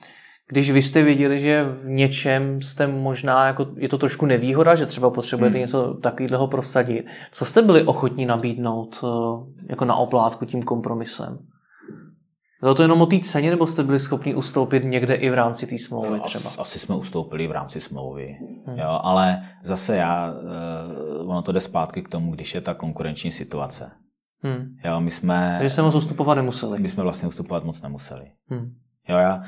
když 0.48 0.70
vy 0.70 0.82
jste 0.82 1.02
viděli, 1.02 1.38
že 1.38 1.64
v 1.64 1.88
něčem 1.88 2.62
jste 2.62 2.86
možná, 2.86 3.46
jako 3.46 3.66
je 3.76 3.88
to 3.88 3.98
trošku 3.98 4.26
nevýhoda, 4.26 4.74
že 4.74 4.86
třeba 4.86 5.10
potřebujete 5.10 5.54
hmm. 5.54 5.60
něco 5.60 5.94
takového 5.94 6.46
prosadit, 6.46 7.06
co 7.32 7.44
jste 7.44 7.62
byli 7.62 7.84
ochotní 7.84 8.26
nabídnout 8.26 9.04
eh, 9.04 9.08
jako 9.68 9.84
na 9.84 9.94
oplátku 9.94 10.44
tím 10.44 10.62
kompromisem? 10.62 11.38
Bylo 12.60 12.74
to 12.74 12.82
jenom 12.82 13.02
o 13.02 13.06
té 13.06 13.20
ceně, 13.20 13.50
nebo 13.50 13.66
jste 13.66 13.82
byli 13.82 13.98
schopni 13.98 14.34
ustoupit 14.34 14.84
někde 14.84 15.14
i 15.14 15.30
v 15.30 15.34
rámci 15.34 15.66
té 15.66 15.78
smlouvy 15.78 16.20
třeba? 16.20 16.50
Asi, 16.50 16.58
asi 16.58 16.78
jsme 16.78 16.94
ustoupili 16.94 17.48
v 17.48 17.52
rámci 17.52 17.80
smlouvy, 17.80 18.36
hmm. 18.66 18.78
jo, 18.78 19.00
ale 19.02 19.42
zase 19.62 19.96
já, 19.96 20.34
uh, 21.22 21.30
ono 21.30 21.42
to 21.42 21.52
jde 21.52 21.60
zpátky 21.60 22.02
k 22.02 22.08
tomu, 22.08 22.32
když 22.32 22.54
je 22.54 22.60
ta 22.60 22.74
konkurenční 22.74 23.32
situace. 23.32 23.90
Hmm. 24.42 24.76
Jo, 24.84 25.00
my 25.00 25.10
jsme... 25.10 25.54
Takže 25.58 25.74
jsme 25.74 25.82
moc 25.82 25.94
ustupovat 25.94 26.34
nemuseli. 26.34 26.80
My 26.80 26.88
jsme 26.88 27.02
vlastně 27.02 27.28
ustupovat 27.28 27.64
moc 27.64 27.82
nemuseli. 27.82 28.24
Hmm. 28.48 28.74
Jo, 29.08 29.16
já, 29.16 29.42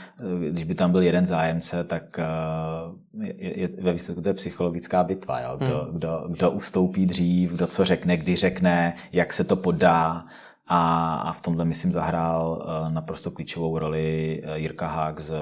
když 0.50 0.64
by 0.64 0.74
tam 0.74 0.92
byl 0.92 1.02
jeden 1.02 1.26
zájemce, 1.26 1.84
tak 1.84 2.02
uh, 2.18 3.24
je, 3.24 3.61
je, 3.61 3.68
ve 3.82 3.92
výsledku 3.92 4.22
to 4.22 4.28
je 4.28 4.34
psychologická 4.34 5.05
bitva. 5.05 5.40
Jo? 5.40 5.57
Kdo, 5.57 5.78
hmm. 5.78 5.96
kdo, 5.96 6.26
kdo 6.28 6.50
ustoupí 6.50 7.07
dřív, 7.07 7.52
kdo 7.52 7.66
co 7.66 7.84
řekne, 7.84 8.16
kdy 8.16 8.36
řekne, 8.36 8.96
jak 9.12 9.32
se 9.32 9.44
to 9.44 9.57
podá. 9.57 10.24
A, 10.66 11.14
a 11.14 11.32
v 11.32 11.42
tomhle, 11.42 11.64
myslím, 11.64 11.92
zahrál 11.92 12.59
uh, 12.59 12.92
naprosto 12.92 13.30
klíčovou 13.30 13.78
roli 13.78 14.42
Jirka 14.55 14.86
Hák 14.86 15.20
z 15.20 15.32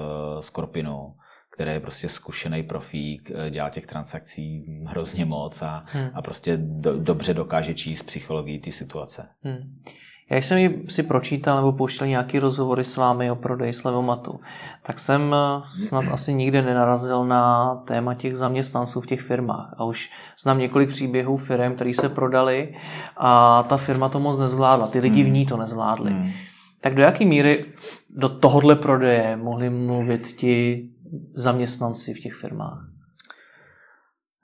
Skorpinu, 0.40 1.14
který 1.54 1.70
je 1.70 1.80
prostě 1.80 2.08
zkušený 2.08 2.62
profík, 2.62 3.32
dělá 3.50 3.70
těch 3.70 3.86
transakcí 3.86 4.64
hrozně 4.86 5.24
moc 5.24 5.62
a, 5.62 5.84
hmm. 5.86 6.10
a 6.14 6.22
prostě 6.22 6.56
do, 6.56 6.98
dobře 6.98 7.34
dokáže 7.34 7.74
číst 7.74 8.02
psychologii 8.02 8.58
té 8.58 8.72
situace. 8.72 9.28
Hmm. 9.42 9.82
Já 10.32 10.38
jsem 10.38 10.74
si 10.88 11.02
pročítal 11.02 11.56
nebo 11.56 11.72
pouštěl 11.72 12.06
nějaký 12.06 12.38
rozhovory 12.38 12.84
s 12.84 12.96
vámi 12.96 13.30
o 13.30 13.36
prodeji 13.36 13.72
slevomatu, 13.72 14.40
tak 14.82 14.98
jsem 14.98 15.34
eh, 15.34 15.62
snad 15.86 16.04
asi 16.10 16.34
nikdy 16.34 16.62
nenarazil 16.62 17.24
na 17.24 17.74
téma 17.74 18.14
těch 18.14 18.36
zaměstnanců 18.36 19.00
v 19.00 19.06
těch 19.06 19.20
firmách. 19.20 19.74
A 19.78 19.84
už 19.84 20.10
znám 20.42 20.58
několik 20.58 20.88
příběhů 20.88 21.36
firm, 21.36 21.74
které 21.74 21.94
se 21.94 22.08
prodali 22.08 22.74
a 23.16 23.62
ta 23.62 23.76
firma 23.76 24.08
to 24.08 24.20
moc 24.20 24.38
nezvládla. 24.38 24.86
Ty 24.86 25.00
lidi 25.00 25.22
v 25.22 25.28
ní 25.28 25.46
to 25.46 25.56
nezvládli. 25.56 26.10
Hmm. 26.10 26.30
Tak 26.80 26.94
do 26.94 27.02
jaké 27.02 27.24
míry 27.24 27.64
do 28.10 28.28
tohohle 28.28 28.76
prodeje 28.76 29.36
mohli 29.36 29.70
mluvit 29.70 30.26
ti 30.26 30.88
zaměstnanci 31.34 32.14
v 32.14 32.20
těch 32.20 32.34
firmách? 32.34 32.78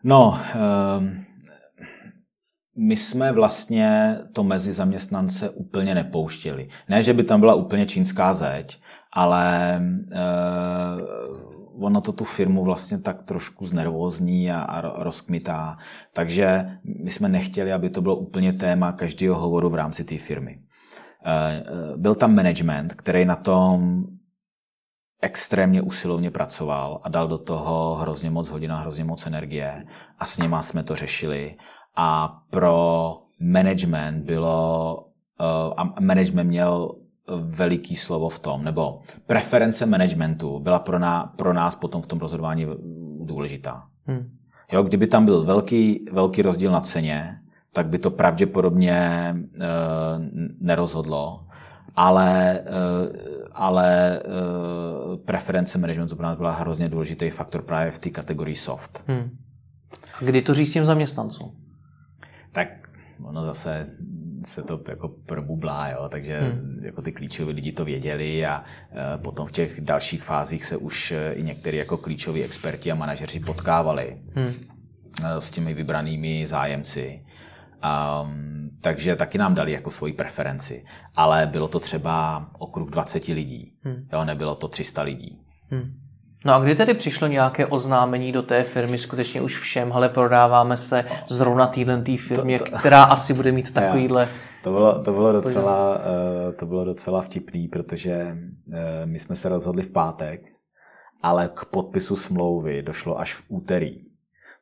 No, 0.05 0.39
um 0.99 1.28
my 2.79 2.97
jsme 2.97 3.33
vlastně 3.33 4.17
to 4.33 4.45
mezi 4.45 4.73
zaměstnance 4.73 5.51
úplně 5.51 5.95
nepouštěli. 5.95 6.69
Ne, 6.89 7.03
že 7.03 7.13
by 7.13 7.25
tam 7.25 7.41
byla 7.41 7.55
úplně 7.55 7.87
čínská 7.87 8.35
zeď, 8.35 8.81
ale 9.13 9.79
uh, 10.13 11.85
ono 11.85 12.01
to 12.01 12.13
tu 12.13 12.25
firmu 12.25 12.65
vlastně 12.65 12.99
tak 12.99 13.23
trošku 13.23 13.67
znervózní 13.67 14.53
a, 14.53 14.61
a 14.61 15.03
rozkmitá. 15.03 15.77
Takže 16.13 16.79
my 17.05 17.11
jsme 17.11 17.29
nechtěli, 17.29 17.73
aby 17.73 17.91
to 17.91 18.01
bylo 18.01 18.17
úplně 18.17 18.53
téma 18.53 18.93
každého 18.93 19.39
hovoru 19.39 19.71
v 19.71 19.75
rámci 19.75 20.05
té 20.05 20.19
firmy. 20.19 20.59
Uh, 20.59 21.97
byl 21.97 22.15
tam 22.15 22.35
management, 22.35 22.95
který 22.95 23.25
na 23.25 23.37
tom 23.37 24.05
extrémně 25.23 25.83
usilovně 25.83 26.31
pracoval 26.31 27.01
a 27.03 27.09
dal 27.09 27.29
do 27.29 27.39
toho 27.39 27.95
hrozně 27.95 28.31
moc 28.31 28.49
hodin 28.49 28.73
a 28.73 28.77
hrozně 28.77 29.05
moc 29.05 29.27
energie 29.27 29.87
a 30.19 30.27
s 30.27 30.39
nima 30.39 30.63
jsme 30.63 30.83
to 30.83 30.97
řešili 30.97 31.57
a 32.01 32.43
pro 32.51 33.19
management 33.41 34.25
bylo, 34.25 34.97
uh, 35.41 35.75
a 35.77 36.01
management 36.01 36.49
měl 36.49 36.95
veliký 37.41 37.97
slovo 37.97 38.29
v 38.29 38.39
tom, 38.39 38.65
nebo 38.65 39.01
preference 39.27 39.87
managementu 39.87 40.61
byla 40.61 40.79
pro, 40.79 40.99
ná, 40.99 41.33
pro 41.37 41.53
nás 41.53 41.75
potom 41.75 42.03
v 42.03 42.07
tom 42.07 42.19
rozhodování 42.19 42.67
důležitá. 43.21 43.83
Hmm. 44.07 44.31
Jo, 44.73 44.83
kdyby 44.83 45.07
tam 45.07 45.25
byl 45.25 45.45
velký, 45.45 46.05
velký 46.13 46.43
rozdíl 46.43 46.73
na 46.73 46.81
ceně, 46.81 47.35
tak 47.73 47.87
by 47.89 47.99
to 47.99 48.11
pravděpodobně 48.11 49.35
uh, 49.37 49.63
nerozhodlo, 50.61 51.47
ale, 51.97 52.61
uh, 52.61 53.17
ale 53.53 54.21
uh, 54.27 55.17
preference 55.17 55.79
managementu 55.79 56.17
pro 56.17 56.27
nás 56.27 56.37
byla 56.37 56.51
hrozně 56.51 56.89
důležitý 56.89 57.31
faktor 57.31 57.63
právě 57.63 57.93
v 57.93 57.99
té 57.99 58.11
kategorii 58.11 58.57
soft. 58.57 59.03
Hmm. 59.07 59.31
A 60.21 60.25
kdy 60.25 60.43
to 60.43 60.55
říct 60.55 60.73
těm 60.73 60.85
zaměstnancům? 60.85 61.68
Tak 62.59 62.91
ono 63.25 63.43
zase 63.43 63.87
se 64.45 64.63
to 64.63 64.81
jako 64.89 65.09
probublá, 65.09 65.89
jo? 65.89 66.09
takže 66.09 66.41
hmm. 66.41 66.81
jako 66.83 67.03
ty 67.03 67.13
klíčoví 67.13 67.53
lidi 67.53 67.73
to 67.73 67.85
věděli 67.85 68.47
a 68.47 68.65
e, 69.15 69.19
potom 69.19 69.47
v 69.47 69.53
těch 69.53 69.81
dalších 69.81 70.23
fázích 70.23 70.65
se 70.65 70.77
už 70.77 71.13
e, 71.13 71.33
i 71.33 71.43
někteří 71.43 71.77
jako 71.77 71.97
klíčoví 71.97 72.45
experti 72.45 72.93
a 72.93 72.95
manažeři 72.95 73.41
potkávali 73.41 74.23
hmm. 74.35 74.55
E, 75.25 75.41
s 75.41 75.51
těmi 75.51 75.75
vybranými 75.75 76.47
zájemci. 76.47 77.25
Um, 78.23 78.71
takže 78.83 79.17
taky 79.17 79.39
nám 79.39 79.55
dali 79.55 79.73
jako 79.73 79.91
svoji 79.91 80.13
preferenci. 80.13 80.85
Ale 81.17 81.47
bylo 81.47 81.69
to 81.69 81.81
třeba 81.81 82.47
okruh 82.59 82.91
20 82.91 83.29
lidí. 83.29 83.79
Hmm. 83.83 84.09
Jo, 84.13 84.25
nebylo 84.25 84.55
to 84.55 84.69
300 84.69 85.03
lidí. 85.03 85.41
Hmm. 85.71 86.08
No 86.45 86.55
a 86.55 86.59
kdy 86.59 86.75
tedy 86.75 86.95
přišlo 86.95 87.27
nějaké 87.27 87.67
oznámení 87.67 88.33
do 88.33 88.43
té 88.43 88.65
firmy 88.65 88.99
skutečně 88.99 89.41
už 89.41 89.59
všem, 89.59 89.93
ale 89.93 90.09
prodáváme 90.09 90.77
se 90.77 91.05
zrovna 91.29 91.67
týhle 91.67 92.03
tý 92.03 92.17
firmě, 92.17 92.59
to, 92.59 92.65
to, 92.65 92.79
která 92.79 93.03
asi 93.03 93.35
bude 93.35 93.53
mít 93.53 93.71
takovýhle... 93.75 94.29
To 94.63 94.71
bylo, 94.71 95.03
to, 95.03 95.13
bylo 95.13 95.33
docela, 95.33 96.01
eh, 96.49 96.53
to 96.53 96.67
bylo 96.67 96.85
docela 96.85 97.23
vtipný, 97.23 97.69
protože 97.69 98.13
eh, 98.13 99.07
my 99.07 99.19
jsme 99.19 99.37
se 99.37 99.49
rozhodli 99.49 99.83
v 99.83 99.91
pátek, 99.91 100.41
ale 101.23 101.51
k 101.55 101.65
podpisu 101.65 102.17
smlouvy 102.17 102.83
došlo 102.83 103.21
až 103.21 103.35
v 103.35 103.43
úterý. 103.49 104.05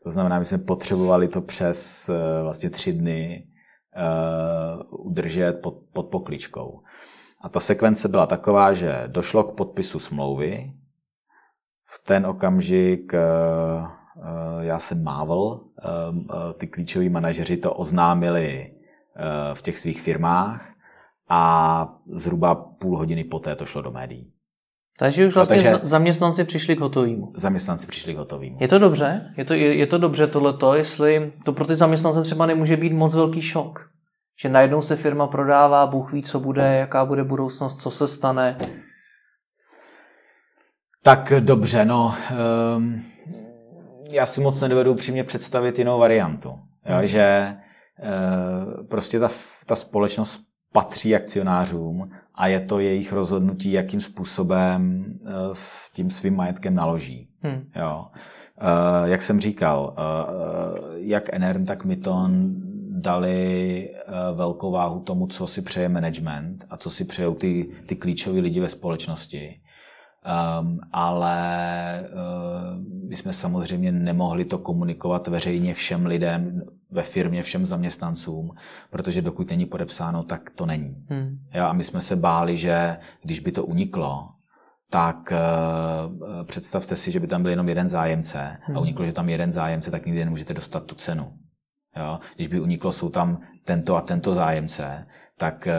To 0.02 0.10
znamená, 0.10 0.38
my 0.38 0.44
jsme 0.44 0.58
potřebovali 0.58 1.28
to 1.28 1.40
přes 1.40 2.08
eh, 2.08 2.42
vlastně 2.42 2.70
tři 2.70 2.92
dny 2.92 3.46
udržet 4.90 5.52
pod, 5.62 5.74
pod 5.92 6.02
pokličkou. 6.02 6.80
A 7.42 7.48
ta 7.48 7.60
sekvence 7.60 8.08
byla 8.08 8.26
taková, 8.26 8.74
že 8.74 9.04
došlo 9.06 9.44
k 9.44 9.56
podpisu 9.56 9.98
smlouvy, 9.98 10.72
v 11.86 12.04
ten 12.06 12.26
okamžik 12.26 13.14
eh, 13.14 13.20
eh, 13.20 14.66
já 14.66 14.78
jsem 14.78 15.02
mával, 15.02 15.60
eh, 15.78 16.52
ty 16.54 16.66
klíčoví 16.66 17.08
manažeři 17.08 17.56
to 17.56 17.72
oznámili 17.72 18.72
v 19.54 19.62
těch 19.62 19.78
svých 19.78 20.00
firmách 20.00 20.74
a 21.28 21.94
zhruba 22.12 22.54
půl 22.54 22.98
hodiny 22.98 23.24
poté 23.24 23.56
to 23.56 23.66
šlo 23.66 23.82
do 23.82 23.90
médií. 23.90 24.32
Takže 24.98 25.26
už 25.26 25.34
vlastně 25.34 25.56
takže 25.56 25.78
zaměstnanci 25.82 26.44
přišli 26.44 26.76
k 26.76 26.80
hotovému. 26.80 27.32
Zaměstnanci 27.34 27.86
přišli 27.86 28.14
k 28.14 28.16
hotovému. 28.16 28.56
Je 28.60 28.68
to 28.68 28.78
dobře? 28.78 29.34
Je 29.36 29.44
to, 29.44 29.54
je, 29.54 29.74
je 29.74 29.86
to 29.86 29.98
dobře 29.98 30.26
tohleto, 30.26 30.74
jestli 30.74 31.32
to 31.44 31.52
pro 31.52 31.64
ty 31.64 31.76
zaměstnance 31.76 32.22
třeba 32.22 32.46
nemůže 32.46 32.76
být 32.76 32.92
moc 32.92 33.14
velký 33.14 33.42
šok? 33.42 33.88
Že 34.42 34.48
najednou 34.48 34.82
se 34.82 34.96
firma 34.96 35.26
prodává, 35.26 35.86
Bůh 35.86 36.12
ví, 36.12 36.22
co 36.22 36.40
bude, 36.40 36.76
jaká 36.76 37.04
bude 37.04 37.24
budoucnost, 37.24 37.80
co 37.80 37.90
se 37.90 38.08
stane. 38.08 38.56
Tak 41.06 41.32
dobře, 41.40 41.84
no. 41.84 42.14
Um, 42.76 43.02
já 44.12 44.26
si 44.26 44.40
moc 44.40 44.60
nedovedu 44.60 44.92
upřímně 44.92 45.24
představit 45.24 45.78
jinou 45.78 45.98
variantu. 45.98 46.48
Jo, 46.86 46.96
hmm. 46.96 47.06
že 47.06 47.56
uh, 48.02 48.86
prostě 48.86 49.20
ta, 49.20 49.28
ta 49.66 49.76
společnost 49.76 50.40
patří 50.72 51.14
akcionářům 51.14 52.10
a 52.34 52.46
je 52.46 52.60
to 52.60 52.78
jejich 52.78 53.12
rozhodnutí, 53.12 53.72
jakým 53.72 54.00
způsobem 54.00 55.04
uh, 55.20 55.30
s 55.52 55.92
tím 55.92 56.10
svým 56.10 56.36
majetkem 56.36 56.74
naloží. 56.74 57.28
Hmm. 57.40 57.70
Jo. 57.76 58.06
Uh, 58.62 59.08
jak 59.08 59.22
jsem 59.22 59.40
říkal, 59.40 59.96
uh, 59.98 60.78
jak 60.96 61.34
Enern, 61.34 61.64
tak 61.64 61.84
Myton 61.84 62.54
dali 62.90 63.90
velkou 64.34 64.70
váhu 64.70 65.00
tomu, 65.00 65.26
co 65.26 65.46
si 65.46 65.62
přeje 65.62 65.88
management 65.88 66.64
a 66.70 66.76
co 66.76 66.90
si 66.90 67.04
přejou 67.04 67.34
ty, 67.34 67.70
ty 67.86 67.96
klíčoví 67.96 68.40
lidi 68.40 68.60
ve 68.60 68.68
společnosti. 68.68 69.60
Um, 70.26 70.80
ale 70.92 72.00
uh, 72.12 73.08
my 73.08 73.16
jsme 73.16 73.32
samozřejmě 73.32 73.92
nemohli 73.92 74.44
to 74.44 74.58
komunikovat 74.58 75.28
veřejně 75.28 75.74
všem 75.74 76.06
lidem 76.06 76.62
ve 76.90 77.02
firmě, 77.02 77.42
všem 77.42 77.66
zaměstnancům, 77.66 78.50
protože 78.90 79.22
dokud 79.22 79.50
není 79.50 79.66
podepsáno, 79.66 80.22
tak 80.22 80.50
to 80.50 80.66
není. 80.66 80.96
Hmm. 81.08 81.38
Jo, 81.54 81.64
a 81.64 81.72
my 81.72 81.84
jsme 81.84 82.00
se 82.00 82.16
báli, 82.16 82.56
že 82.58 82.96
když 83.22 83.40
by 83.40 83.52
to 83.52 83.64
uniklo, 83.64 84.28
tak 84.90 85.32
uh, 85.32 86.44
představte 86.44 86.96
si, 86.96 87.12
že 87.12 87.20
by 87.20 87.26
tam 87.26 87.42
byl 87.42 87.50
jenom 87.50 87.68
jeden 87.68 87.88
zájemce 87.88 88.56
hmm. 88.60 88.76
a 88.76 88.80
uniklo, 88.80 89.06
že 89.06 89.12
tam 89.12 89.28
jeden 89.28 89.52
zájemce, 89.52 89.90
tak 89.90 90.06
nikdy 90.06 90.24
nemůžete 90.24 90.54
dostat 90.54 90.84
tu 90.84 90.94
cenu. 90.94 91.32
Jo? 91.96 92.20
Když 92.36 92.48
by 92.48 92.60
uniklo, 92.60 92.92
jsou 92.92 93.08
tam 93.08 93.40
tento 93.64 93.96
a 93.96 94.00
tento 94.00 94.34
zájemce, 94.34 95.06
tak 95.38 95.66
eh, 95.66 95.74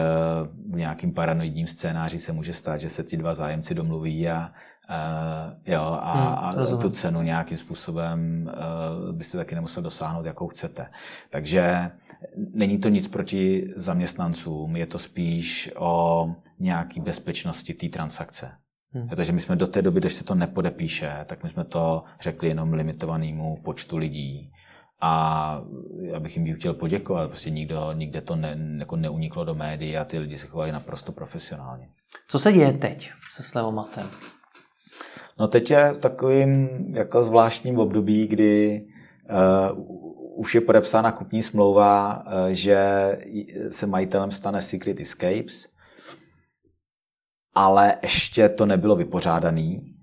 v 0.71 0.75
nějakým 0.75 1.13
paranoidním 1.13 1.67
scénáři 1.67 2.19
se 2.19 2.33
může 2.33 2.53
stát, 2.53 2.77
že 2.77 2.89
se 2.89 3.03
ti 3.03 3.17
dva 3.17 3.33
zájemci 3.33 3.75
domluví 3.75 4.29
a, 4.29 4.51
Uh, 4.89 5.73
jo, 5.73 5.97
a, 6.01 6.13
hmm, 6.51 6.75
a 6.75 6.77
tu 6.77 6.89
cenu 6.89 7.21
nějakým 7.21 7.57
způsobem 7.57 8.49
uh, 8.49 9.15
byste 9.15 9.37
taky 9.37 9.55
nemusel 9.55 9.83
dosáhnout, 9.83 10.25
jakou 10.25 10.47
chcete. 10.47 10.87
Takže 11.29 11.91
není 12.53 12.79
to 12.79 12.89
nic 12.89 13.07
proti 13.07 13.73
zaměstnancům, 13.75 14.75
je 14.75 14.85
to 14.85 14.99
spíš 14.99 15.71
o 15.77 16.27
nějaký 16.59 16.99
bezpečnosti 16.99 17.73
té 17.73 17.89
transakce. 17.89 18.51
Hmm. 18.91 19.09
Takže 19.09 19.31
my 19.31 19.41
jsme 19.41 19.55
do 19.55 19.67
té 19.67 19.81
doby, 19.81 19.99
když 19.99 20.13
se 20.13 20.23
to 20.23 20.35
nepodepíše, 20.35 21.25
tak 21.25 21.43
my 21.43 21.49
jsme 21.49 21.63
to 21.63 22.03
řekli 22.21 22.47
jenom 22.47 22.73
limitovanému 22.73 23.57
počtu 23.63 23.97
lidí 23.97 24.51
a 25.01 25.61
já 26.01 26.19
bych 26.19 26.37
jim 26.37 26.55
chtěl 26.55 26.73
poděkovat. 26.73 27.29
Prostě 27.29 27.49
nikdo, 27.49 27.91
nikde 27.91 28.21
to 28.21 28.35
ne, 28.35 28.57
jako 28.79 28.95
neuniklo 28.95 29.45
do 29.45 29.55
médií 29.55 29.97
a 29.97 30.05
ty 30.05 30.19
lidi 30.19 30.37
se 30.37 30.47
chovají 30.47 30.71
naprosto 30.71 31.11
profesionálně. 31.11 31.89
Co 32.27 32.39
se 32.39 32.53
děje 32.53 32.73
teď 32.73 33.11
se 33.35 33.43
Slevomatem? 33.43 34.09
No 35.39 35.47
teď 35.47 35.71
je 35.71 35.91
v 35.91 35.97
takovým 35.97 36.69
jako 36.95 37.23
zvláštním 37.23 37.79
období, 37.79 38.27
kdy 38.27 38.85
uh, 39.73 40.39
už 40.39 40.55
je 40.55 40.61
podepsána 40.61 41.11
kupní 41.11 41.43
smlouva, 41.43 42.23
uh, 42.25 42.47
že 42.47 42.77
se 43.71 43.87
majitelem 43.87 44.31
stane 44.31 44.61
Secret 44.61 44.99
Escapes, 44.99 45.67
ale 47.55 47.97
ještě 48.03 48.49
to 48.49 48.65
nebylo 48.65 48.95
vypořádaný 48.95 49.96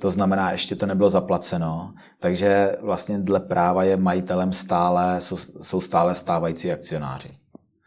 to 0.00 0.10
znamená, 0.10 0.52
ještě 0.52 0.76
to 0.76 0.86
nebylo 0.86 1.10
zaplaceno, 1.10 1.94
takže 2.20 2.76
vlastně 2.82 3.18
dle 3.18 3.40
práva 3.40 3.84
je 3.84 3.96
majitelem 3.96 4.52
stále, 4.52 5.20
jsou, 5.20 5.36
jsou 5.60 5.80
stále 5.80 6.14
stávající 6.14 6.72
akcionáři. 6.72 7.30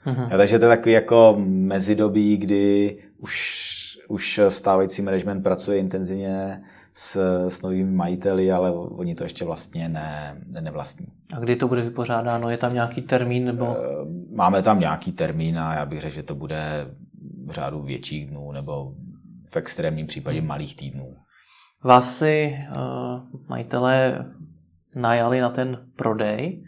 Mm-hmm. 0.05 0.27
Ja, 0.31 0.37
takže 0.37 0.59
to 0.59 0.65
je 0.65 0.69
takový 0.69 0.93
jako 0.93 1.35
mezidobí, 1.47 2.37
kdy 2.37 2.97
už, 3.17 3.35
už 4.09 4.41
stávající 4.49 5.01
management 5.01 5.43
pracuje 5.43 5.77
intenzivně 5.77 6.63
s, 6.93 7.15
s 7.49 7.61
novými 7.61 7.91
majiteli, 7.91 8.51
ale 8.51 8.71
oni 8.71 9.15
to 9.15 9.23
ještě 9.23 9.45
vlastně 9.45 9.89
ne, 9.89 10.37
nevlastní. 10.61 11.07
A 11.33 11.39
kdy 11.39 11.55
to 11.55 11.67
bude 11.67 11.81
vypořádáno? 11.81 12.49
Je 12.49 12.57
tam 12.57 12.73
nějaký 12.73 13.01
termín? 13.01 13.45
Nebo... 13.45 13.75
Máme 14.35 14.61
tam 14.61 14.79
nějaký 14.79 15.11
termín 15.11 15.59
a 15.59 15.75
já 15.75 15.85
bych 15.85 16.01
řekl, 16.01 16.15
že 16.15 16.23
to 16.23 16.35
bude 16.35 16.87
v 17.45 17.51
řádu 17.51 17.81
větších 17.81 18.29
dnů 18.29 18.51
nebo 18.51 18.93
v 19.53 19.57
extrémním 19.57 20.07
případě 20.07 20.39
hmm. 20.39 20.47
malých 20.47 20.75
týdnů. 20.75 21.15
Vás 21.83 22.17
si 22.17 22.55
uh, 22.71 23.21
majitelé 23.49 24.25
najali 24.95 25.41
na 25.41 25.49
ten 25.49 25.77
prodej. 25.95 26.63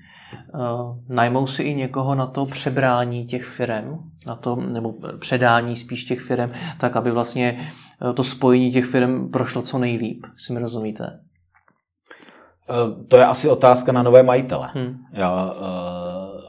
Uh, 0.54 0.98
najmou 1.10 1.48
si 1.48 1.64
i 1.64 1.76
někoho 1.76 2.16
na 2.16 2.26
to 2.26 2.46
přebrání 2.46 3.26
těch 3.26 3.46
firm, 3.46 3.98
na 4.28 4.36
to, 4.36 4.56
nebo 4.56 4.94
předání 5.20 5.76
spíš 5.76 6.04
těch 6.04 6.22
firm, 6.22 6.52
tak 6.80 6.96
aby 6.96 7.12
vlastně 7.12 7.58
uh, 8.02 8.14
to 8.14 8.24
spojení 8.24 8.72
těch 8.72 8.86
firm 8.86 9.32
prošlo 9.32 9.62
co 9.62 9.78
nejlíp, 9.78 10.26
si 10.38 10.54
mi 10.54 10.60
rozumíte? 10.60 11.20
To 13.08 13.18
je 13.18 13.26
asi 13.26 13.50
otázka 13.50 13.92
na 13.92 14.04
nové 14.04 14.24
majitele. 14.24 14.70
Hmm. 14.74 14.98
Jo, 15.14 15.56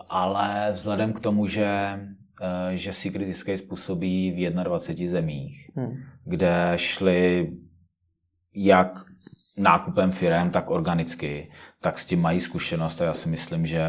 ale 0.09 0.69
vzhledem 0.73 1.12
k 1.12 1.21
tomu, 1.21 1.47
že 1.47 1.99
že 2.71 2.93
Secret 2.93 3.29
Escape 3.29 3.59
způsobí 3.59 4.33
v 4.33 4.51
21 4.51 5.11
zemích, 5.11 5.71
hmm. 5.77 5.93
kde 6.25 6.73
šli 6.77 7.53
jak 8.57 9.05
nákupem 9.57 10.11
firm, 10.11 10.51
tak 10.51 10.71
organicky, 10.71 11.51
tak 11.81 11.99
s 11.99 12.07
tím 12.07 12.21
mají 12.21 12.41
zkušenost 12.41 13.01
a 13.01 13.05
já 13.05 13.15
si 13.15 13.29
myslím, 13.29 13.67
že, 13.67 13.85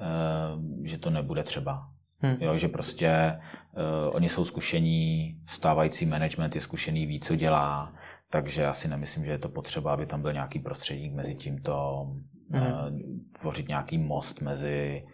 eh, 0.00 0.84
že 0.84 0.98
to 0.98 1.10
nebude 1.10 1.42
třeba. 1.42 1.94
Hmm. 2.24 2.36
Jo, 2.40 2.56
že 2.56 2.68
prostě 2.68 3.40
uh, 3.76 4.16
oni 4.16 4.28
jsou 4.28 4.44
zkušení, 4.44 5.36
stávající 5.46 6.06
management 6.06 6.54
je 6.54 6.60
zkušený, 6.60 7.06
ví, 7.06 7.20
co 7.20 7.36
dělá, 7.36 7.94
takže 8.30 8.62
já 8.62 8.72
si 8.72 8.88
nemyslím, 8.88 9.24
že 9.24 9.30
je 9.30 9.38
to 9.38 9.48
potřeba, 9.48 9.92
aby 9.92 10.06
tam 10.06 10.22
byl 10.22 10.32
nějaký 10.32 10.58
prostředník 10.58 11.14
mezi 11.14 11.34
tímto, 11.34 12.06
hmm. 12.50 12.62
uh, 12.62 12.98
tvořit 13.40 13.68
nějaký 13.68 13.98
most 13.98 14.40
mezi, 14.40 15.04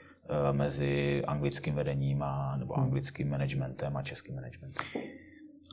uh, 0.51 0.57
mezi 0.57 1.23
anglickým 1.27 1.75
vedením 1.75 2.23
a, 2.23 2.57
nebo 2.57 2.75
hmm. 2.75 2.85
anglickým 2.85 3.31
managementem 3.31 3.97
a 3.97 4.03
českým 4.03 4.35
managementem. 4.35 4.87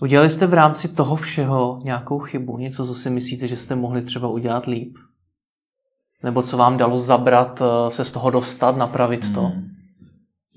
Udělali 0.01 0.29
jste 0.29 0.47
v 0.47 0.53
rámci 0.53 0.87
toho 0.87 1.15
všeho 1.15 1.79
nějakou 1.83 2.19
chybu? 2.19 2.57
Něco, 2.57 2.87
co 2.87 2.95
si 2.95 3.09
myslíte, 3.09 3.47
že 3.47 3.57
jste 3.57 3.75
mohli 3.75 4.01
třeba 4.01 4.27
udělat 4.27 4.65
líp? 4.65 4.97
Nebo 6.23 6.43
co 6.43 6.57
vám 6.57 6.77
dalo 6.77 6.97
zabrat, 6.99 7.61
eh, 7.61 7.91
se 7.91 8.05
z 8.05 8.11
toho 8.11 8.29
dostat, 8.29 8.77
napravit 8.77 9.33
to? 9.33 9.41
Hmm. 9.41 9.67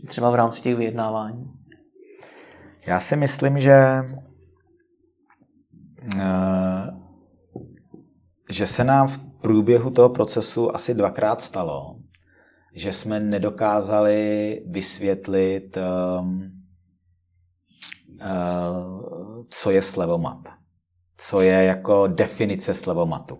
Třeba 0.07 0.31
v 0.31 0.35
rámci 0.35 0.62
těch 0.62 0.76
vyjednávání. 0.76 1.53
Já 2.87 3.01
si 3.01 3.16
myslím, 3.16 3.59
že 3.59 3.76
eh, 6.20 6.97
že 8.51 8.66
se 8.66 8.85
nám 8.85 9.09
v 9.09 9.18
průběhu 9.18 9.91
toho 9.91 10.09
procesu 10.09 10.74
asi 10.74 10.95
dvakrát 10.95 11.43
stalo, 11.43 11.97
že 12.74 12.93
jsme 12.93 13.20
nedokázali 13.20 14.62
vysvětlit 14.66 15.78
um, 16.20 16.61
Eh, 18.20 19.19
co 19.51 19.70
je 19.70 19.82
slevomat. 19.82 20.38
Co 21.16 21.40
je 21.40 21.64
jako 21.64 22.07
definice 22.07 22.74
slevomatu. 22.74 23.38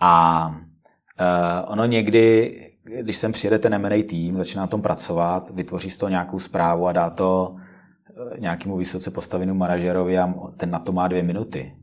A 0.00 0.46
uh, 0.48 1.72
ono 1.72 1.86
někdy, 1.86 2.54
když 3.02 3.16
sem 3.16 3.32
přijede 3.32 3.58
ten 3.58 3.74
M&A 3.74 4.02
tým, 4.02 4.36
začíná 4.36 4.62
na 4.62 4.66
tom 4.66 4.82
pracovat, 4.82 5.50
vytvoří 5.50 5.90
z 5.90 5.96
toho 5.96 6.10
nějakou 6.10 6.38
zprávu 6.38 6.86
a 6.86 6.92
dá 6.92 7.10
to 7.10 7.56
eh, 7.56 8.40
nějakému 8.40 8.76
vysoce 8.76 9.10
postavenému 9.10 9.58
manažerovi 9.58 10.18
a 10.18 10.34
ten 10.56 10.70
na 10.70 10.78
to 10.78 10.92
má 10.92 11.08
dvě 11.08 11.22
minuty. 11.22 11.76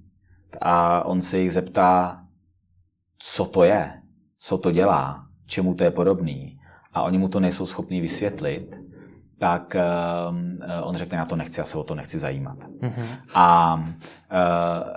A 0.61 1.05
on 1.05 1.21
se 1.21 1.39
jich 1.39 1.53
zeptá, 1.53 2.25
co 3.19 3.45
to 3.45 3.63
je, 3.63 4.01
co 4.37 4.57
to 4.57 4.71
dělá, 4.71 5.25
čemu 5.45 5.73
to 5.73 5.83
je 5.83 5.91
podobný. 5.91 6.59
A 6.93 7.03
oni 7.03 7.17
mu 7.17 7.27
to 7.27 7.39
nejsou 7.39 7.65
schopní 7.65 8.01
vysvětlit 8.01 8.75
tak 9.41 9.75
uh, 9.75 10.87
on 10.87 10.95
řekne, 10.95 11.17
já 11.17 11.25
to 11.25 11.35
nechci, 11.35 11.59
já 11.59 11.65
se 11.65 11.77
o 11.77 11.83
to 11.83 11.95
nechci 11.95 12.19
zajímat. 12.19 12.57
Mm-hmm. 12.59 13.05
A 13.33 13.75
uh, 13.75 14.93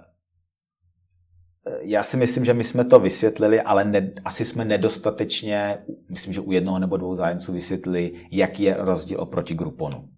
já 1.81 2.03
si 2.03 2.17
myslím, 2.17 2.45
že 2.45 2.55
my 2.55 2.65
jsme 2.65 2.85
to 2.85 2.99
vysvětlili, 2.99 3.61
ale 3.61 3.85
ne, 3.85 4.11
asi 4.25 4.45
jsme 4.45 4.65
nedostatečně, 4.65 5.79
myslím, 6.11 6.33
že 6.33 6.41
u 6.41 6.53
jednoho 6.53 6.79
nebo 6.79 6.97
dvou 6.97 7.15
zájemců 7.15 7.53
vysvětlili, 7.53 8.13
jaký 8.31 8.63
je 8.63 8.77
rozdíl 8.79 9.21
oproti 9.21 9.55
Grouponu. 9.55 10.09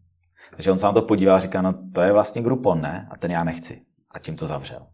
Takže 0.50 0.72
on 0.72 0.78
se 0.78 0.86
na 0.86 0.92
to 0.92 1.02
podívá 1.02 1.36
a 1.36 1.38
říká, 1.38 1.62
no 1.62 1.74
to 1.94 2.00
je 2.00 2.12
vlastně 2.12 2.42
Groupon, 2.42 2.80
ne? 2.80 3.06
A 3.10 3.16
ten 3.16 3.30
já 3.30 3.44
nechci. 3.44 3.82
A 4.10 4.18
tím 4.18 4.36
to 4.36 4.46
zavřel. 4.46 4.86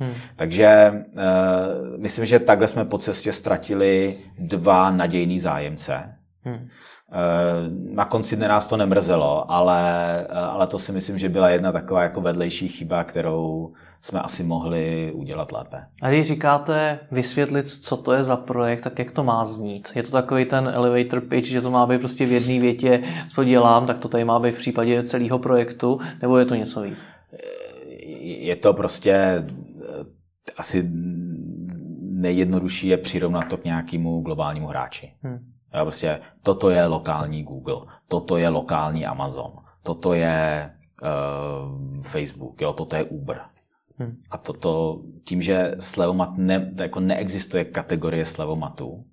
Hmm. 0.00 0.14
Takže 0.36 0.90
uh, 0.92 1.98
myslím, 1.98 2.26
že 2.26 2.38
takhle 2.38 2.68
jsme 2.68 2.84
po 2.84 2.98
cestě 2.98 3.32
ztratili 3.32 4.18
dva 4.38 4.90
nadějný 4.90 5.40
zájemce. 5.40 6.15
Hmm. 6.46 6.68
Eh, 7.12 7.70
na 7.94 8.04
konci 8.04 8.36
dne 8.36 8.48
nás 8.48 8.66
to 8.66 8.76
nemrzelo, 8.76 9.50
ale, 9.50 9.80
eh, 10.20 10.26
ale 10.30 10.66
to 10.66 10.78
si 10.78 10.92
myslím, 10.92 11.18
že 11.18 11.28
byla 11.28 11.50
jedna 11.50 11.72
taková 11.72 12.02
jako 12.02 12.20
vedlejší 12.20 12.68
chyba, 12.68 13.04
kterou 13.04 13.72
jsme 14.02 14.20
asi 14.20 14.42
mohli 14.42 15.12
udělat 15.14 15.52
lépe. 15.52 15.86
A 16.02 16.08
když 16.08 16.26
říkáte 16.26 16.98
vysvětlit, 17.10 17.68
co 17.68 17.96
to 17.96 18.12
je 18.12 18.24
za 18.24 18.36
projekt, 18.36 18.80
tak 18.80 18.98
jak 18.98 19.10
to 19.10 19.24
má 19.24 19.44
znít? 19.44 19.88
Je 19.94 20.02
to 20.02 20.10
takový 20.10 20.44
ten 20.44 20.70
elevator 20.74 21.20
pitch, 21.20 21.48
že 21.48 21.60
to 21.60 21.70
má 21.70 21.86
být 21.86 21.98
prostě 21.98 22.26
v 22.26 22.32
jedné 22.32 22.60
větě, 22.60 23.02
co 23.28 23.44
dělám, 23.44 23.86
tak 23.86 24.00
to 24.00 24.08
tady 24.08 24.24
má 24.24 24.38
být 24.38 24.54
v 24.54 24.58
případě 24.58 25.02
celého 25.02 25.38
projektu, 25.38 26.00
nebo 26.22 26.38
je 26.38 26.44
to 26.44 26.54
něco 26.54 26.82
víc? 26.82 26.98
Je 28.20 28.56
to 28.56 28.74
prostě 28.74 29.12
eh, 29.12 29.44
asi 30.56 30.90
nejjednodušší 32.00 32.88
je 32.88 32.98
přirovnat 32.98 33.48
to 33.48 33.56
k 33.56 33.64
nějakému 33.64 34.20
globálnímu 34.20 34.66
hráči. 34.66 35.12
Hmm. 35.22 35.55
Jo, 35.74 35.82
prostě 35.82 36.20
toto 36.42 36.70
je 36.70 36.86
lokální 36.86 37.42
Google, 37.42 37.86
toto 38.08 38.36
je 38.36 38.48
lokální 38.48 39.06
Amazon, 39.06 39.52
toto 39.82 40.14
je 40.14 40.70
uh, 41.02 42.02
Facebook, 42.02 42.60
jo, 42.60 42.72
toto 42.72 42.96
je 42.96 43.04
Uber. 43.04 43.40
Hmm. 43.98 44.16
A 44.30 44.38
toto, 44.38 45.02
tím, 45.24 45.42
že 45.42 45.74
slevomat 45.80 46.30
ne, 46.36 46.72
jako 46.78 47.00
neexistuje 47.00 47.64
kategorie 47.64 48.24
slevomatu, 48.24 49.04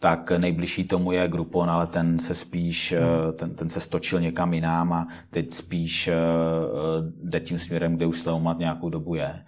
tak 0.00 0.30
nejbližší 0.30 0.84
tomu 0.84 1.12
je 1.12 1.28
Groupon, 1.28 1.70
ale 1.70 1.86
ten 1.86 2.18
se 2.18 2.34
spíš, 2.34 2.94
hmm. 2.98 3.32
ten, 3.32 3.54
ten 3.54 3.70
se 3.70 3.80
stočil 3.80 4.20
někam 4.20 4.54
jinam 4.54 4.92
a 4.92 5.06
teď 5.30 5.54
spíš 5.54 6.08
uh, 6.08 6.14
jde 7.22 7.40
tím 7.40 7.58
směrem, 7.58 7.96
kde 7.96 8.06
už 8.06 8.20
slevomat 8.20 8.58
nějakou 8.58 8.90
dobu 8.90 9.14
je 9.14 9.44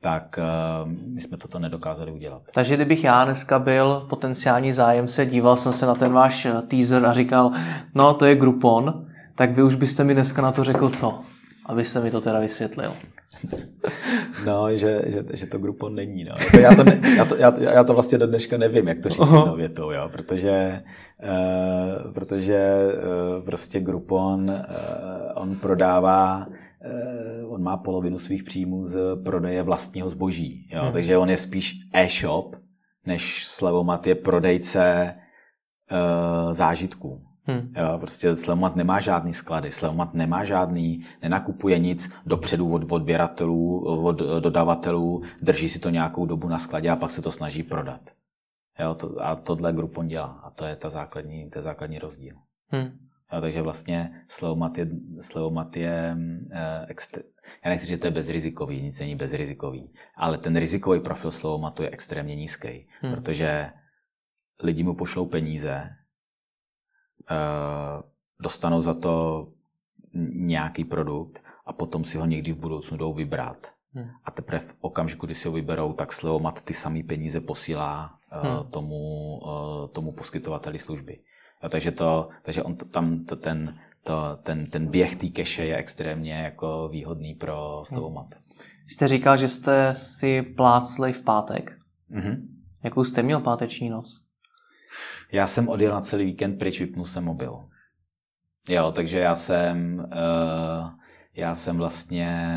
tak 0.00 0.38
uh, 0.38 0.92
my 1.14 1.20
jsme 1.20 1.36
toto 1.36 1.58
nedokázali 1.58 2.12
udělat. 2.12 2.42
Takže 2.54 2.76
kdybych 2.76 3.04
já 3.04 3.24
dneska 3.24 3.58
byl 3.58 4.06
potenciální 4.10 4.72
zájemce, 4.72 5.26
díval 5.26 5.56
jsem 5.56 5.72
se 5.72 5.86
na 5.86 5.94
ten 5.94 6.12
váš 6.12 6.46
eh, 6.46 6.62
teaser 6.62 7.06
a 7.06 7.12
říkal, 7.12 7.52
no 7.94 8.14
to 8.14 8.26
je 8.26 8.34
Groupon, 8.34 9.06
tak 9.34 9.50
vy 9.50 9.62
už 9.62 9.74
byste 9.74 10.04
mi 10.04 10.14
dneska 10.14 10.42
na 10.42 10.52
to 10.52 10.64
řekl 10.64 10.90
co? 10.90 11.20
Abyste 11.66 12.00
mi 12.00 12.10
to 12.10 12.20
teda 12.20 12.38
vysvětlil. 12.38 12.92
No, 14.46 14.76
že, 14.76 15.02
že, 15.06 15.24
že 15.34 15.46
to 15.46 15.58
Groupon 15.58 15.94
není. 15.94 16.24
No. 16.24 16.34
Jako 16.38 16.58
já, 16.58 16.74
to 16.74 16.84
ne, 16.84 17.00
já, 17.16 17.24
to, 17.24 17.36
já, 17.36 17.54
já 17.58 17.84
to 17.84 17.94
vlastně 17.94 18.18
do 18.18 18.26
dneška 18.26 18.56
nevím, 18.56 18.88
jak 18.88 18.98
to 19.02 19.08
říct 19.08 19.18
jednou 19.18 19.56
větou, 19.56 19.90
jo, 19.90 20.08
protože, 20.12 20.82
uh, 21.22 22.12
protože 22.12 22.76
uh, 23.38 23.44
prostě 23.44 23.80
Groupon, 23.80 24.50
uh, 24.50 24.56
on 25.34 25.56
prodává 25.56 26.46
Eh, 26.46 26.57
on 27.48 27.62
má 27.62 27.76
polovinu 27.76 28.18
svých 28.18 28.42
příjmů 28.42 28.84
z 28.84 28.98
prodeje 29.24 29.62
vlastního 29.62 30.08
zboží. 30.08 30.68
Jo? 30.72 30.82
Hmm. 30.82 30.92
Takže 30.92 31.18
on 31.18 31.30
je 31.30 31.36
spíš 31.36 31.74
e-shop, 31.92 32.56
než 33.06 33.46
Slevomat 33.46 34.06
je 34.06 34.14
prodejce 34.14 35.14
uh, 35.92 36.52
zážitků. 36.52 37.22
Hmm. 37.44 37.72
Jo, 37.76 37.98
prostě 37.98 38.36
Slevomat 38.36 38.76
nemá 38.76 39.00
žádný 39.00 39.34
sklady, 39.34 39.70
Slevomat 39.70 40.14
nemá 40.14 40.44
žádný, 40.44 41.04
nenakupuje 41.22 41.78
nic 41.78 42.10
dopředu 42.26 42.72
od 42.72 42.92
odběratelů, 42.92 43.80
od 44.04 44.18
dodavatelů, 44.18 45.22
drží 45.42 45.68
si 45.68 45.78
to 45.78 45.90
nějakou 45.90 46.26
dobu 46.26 46.48
na 46.48 46.58
skladě 46.58 46.90
a 46.90 46.96
pak 46.96 47.10
se 47.10 47.22
to 47.22 47.32
snaží 47.32 47.62
prodat. 47.62 48.00
Jo, 48.80 48.94
to, 48.94 49.24
a 49.24 49.36
tohle 49.36 49.72
Groupon 49.72 50.08
dělá 50.08 50.26
a 50.26 50.50
to 50.50 50.64
je 50.64 50.76
ta 50.76 50.90
základní, 50.90 51.50
to 51.50 51.58
je 51.58 51.62
základní 51.62 51.98
rozdíl. 51.98 52.34
Hmm. 52.68 53.07
Jo, 53.32 53.40
takže 53.40 53.62
vlastně 53.62 54.24
slevomat 54.28 54.78
je, 54.78 54.88
slevomat 55.20 55.76
je 55.76 56.16
eh, 56.52 56.86
extr... 56.88 57.22
já 57.64 57.70
nechci, 57.70 57.86
že 57.86 57.98
to 57.98 58.06
je 58.06 58.10
bezrizikový, 58.10 58.82
nic 58.82 59.00
není 59.00 59.16
bezrizikový, 59.16 59.92
ale 60.16 60.38
ten 60.38 60.56
rizikový 60.56 61.00
profil 61.00 61.30
slevomatu 61.30 61.82
je 61.82 61.90
extrémně 61.90 62.34
nízký, 62.34 62.88
hmm. 63.00 63.12
protože 63.12 63.70
lidi 64.62 64.82
mu 64.82 64.94
pošlou 64.94 65.26
peníze, 65.26 65.90
eh, 67.30 68.02
dostanou 68.40 68.82
za 68.82 68.94
to 68.94 69.46
nějaký 70.32 70.84
produkt 70.84 71.42
a 71.66 71.72
potom 71.72 72.04
si 72.04 72.18
ho 72.18 72.26
někdy 72.26 72.52
v 72.52 72.58
budoucnu 72.58 72.96
jdou 72.96 73.14
vybrat. 73.14 73.66
Hmm. 73.92 74.10
A 74.24 74.30
teprve 74.30 74.58
v 74.58 74.76
okamžiku, 74.80 75.26
kdy 75.26 75.34
si 75.34 75.48
ho 75.48 75.54
vyberou, 75.54 75.92
tak 75.92 76.12
slevomat 76.12 76.60
ty 76.60 76.74
samé 76.74 77.02
peníze 77.02 77.40
posílá 77.40 78.18
eh, 78.32 78.48
hmm. 78.48 78.70
tomu, 78.70 79.40
eh, 79.44 79.88
tomu 79.88 80.12
poskytovateli 80.12 80.78
služby. 80.78 81.18
Jo, 81.62 81.68
takže 81.68 81.92
to, 81.92 82.28
takže 82.42 82.62
on 82.62 82.76
tam 82.76 83.24
ten, 83.24 83.78
to, 84.04 84.38
ten, 84.42 84.66
ten 84.66 84.90
běh 84.90 85.16
té 85.16 85.26
keše 85.26 85.64
je 85.64 85.76
extrémně 85.76 86.34
jako 86.34 86.88
výhodný 86.88 87.34
pro 87.34 87.82
Slovomat. 87.84 88.26
Jste 88.88 89.08
říkal, 89.08 89.36
že 89.36 89.48
jste 89.48 89.94
si 89.94 90.42
plácli 90.42 91.12
v 91.12 91.22
pátek. 91.22 91.78
Mhm. 92.08 92.58
Jakou 92.84 93.04
jste 93.04 93.22
měl 93.22 93.40
páteční 93.40 93.88
noc? 93.88 94.20
Já 95.32 95.46
jsem 95.46 95.68
odjel 95.68 95.92
na 95.92 96.00
celý 96.00 96.24
víkend 96.24 96.58
pryč, 96.58 96.80
vypnul 96.80 97.04
jsem 97.04 97.24
mobil. 97.24 97.68
Jo, 98.68 98.92
takže 98.92 99.18
já 99.18 99.34
jsem, 99.34 99.98
uh, 99.98 100.90
já 101.38 101.54
jsem 101.54 101.76
vlastně 101.76 102.56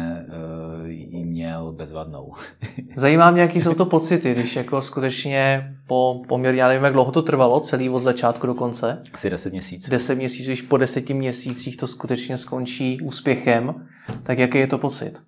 uh, 0.82 0.88
ji 0.88 1.26
měl 1.26 1.72
bezvadnou. 1.72 2.34
Zajímá 2.96 3.32
mě, 3.32 3.42
jaký 3.42 3.62
jsou 3.62 3.74
to 3.74 3.86
pocity, 3.86 4.34
když 4.34 4.56
jako 4.56 4.82
skutečně 4.82 5.74
po 5.88 6.22
poměrně, 6.28 6.62
já 6.62 6.68
nevím, 6.68 6.84
jak 6.84 6.94
dlouho 6.94 7.12
to 7.12 7.22
trvalo, 7.22 7.60
celý 7.60 7.90
od 7.90 8.00
začátku 8.00 8.48
do 8.48 8.54
konce. 8.54 9.02
Asi 9.14 9.30
10 9.30 9.54
měsíců. 9.54 9.92
10 9.92 10.16
měsíců, 10.16 10.50
když 10.50 10.62
po 10.62 10.78
deseti 10.78 11.14
měsících 11.14 11.78
to 11.78 11.88
skutečně 11.88 12.38
skončí 12.38 13.02
úspěchem, 13.02 13.88
tak 14.24 14.38
jaký 14.40 14.58
je 14.58 14.68
to 14.68 14.78
pocit? 14.78 15.24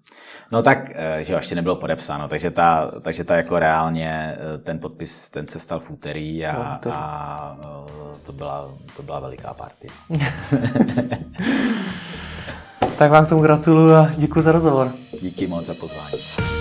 No 0.51 0.63
tak, 0.63 0.91
eh, 0.95 1.23
že 1.23 1.33
jo, 1.33 1.39
ještě 1.39 1.55
nebylo 1.55 1.75
podepsáno, 1.75 2.27
takže 2.27 2.51
ta, 2.51 2.91
takže 3.01 3.23
ta 3.23 3.35
jako 3.35 3.59
reálně, 3.59 4.37
eh, 4.37 4.57
ten 4.57 4.79
podpis, 4.79 5.29
ten 5.29 5.47
se 5.47 5.59
stal 5.59 5.79
v 5.79 5.91
úterý 5.91 6.45
a, 6.45 6.53
No, 6.53 6.75
úterý. 6.79 6.95
a 6.95 7.57
to, 8.25 8.33
byla, 8.33 8.69
to 8.97 9.03
byla 9.03 9.19
veliká 9.19 9.53
party. 9.53 9.87
Tak 13.03 13.11
vám 13.11 13.25
k 13.25 13.29
tomu 13.29 13.41
gratuluju 13.41 13.93
a 13.93 14.11
děkuji 14.17 14.41
za 14.41 14.51
rozhovor. 14.51 14.91
Díky 15.21 15.47
moc 15.47 15.65
za 15.65 15.73
pozvání. 15.73 16.52